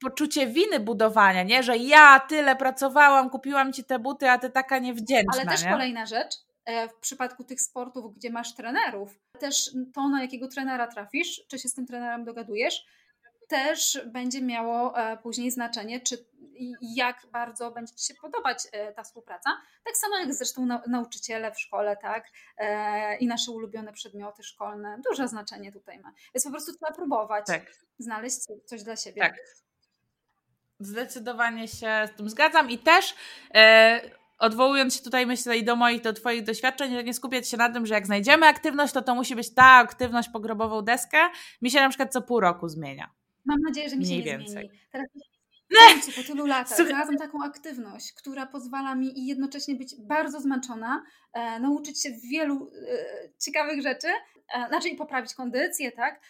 poczucie 0.00 0.46
winy 0.46 0.80
budowania, 0.80 1.42
nie? 1.42 1.62
Że 1.62 1.76
ja 1.76 2.20
tyle 2.20 2.56
pracowałam, 2.56 3.30
kupiłam 3.30 3.72
ci 3.72 3.84
te 3.84 3.98
buty, 3.98 4.30
a 4.30 4.38
ty 4.38 4.50
taka 4.50 4.78
niewdzięczna. 4.78 5.32
Ale 5.32 5.46
też 5.46 5.64
nie? 5.64 5.70
kolejna 5.70 6.06
rzecz, 6.06 6.34
e, 6.64 6.88
w 6.88 6.94
przypadku 6.94 7.44
tych 7.44 7.60
sportów, 7.60 8.14
gdzie 8.16 8.30
masz 8.30 8.54
trenerów, 8.54 9.20
też 9.38 9.70
to, 9.94 10.08
na 10.08 10.22
jakiego 10.22 10.48
trenera 10.48 10.86
trafisz, 10.86 11.42
czy 11.48 11.58
się 11.58 11.68
z 11.68 11.74
tym 11.74 11.86
trenerem 11.86 12.24
dogadujesz, 12.24 12.86
też 13.48 14.00
będzie 14.06 14.42
miało 14.42 14.94
później 15.22 15.50
znaczenie, 15.50 16.00
czy 16.00 16.24
jak 16.80 17.26
bardzo 17.32 17.70
będzie 17.70 17.94
Ci 17.94 18.06
się 18.06 18.14
podobać 18.14 18.58
e, 18.72 18.92
ta 18.92 19.02
współpraca. 19.02 19.50
Tak 19.84 19.96
samo 19.96 20.18
jak 20.18 20.34
zresztą 20.34 20.68
nauczyciele 20.88 21.52
w 21.52 21.60
szkole, 21.60 21.96
tak? 21.96 22.24
E, 22.58 23.16
I 23.16 23.26
nasze 23.26 23.52
ulubione 23.52 23.92
przedmioty 23.92 24.42
szkolne. 24.42 25.00
Duże 25.10 25.28
znaczenie 25.28 25.72
tutaj 25.72 25.98
ma. 25.98 26.12
Więc 26.34 26.44
po 26.44 26.50
prostu 26.50 26.72
trzeba 26.72 26.92
próbować 26.92 27.46
tak. 27.46 27.62
znaleźć 27.98 28.38
coś 28.64 28.82
dla 28.82 28.96
siebie. 28.96 29.22
Tak. 29.22 29.34
Zdecydowanie 30.80 31.68
się 31.68 32.08
z 32.14 32.16
tym 32.16 32.30
zgadzam 32.30 32.70
i 32.70 32.78
też 32.78 33.14
e, 33.54 34.00
odwołując 34.38 34.96
się 34.96 35.02
tutaj 35.02 35.26
myślę 35.26 35.58
i 35.58 35.64
do 35.64 35.76
moich, 35.76 36.02
do 36.02 36.12
Twoich 36.12 36.44
doświadczeń, 36.44 36.94
że 36.94 37.04
nie 37.04 37.14
skupiać 37.14 37.48
się 37.48 37.56
na 37.56 37.72
tym, 37.72 37.86
że 37.86 37.94
jak 37.94 38.06
znajdziemy 38.06 38.46
aktywność, 38.46 38.92
to 38.92 39.02
to 39.02 39.14
musi 39.14 39.36
być 39.36 39.54
ta 39.54 39.64
aktywność 39.64 40.28
po 40.28 40.40
grobową 40.40 40.82
deskę. 40.82 41.18
Mi 41.62 41.70
się 41.70 41.80
na 41.80 41.88
przykład 41.88 42.12
co 42.12 42.22
pół 42.22 42.40
roku 42.40 42.68
zmienia. 42.68 43.10
Mam 43.44 43.60
nadzieję, 43.60 43.90
że 43.90 43.96
mi 43.96 44.04
się 44.04 44.08
Mniej 44.08 44.18
nie 44.18 44.24
więcej. 44.24 44.48
zmieni. 44.48 44.70
Teraz 44.92 45.06
końcu, 45.76 46.12
po 46.12 46.26
tylu 46.26 46.46
latach 46.46 46.78
znalazłam 46.78 47.18
taką 47.18 47.44
aktywność, 47.44 48.12
która 48.12 48.46
pozwala 48.46 48.94
mi 48.94 49.18
i 49.18 49.26
jednocześnie 49.26 49.74
być 49.74 49.94
bardzo 50.00 50.40
zmęczona, 50.40 51.04
e, 51.32 51.60
nauczyć 51.60 52.02
się 52.02 52.10
wielu 52.32 52.70
e, 52.88 53.28
ciekawych 53.38 53.82
rzeczy, 53.82 54.08
e, 54.54 54.68
znaczy 54.68 54.88
i 54.88 54.96
poprawić 54.96 55.34
kondycję, 55.34 55.92
tak? 55.92 56.20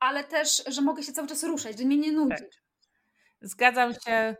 Ale 0.00 0.24
też, 0.24 0.64
że 0.66 0.82
mogę 0.82 1.02
się 1.02 1.12
cały 1.12 1.28
czas 1.28 1.44
ruszać, 1.44 1.78
że 1.78 1.84
mnie 1.84 1.96
nie 1.96 2.12
nudzi. 2.12 2.36
Tak. 2.36 2.62
Zgadzam 3.42 3.92
się. 3.94 4.36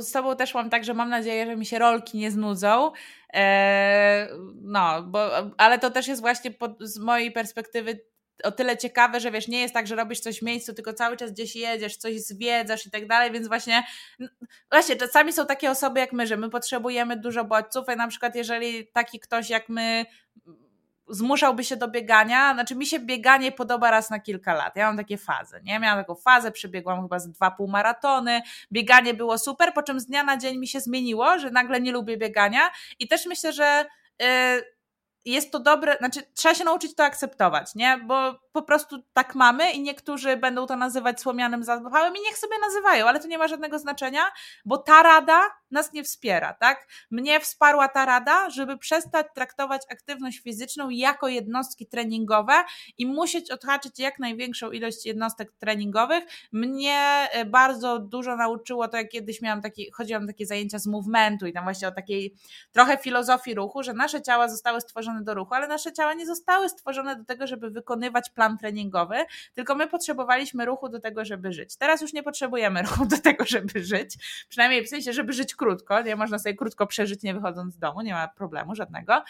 Z 0.00 0.12
Tobą 0.12 0.36
też 0.36 0.54
mam 0.54 0.70
tak, 0.70 0.84
że 0.84 0.94
mam 0.94 1.08
nadzieję, 1.08 1.46
że 1.46 1.56
mi 1.56 1.66
się 1.66 1.78
rolki 1.78 2.18
nie 2.18 2.30
znudzą. 2.30 2.92
Eee, 3.32 4.28
no, 4.62 5.02
bo, 5.02 5.30
ale 5.56 5.78
to 5.78 5.90
też 5.90 6.08
jest 6.08 6.20
właśnie 6.20 6.50
pod, 6.50 6.76
z 6.80 6.98
mojej 6.98 7.32
perspektywy 7.32 8.00
o 8.44 8.52
tyle 8.52 8.76
ciekawe, 8.76 9.20
że 9.20 9.30
wiesz, 9.30 9.48
nie 9.48 9.60
jest 9.60 9.74
tak, 9.74 9.86
że 9.86 9.96
robisz 9.96 10.20
coś 10.20 10.38
w 10.38 10.42
miejscu, 10.42 10.74
tylko 10.74 10.92
cały 10.92 11.16
czas 11.16 11.32
gdzieś 11.32 11.56
jedziesz, 11.56 11.96
coś 11.96 12.20
zwiedzasz 12.20 12.86
i 12.86 12.90
tak 12.90 13.06
dalej, 13.06 13.32
więc 13.32 13.48
właśnie 13.48 13.82
właśnie 14.70 14.96
czasami 14.96 15.32
są 15.32 15.46
takie 15.46 15.70
osoby 15.70 16.00
jak 16.00 16.12
my, 16.12 16.26
że 16.26 16.36
my 16.36 16.50
potrzebujemy 16.50 17.16
dużo 17.16 17.44
bodźców 17.44 17.84
i 17.94 17.96
na 17.96 18.08
przykład 18.08 18.34
jeżeli 18.34 18.86
taki 18.86 19.20
ktoś 19.20 19.50
jak 19.50 19.68
my 19.68 20.06
zmuszałby 21.08 21.64
się 21.64 21.76
do 21.76 21.88
biegania, 21.88 22.54
znaczy 22.54 22.74
mi 22.74 22.86
się 22.86 22.98
bieganie 22.98 23.52
podoba 23.52 23.90
raz 23.90 24.10
na 24.10 24.20
kilka 24.20 24.54
lat. 24.54 24.76
Ja 24.76 24.86
mam 24.86 24.96
takie 24.96 25.18
fazy, 25.18 25.60
nie? 25.64 25.78
Miałam 25.78 26.00
taką 26.00 26.14
fazę, 26.14 26.52
przebiegłam 26.52 27.02
chyba 27.02 27.18
z 27.18 27.30
dwa 27.30 27.50
pół 27.50 27.68
maratony, 27.68 28.42
bieganie 28.72 29.14
było 29.14 29.38
super, 29.38 29.74
po 29.74 29.82
czym 29.82 30.00
z 30.00 30.06
dnia 30.06 30.22
na 30.24 30.36
dzień 30.36 30.58
mi 30.58 30.68
się 30.68 30.80
zmieniło, 30.80 31.38
że 31.38 31.50
nagle 31.50 31.80
nie 31.80 31.92
lubię 31.92 32.16
biegania 32.16 32.70
i 32.98 33.08
też 33.08 33.26
myślę, 33.26 33.52
że 33.52 33.86
yy, 34.20 34.26
jest 35.24 35.52
to 35.52 35.60
dobre, 35.60 35.96
znaczy 35.98 36.22
trzeba 36.34 36.54
się 36.54 36.64
nauczyć 36.64 36.94
to 36.94 37.04
akceptować, 37.04 37.74
nie? 37.74 37.98
Bo 37.98 38.41
po 38.52 38.62
prostu 38.62 39.02
tak 39.12 39.34
mamy 39.34 39.72
i 39.72 39.82
niektórzy 39.82 40.36
będą 40.36 40.66
to 40.66 40.76
nazywać 40.76 41.20
słomianym 41.20 41.64
zapałem 41.64 42.16
i 42.16 42.20
niech 42.20 42.38
sobie 42.38 42.58
nazywają, 42.58 43.06
ale 43.06 43.20
to 43.20 43.28
nie 43.28 43.38
ma 43.38 43.48
żadnego 43.48 43.78
znaczenia, 43.78 44.22
bo 44.64 44.78
ta 44.78 45.02
rada 45.02 45.40
nas 45.70 45.92
nie 45.92 46.04
wspiera, 46.04 46.54
tak? 46.54 46.86
Mnie 47.10 47.40
wsparła 47.40 47.88
ta 47.88 48.06
rada, 48.06 48.50
żeby 48.50 48.78
przestać 48.78 49.26
traktować 49.34 49.82
aktywność 49.90 50.38
fizyczną 50.38 50.90
jako 50.90 51.28
jednostki 51.28 51.86
treningowe 51.86 52.52
i 52.98 53.06
musieć 53.06 53.50
odhaczyć 53.50 53.98
jak 53.98 54.18
największą 54.18 54.70
ilość 54.70 55.06
jednostek 55.06 55.52
treningowych. 55.58 56.24
Mnie 56.52 57.28
e, 57.32 57.44
bardzo 57.44 57.98
dużo 57.98 58.36
nauczyło 58.36 58.88
to, 58.88 58.96
jak 58.96 59.08
kiedyś 59.08 59.42
miałam 59.42 59.62
takie, 59.62 59.92
chodziłam 59.92 60.26
takie 60.26 60.46
zajęcia 60.46 60.78
z 60.78 60.86
movementu 60.86 61.46
i 61.46 61.52
tam 61.52 61.64
właśnie 61.64 61.88
o 61.88 61.92
takiej 61.92 62.34
trochę 62.72 62.98
filozofii 62.98 63.54
ruchu, 63.54 63.82
że 63.82 63.92
nasze 63.92 64.22
ciała 64.22 64.48
zostały 64.48 64.80
stworzone 64.80 65.22
do 65.22 65.34
ruchu, 65.34 65.54
ale 65.54 65.68
nasze 65.68 65.92
ciała 65.92 66.14
nie 66.14 66.26
zostały 66.26 66.68
stworzone 66.68 67.16
do 67.16 67.24
tego, 67.24 67.46
żeby 67.46 67.70
wykonywać 67.70 68.30
plan 68.30 68.41
treningowy, 68.58 69.16
tylko 69.54 69.74
my 69.74 69.86
potrzebowaliśmy 69.86 70.64
ruchu 70.64 70.88
do 70.88 71.00
tego, 71.00 71.24
żeby 71.24 71.52
żyć. 71.52 71.76
Teraz 71.76 72.00
już 72.00 72.12
nie 72.12 72.22
potrzebujemy 72.22 72.82
ruchu 72.90 73.06
do 73.06 73.18
tego, 73.18 73.44
żeby 73.46 73.84
żyć, 73.84 74.16
przynajmniej 74.48 74.84
w 74.84 74.88
sensie, 74.88 75.12
żeby 75.12 75.32
żyć 75.32 75.54
krótko, 75.54 76.02
nie 76.02 76.16
można 76.16 76.38
sobie 76.38 76.54
krótko 76.54 76.86
przeżyć 76.86 77.22
nie 77.22 77.34
wychodząc 77.34 77.74
z 77.74 77.78
domu, 77.78 78.00
nie 78.00 78.12
ma 78.12 78.28
problemu 78.28 78.74
żadnego, 78.74 79.22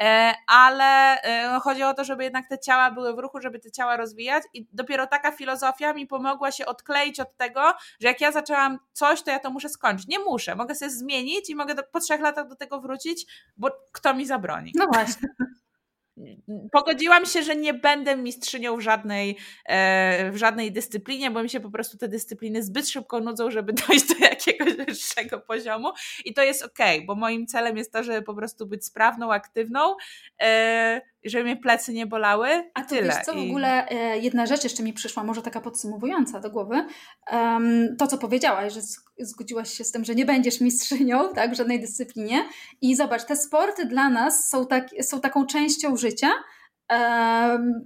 e, 0.00 0.34
ale 0.46 1.20
e, 1.20 1.50
no, 1.52 1.60
chodzi 1.60 1.82
o 1.82 1.94
to, 1.94 2.04
żeby 2.04 2.24
jednak 2.24 2.48
te 2.48 2.58
ciała 2.58 2.90
były 2.90 3.14
w 3.14 3.18
ruchu, 3.18 3.40
żeby 3.40 3.58
te 3.58 3.70
ciała 3.70 3.96
rozwijać 3.96 4.42
i 4.54 4.66
dopiero 4.72 5.06
taka 5.06 5.32
filozofia 5.32 5.92
mi 5.92 6.06
pomogła 6.06 6.52
się 6.52 6.66
odkleić 6.66 7.20
od 7.20 7.36
tego, 7.36 7.74
że 8.00 8.08
jak 8.08 8.20
ja 8.20 8.32
zaczęłam 8.32 8.78
coś, 8.92 9.22
to 9.22 9.30
ja 9.30 9.38
to 9.38 9.50
muszę 9.50 9.68
skończyć. 9.68 10.08
Nie 10.08 10.18
muszę, 10.18 10.54
mogę 10.54 10.74
sobie 10.74 10.90
zmienić 10.90 11.50
i 11.50 11.54
mogę 11.54 11.74
do, 11.74 11.82
po 11.82 12.00
trzech 12.00 12.20
latach 12.20 12.48
do 12.48 12.56
tego 12.56 12.80
wrócić, 12.80 13.26
bo 13.56 13.70
kto 13.92 14.14
mi 14.14 14.26
zabroni. 14.26 14.72
No 14.74 14.86
właśnie. 14.92 15.28
Pogodziłam 16.72 17.26
się, 17.26 17.42
że 17.42 17.56
nie 17.56 17.74
będę 17.74 18.16
mistrzynią 18.16 18.76
w 18.76 18.80
żadnej, 18.80 19.36
e, 19.66 20.30
w 20.30 20.36
żadnej 20.36 20.72
dyscyplinie, 20.72 21.30
bo 21.30 21.42
mi 21.42 21.50
się 21.50 21.60
po 21.60 21.70
prostu 21.70 21.98
te 21.98 22.08
dyscypliny 22.08 22.62
zbyt 22.62 22.88
szybko 22.88 23.20
nudzą, 23.20 23.50
żeby 23.50 23.72
dojść 23.88 24.08
do 24.08 24.26
jakiegoś 24.26 24.74
wyższego 24.74 25.40
poziomu 25.40 25.92
i 26.24 26.34
to 26.34 26.42
jest 26.42 26.62
ok, 26.62 26.78
bo 27.06 27.14
moim 27.14 27.46
celem 27.46 27.76
jest 27.76 27.92
to, 27.92 28.02
żeby 28.02 28.22
po 28.22 28.34
prostu 28.34 28.66
być 28.66 28.84
sprawną, 28.84 29.32
aktywną, 29.32 29.96
e, 30.40 31.00
żeby 31.26 31.44
mnie 31.44 31.56
plecy 31.56 31.92
nie 31.92 32.06
bolały. 32.06 32.48
A 32.74 32.82
tyle. 32.82 33.02
wiesz 33.02 33.24
co, 33.24 33.34
w 33.34 33.38
ogóle 33.38 33.88
e, 33.88 34.18
jedna 34.18 34.46
rzecz 34.46 34.64
jeszcze 34.64 34.82
mi 34.82 34.92
przyszła, 34.92 35.24
może 35.24 35.42
taka 35.42 35.60
podsumowująca 35.60 36.40
do 36.40 36.50
głowy. 36.50 36.86
to, 37.98 38.06
co 38.06 38.18
powiedziałaś, 38.18 38.72
że 38.72 38.80
zgodziłaś 39.18 39.70
się 39.70 39.84
z 39.84 39.92
tym, 39.92 40.04
że 40.04 40.14
nie 40.14 40.24
będziesz 40.24 40.60
mistrzynią 40.60 41.28
tak, 41.34 41.50
w 41.50 41.56
żadnej 41.56 41.80
dyscyplinie. 41.80 42.44
I 42.80 42.96
zobacz, 42.96 43.24
te 43.24 43.36
sporty 43.36 43.84
dla 43.84 44.08
nas 44.08 44.50
są, 44.50 44.66
tak, 44.66 44.88
są 45.02 45.20
taką 45.20 45.46
częścią 45.46 45.96
życia, 45.96 46.28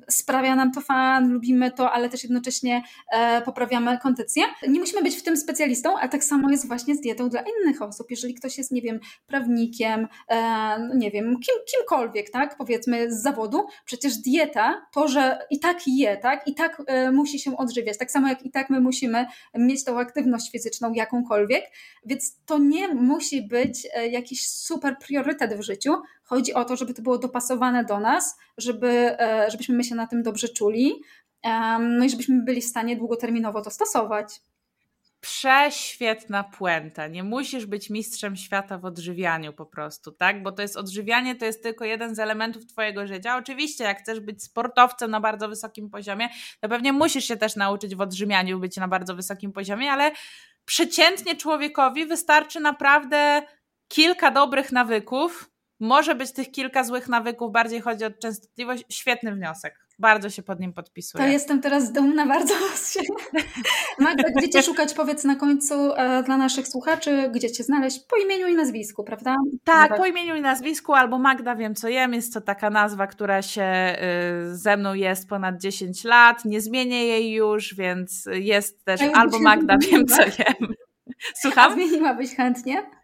sprawia 0.08 0.56
nam 0.56 0.72
to 0.72 0.80
fan, 0.80 1.32
lubimy 1.32 1.70
to, 1.70 1.92
ale 1.92 2.08
też 2.08 2.22
jednocześnie 2.22 2.82
e, 3.12 3.42
poprawiamy 3.42 3.98
kondycję. 3.98 4.42
Nie 4.68 4.80
musimy 4.80 5.02
być 5.02 5.16
w 5.16 5.22
tym 5.22 5.36
specjalistą, 5.36 5.98
a 5.98 6.08
tak 6.08 6.24
samo 6.24 6.50
jest 6.50 6.68
właśnie 6.68 6.94
z 6.94 7.00
dietą 7.00 7.28
dla 7.28 7.40
innych 7.42 7.82
osób. 7.82 8.10
Jeżeli 8.10 8.34
ktoś 8.34 8.58
jest, 8.58 8.72
nie 8.72 8.82
wiem, 8.82 9.00
prawnikiem, 9.26 10.08
e, 10.28 10.78
no 10.78 10.94
nie 10.94 11.10
wiem, 11.10 11.24
kim, 11.24 11.54
kimkolwiek, 11.70 12.30
tak, 12.30 12.56
powiedzmy 12.56 13.12
z 13.12 13.22
zawodu, 13.22 13.66
przecież 13.84 14.16
dieta, 14.16 14.86
to, 14.92 15.08
że 15.08 15.38
i 15.50 15.60
tak 15.60 15.78
je, 15.86 16.16
tak, 16.16 16.48
i 16.48 16.54
tak 16.54 16.82
e, 16.86 17.12
musi 17.12 17.38
się 17.38 17.56
odżywiać, 17.56 17.98
tak 17.98 18.10
samo 18.10 18.28
jak 18.28 18.46
i 18.46 18.50
tak 18.50 18.70
my 18.70 18.80
musimy 18.80 19.26
mieć 19.54 19.84
tą 19.84 19.98
aktywność 19.98 20.50
fizyczną 20.52 20.92
jakąkolwiek, 20.92 21.64
więc 22.06 22.36
to 22.46 22.58
nie 22.58 22.94
musi 22.94 23.42
być 23.48 23.88
jakiś 24.10 24.48
super 24.48 24.96
priorytet 24.98 25.54
w 25.54 25.62
życiu, 25.62 25.94
Chodzi 26.30 26.54
o 26.54 26.64
to, 26.64 26.76
żeby 26.76 26.94
to 26.94 27.02
było 27.02 27.18
dopasowane 27.18 27.84
do 27.84 28.00
nas, 28.00 28.38
żeby, 28.58 28.88
e, 29.20 29.50
żebyśmy 29.50 29.74
my 29.76 29.84
się 29.84 29.94
na 29.94 30.06
tym 30.06 30.22
dobrze 30.22 30.48
czuli, 30.48 31.02
no 31.80 32.04
i 32.04 32.10
żebyśmy 32.10 32.42
byli 32.42 32.60
w 32.60 32.64
stanie 32.64 32.96
długoterminowo 32.96 33.62
to 33.62 33.70
stosować. 33.70 34.40
Prześwietna 35.20 36.44
puenta. 36.44 37.06
Nie 37.06 37.22
musisz 37.22 37.66
być 37.66 37.90
mistrzem 37.90 38.36
świata 38.36 38.78
w 38.78 38.84
odżywianiu 38.84 39.52
po 39.52 39.66
prostu, 39.66 40.12
tak? 40.12 40.42
Bo 40.42 40.52
to 40.52 40.62
jest 40.62 40.76
odżywianie, 40.76 41.36
to 41.36 41.44
jest 41.44 41.62
tylko 41.62 41.84
jeden 41.84 42.14
z 42.14 42.18
elementów 42.18 42.66
Twojego 42.66 43.06
życia. 43.06 43.36
Oczywiście, 43.36 43.84
jak 43.84 43.98
chcesz 43.98 44.20
być 44.20 44.42
sportowcem 44.42 45.10
na 45.10 45.20
bardzo 45.20 45.48
wysokim 45.48 45.90
poziomie, 45.90 46.28
to 46.60 46.68
pewnie 46.68 46.92
musisz 46.92 47.24
się 47.24 47.36
też 47.36 47.56
nauczyć 47.56 47.96
w 47.96 48.00
odżywianiu 48.00 48.58
być 48.58 48.76
na 48.76 48.88
bardzo 48.88 49.14
wysokim 49.14 49.52
poziomie, 49.52 49.92
ale 49.92 50.12
przeciętnie 50.64 51.36
człowiekowi 51.36 52.06
wystarczy 52.06 52.60
naprawdę 52.60 53.42
kilka 53.88 54.30
dobrych 54.30 54.72
nawyków. 54.72 55.50
Może 55.80 56.14
być 56.14 56.32
tych 56.32 56.50
kilka 56.50 56.84
złych 56.84 57.08
nawyków, 57.08 57.52
bardziej 57.52 57.80
chodzi 57.80 58.04
o 58.04 58.10
częstotliwość. 58.10 58.84
Świetny 58.88 59.34
wniosek. 59.34 59.74
Bardzo 59.98 60.30
się 60.30 60.42
pod 60.42 60.60
nim 60.60 60.72
podpisuję. 60.72 61.24
To 61.24 61.30
jestem 61.30 61.60
teraz 61.60 61.92
dumna 61.92 62.26
bardzo 62.26 62.54
z 62.74 62.92
siebie. 62.92 63.44
Magda, 63.98 64.28
gdzie 64.36 64.48
Cię 64.48 64.62
szukać, 64.62 64.94
powiedz 64.94 65.24
na 65.24 65.36
końcu 65.36 65.74
e, 65.94 66.22
dla 66.22 66.36
naszych 66.36 66.68
słuchaczy, 66.68 67.30
gdzie 67.34 67.52
Cię 67.52 67.64
znaleźć 67.64 68.00
po 68.08 68.16
imieniu 68.16 68.48
i 68.48 68.54
nazwisku, 68.54 69.04
prawda? 69.04 69.36
Tak, 69.64 69.96
po 69.96 70.06
imieniu 70.06 70.36
i 70.36 70.40
nazwisku, 70.40 70.94
albo 70.94 71.18
Magda 71.18 71.56
Wiem 71.56 71.74
Co 71.74 71.88
Jem, 71.88 72.14
jest 72.14 72.34
to 72.34 72.40
taka 72.40 72.70
nazwa, 72.70 73.06
która 73.06 73.42
się 73.42 73.96
y, 74.52 74.56
ze 74.56 74.76
mną 74.76 74.94
jest 74.94 75.28
ponad 75.28 75.60
10 75.60 76.04
lat, 76.04 76.44
nie 76.44 76.60
zmienię 76.60 77.06
jej 77.06 77.32
już, 77.32 77.74
więc 77.74 78.28
jest 78.32 78.84
też 78.84 79.00
albo 79.14 79.38
Magda 79.38 79.76
Wiem 79.78 80.06
Co 80.06 80.22
Jem. 80.22 80.74
Słucham? 81.34 81.72
A 81.72 81.74
zmieniłabyś 81.74 82.36
chętnie? 82.36 82.99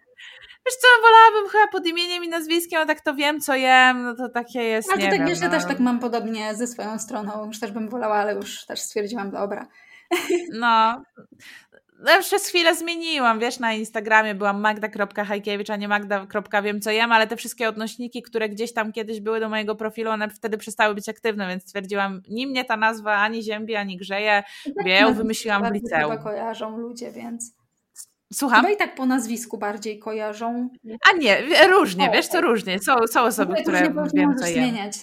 Wiesz 0.66 0.76
co, 0.76 0.88
wolałabym 1.02 1.50
chyba 1.50 1.68
pod 1.68 1.86
imieniem 1.86 2.24
i 2.24 2.28
nazwiskiem, 2.28 2.80
a 2.80 2.86
tak 2.86 3.00
to 3.00 3.14
wiem, 3.14 3.40
co 3.40 3.54
jem, 3.54 4.02
no 4.02 4.14
to 4.14 4.28
takie 4.28 4.62
jest, 4.62 4.88
Ale 4.92 5.02
to 5.02 5.10
tak 5.10 5.18
wiem, 5.18 5.28
wiesz, 5.28 5.40
no. 5.40 5.44
ja 5.44 5.50
też 5.50 5.64
tak 5.64 5.80
mam 5.80 5.98
podobnie 5.98 6.54
ze 6.54 6.66
swoją 6.66 6.98
stroną, 6.98 7.46
już 7.46 7.60
też 7.60 7.72
bym 7.72 7.88
wolała, 7.88 8.14
ale 8.14 8.34
już 8.34 8.66
też 8.66 8.80
stwierdziłam, 8.80 9.30
dobra. 9.30 9.66
No, 10.52 11.02
ja 12.06 12.20
przez 12.20 12.48
chwilę 12.48 12.74
zmieniłam, 12.74 13.38
wiesz, 13.38 13.58
na 13.58 13.72
Instagramie 13.72 14.34
byłam 14.34 14.60
magda.hajkiewicz, 14.60 15.70
a 15.70 15.76
nie 15.76 15.88
magda.wiem 15.88 16.80
co 16.80 16.90
jem, 16.90 17.12
ale 17.12 17.26
te 17.26 17.36
wszystkie 17.36 17.68
odnośniki, 17.68 18.22
które 18.22 18.48
gdzieś 18.48 18.72
tam 18.72 18.92
kiedyś 18.92 19.20
były 19.20 19.40
do 19.40 19.48
mojego 19.48 19.74
profilu, 19.74 20.10
one 20.10 20.30
wtedy 20.30 20.58
przestały 20.58 20.94
być 20.94 21.08
aktywne, 21.08 21.48
więc 21.48 21.62
stwierdziłam, 21.62 22.22
ni 22.28 22.46
mnie 22.46 22.64
ta 22.64 22.76
nazwa 22.76 23.14
ani 23.14 23.42
ziębi, 23.42 23.76
ani 23.76 23.96
grzeje, 23.96 24.42
ja 24.84 25.00
ją 25.00 25.14
wymyśliłam 25.14 25.62
w 25.62 25.72
liceum. 25.72 26.02
Chyba 26.02 26.16
kojarzą 26.16 26.78
ludzie, 26.78 27.12
więc... 27.12 27.56
Słucham? 28.32 28.60
Chyba 28.60 28.74
i 28.74 28.76
tak 28.76 28.94
po 28.94 29.06
nazwisku 29.06 29.58
bardziej 29.58 29.98
kojarzą. 29.98 30.68
A 31.10 31.16
nie, 31.16 31.42
różnie, 31.68 32.10
o, 32.10 32.12
wiesz 32.12 32.26
co, 32.28 32.40
różnie. 32.40 32.78
Są, 32.78 32.94
są 33.10 33.22
osoby, 33.22 33.54
które 33.62 33.92
wiem, 34.14 34.36
co 34.36 34.46
jem. 34.46 34.54
Zmieniać. 34.54 34.96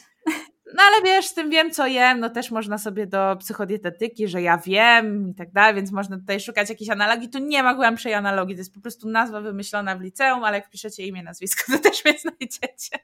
No 0.76 0.84
ale 0.84 1.04
wiesz, 1.04 1.26
z 1.26 1.34
tym 1.34 1.50
wiem, 1.50 1.72
co 1.72 1.88
jem, 1.88 2.20
no 2.20 2.30
też 2.30 2.52
można 2.52 2.78
sobie 2.78 3.08
do 3.08 3.36
psychodietetyki, 3.40 4.28
że 4.28 4.42
ja 4.42 4.58
wiem 4.58 5.30
i 5.30 5.36
tak 5.36 5.52
dalej, 5.52 5.76
więc 5.76 5.92
można 5.92 6.18
tutaj 6.18 6.40
szukać 6.40 6.70
jakiejś 6.70 6.90
analogii. 6.90 7.30
Tu 7.30 7.40
nie 7.40 7.64
ma 7.64 7.76
głębszej 7.76 8.14
analogii, 8.14 8.56
to 8.56 8.60
jest 8.60 8.74
po 8.74 8.82
prostu 8.82 9.10
nazwa 9.10 9.42
wymyślona 9.42 9.96
w 9.96 10.02
liceum, 10.02 10.44
ale 10.44 10.58
jak 10.58 10.70
piszecie 10.70 11.08
imię, 11.08 11.24
nazwisko, 11.24 11.72
to 11.72 11.80
też 11.90 12.06
mnie 12.06 12.20
znajdziecie. 12.20 13.00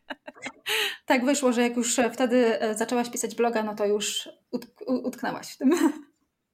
Tak 1.05 1.25
wyszło, 1.25 1.53
że 1.53 1.61
jak 1.61 1.77
już 1.77 1.99
wtedy 2.13 2.61
e, 2.61 2.75
zaczęłaś 2.77 3.09
pisać 3.09 3.35
bloga, 3.35 3.63
no 3.63 3.75
to 3.75 3.85
już 3.85 4.29
utknęłaś 4.87 5.53
w 5.53 5.57
tym. 5.57 5.71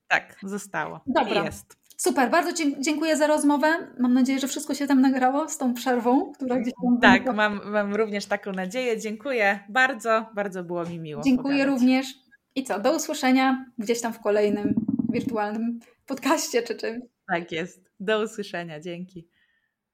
Tak, 0.08 0.36
zostało. 0.44 1.02
Dobra. 1.08 1.42
I 1.42 1.46
jest. 1.46 1.85
Super, 1.98 2.30
bardzo 2.30 2.64
dziękuję 2.80 3.18
za 3.18 3.28
rozmowę. 3.28 3.68
Mam 4.00 4.14
nadzieję, 4.14 4.40
że 4.40 4.48
wszystko 4.48 4.74
się 4.74 4.88
tam 4.88 5.02
nagrało 5.02 5.50
z 5.50 5.58
tą 5.58 5.74
przerwą, 5.74 6.32
która 6.32 6.60
gdzieś 6.60 6.74
tam. 6.84 7.00
Tak, 7.02 7.36
mam, 7.36 7.62
mam 7.66 7.96
również 7.96 8.26
taką 8.26 8.52
nadzieję. 8.52 9.00
Dziękuję 9.00 9.60
bardzo, 9.70 10.26
bardzo 10.36 10.64
było 10.64 10.86
mi 10.86 11.00
miło. 11.00 11.22
Dziękuję 11.24 11.58
pogadać. 11.58 11.80
również. 11.80 12.08
I 12.56 12.64
co, 12.64 12.80
do 12.80 12.96
usłyszenia 12.96 13.66
gdzieś 13.78 14.02
tam 14.02 14.14
w 14.14 14.20
kolejnym 14.20 14.86
wirtualnym 15.10 15.80
podcaście 16.06 16.64
czy 16.64 16.76
czymś. 16.76 17.04
Tak 17.28 17.52
jest. 17.52 17.92
Do 18.00 18.24
usłyszenia. 18.24 18.80
Dzięki. 18.80 19.28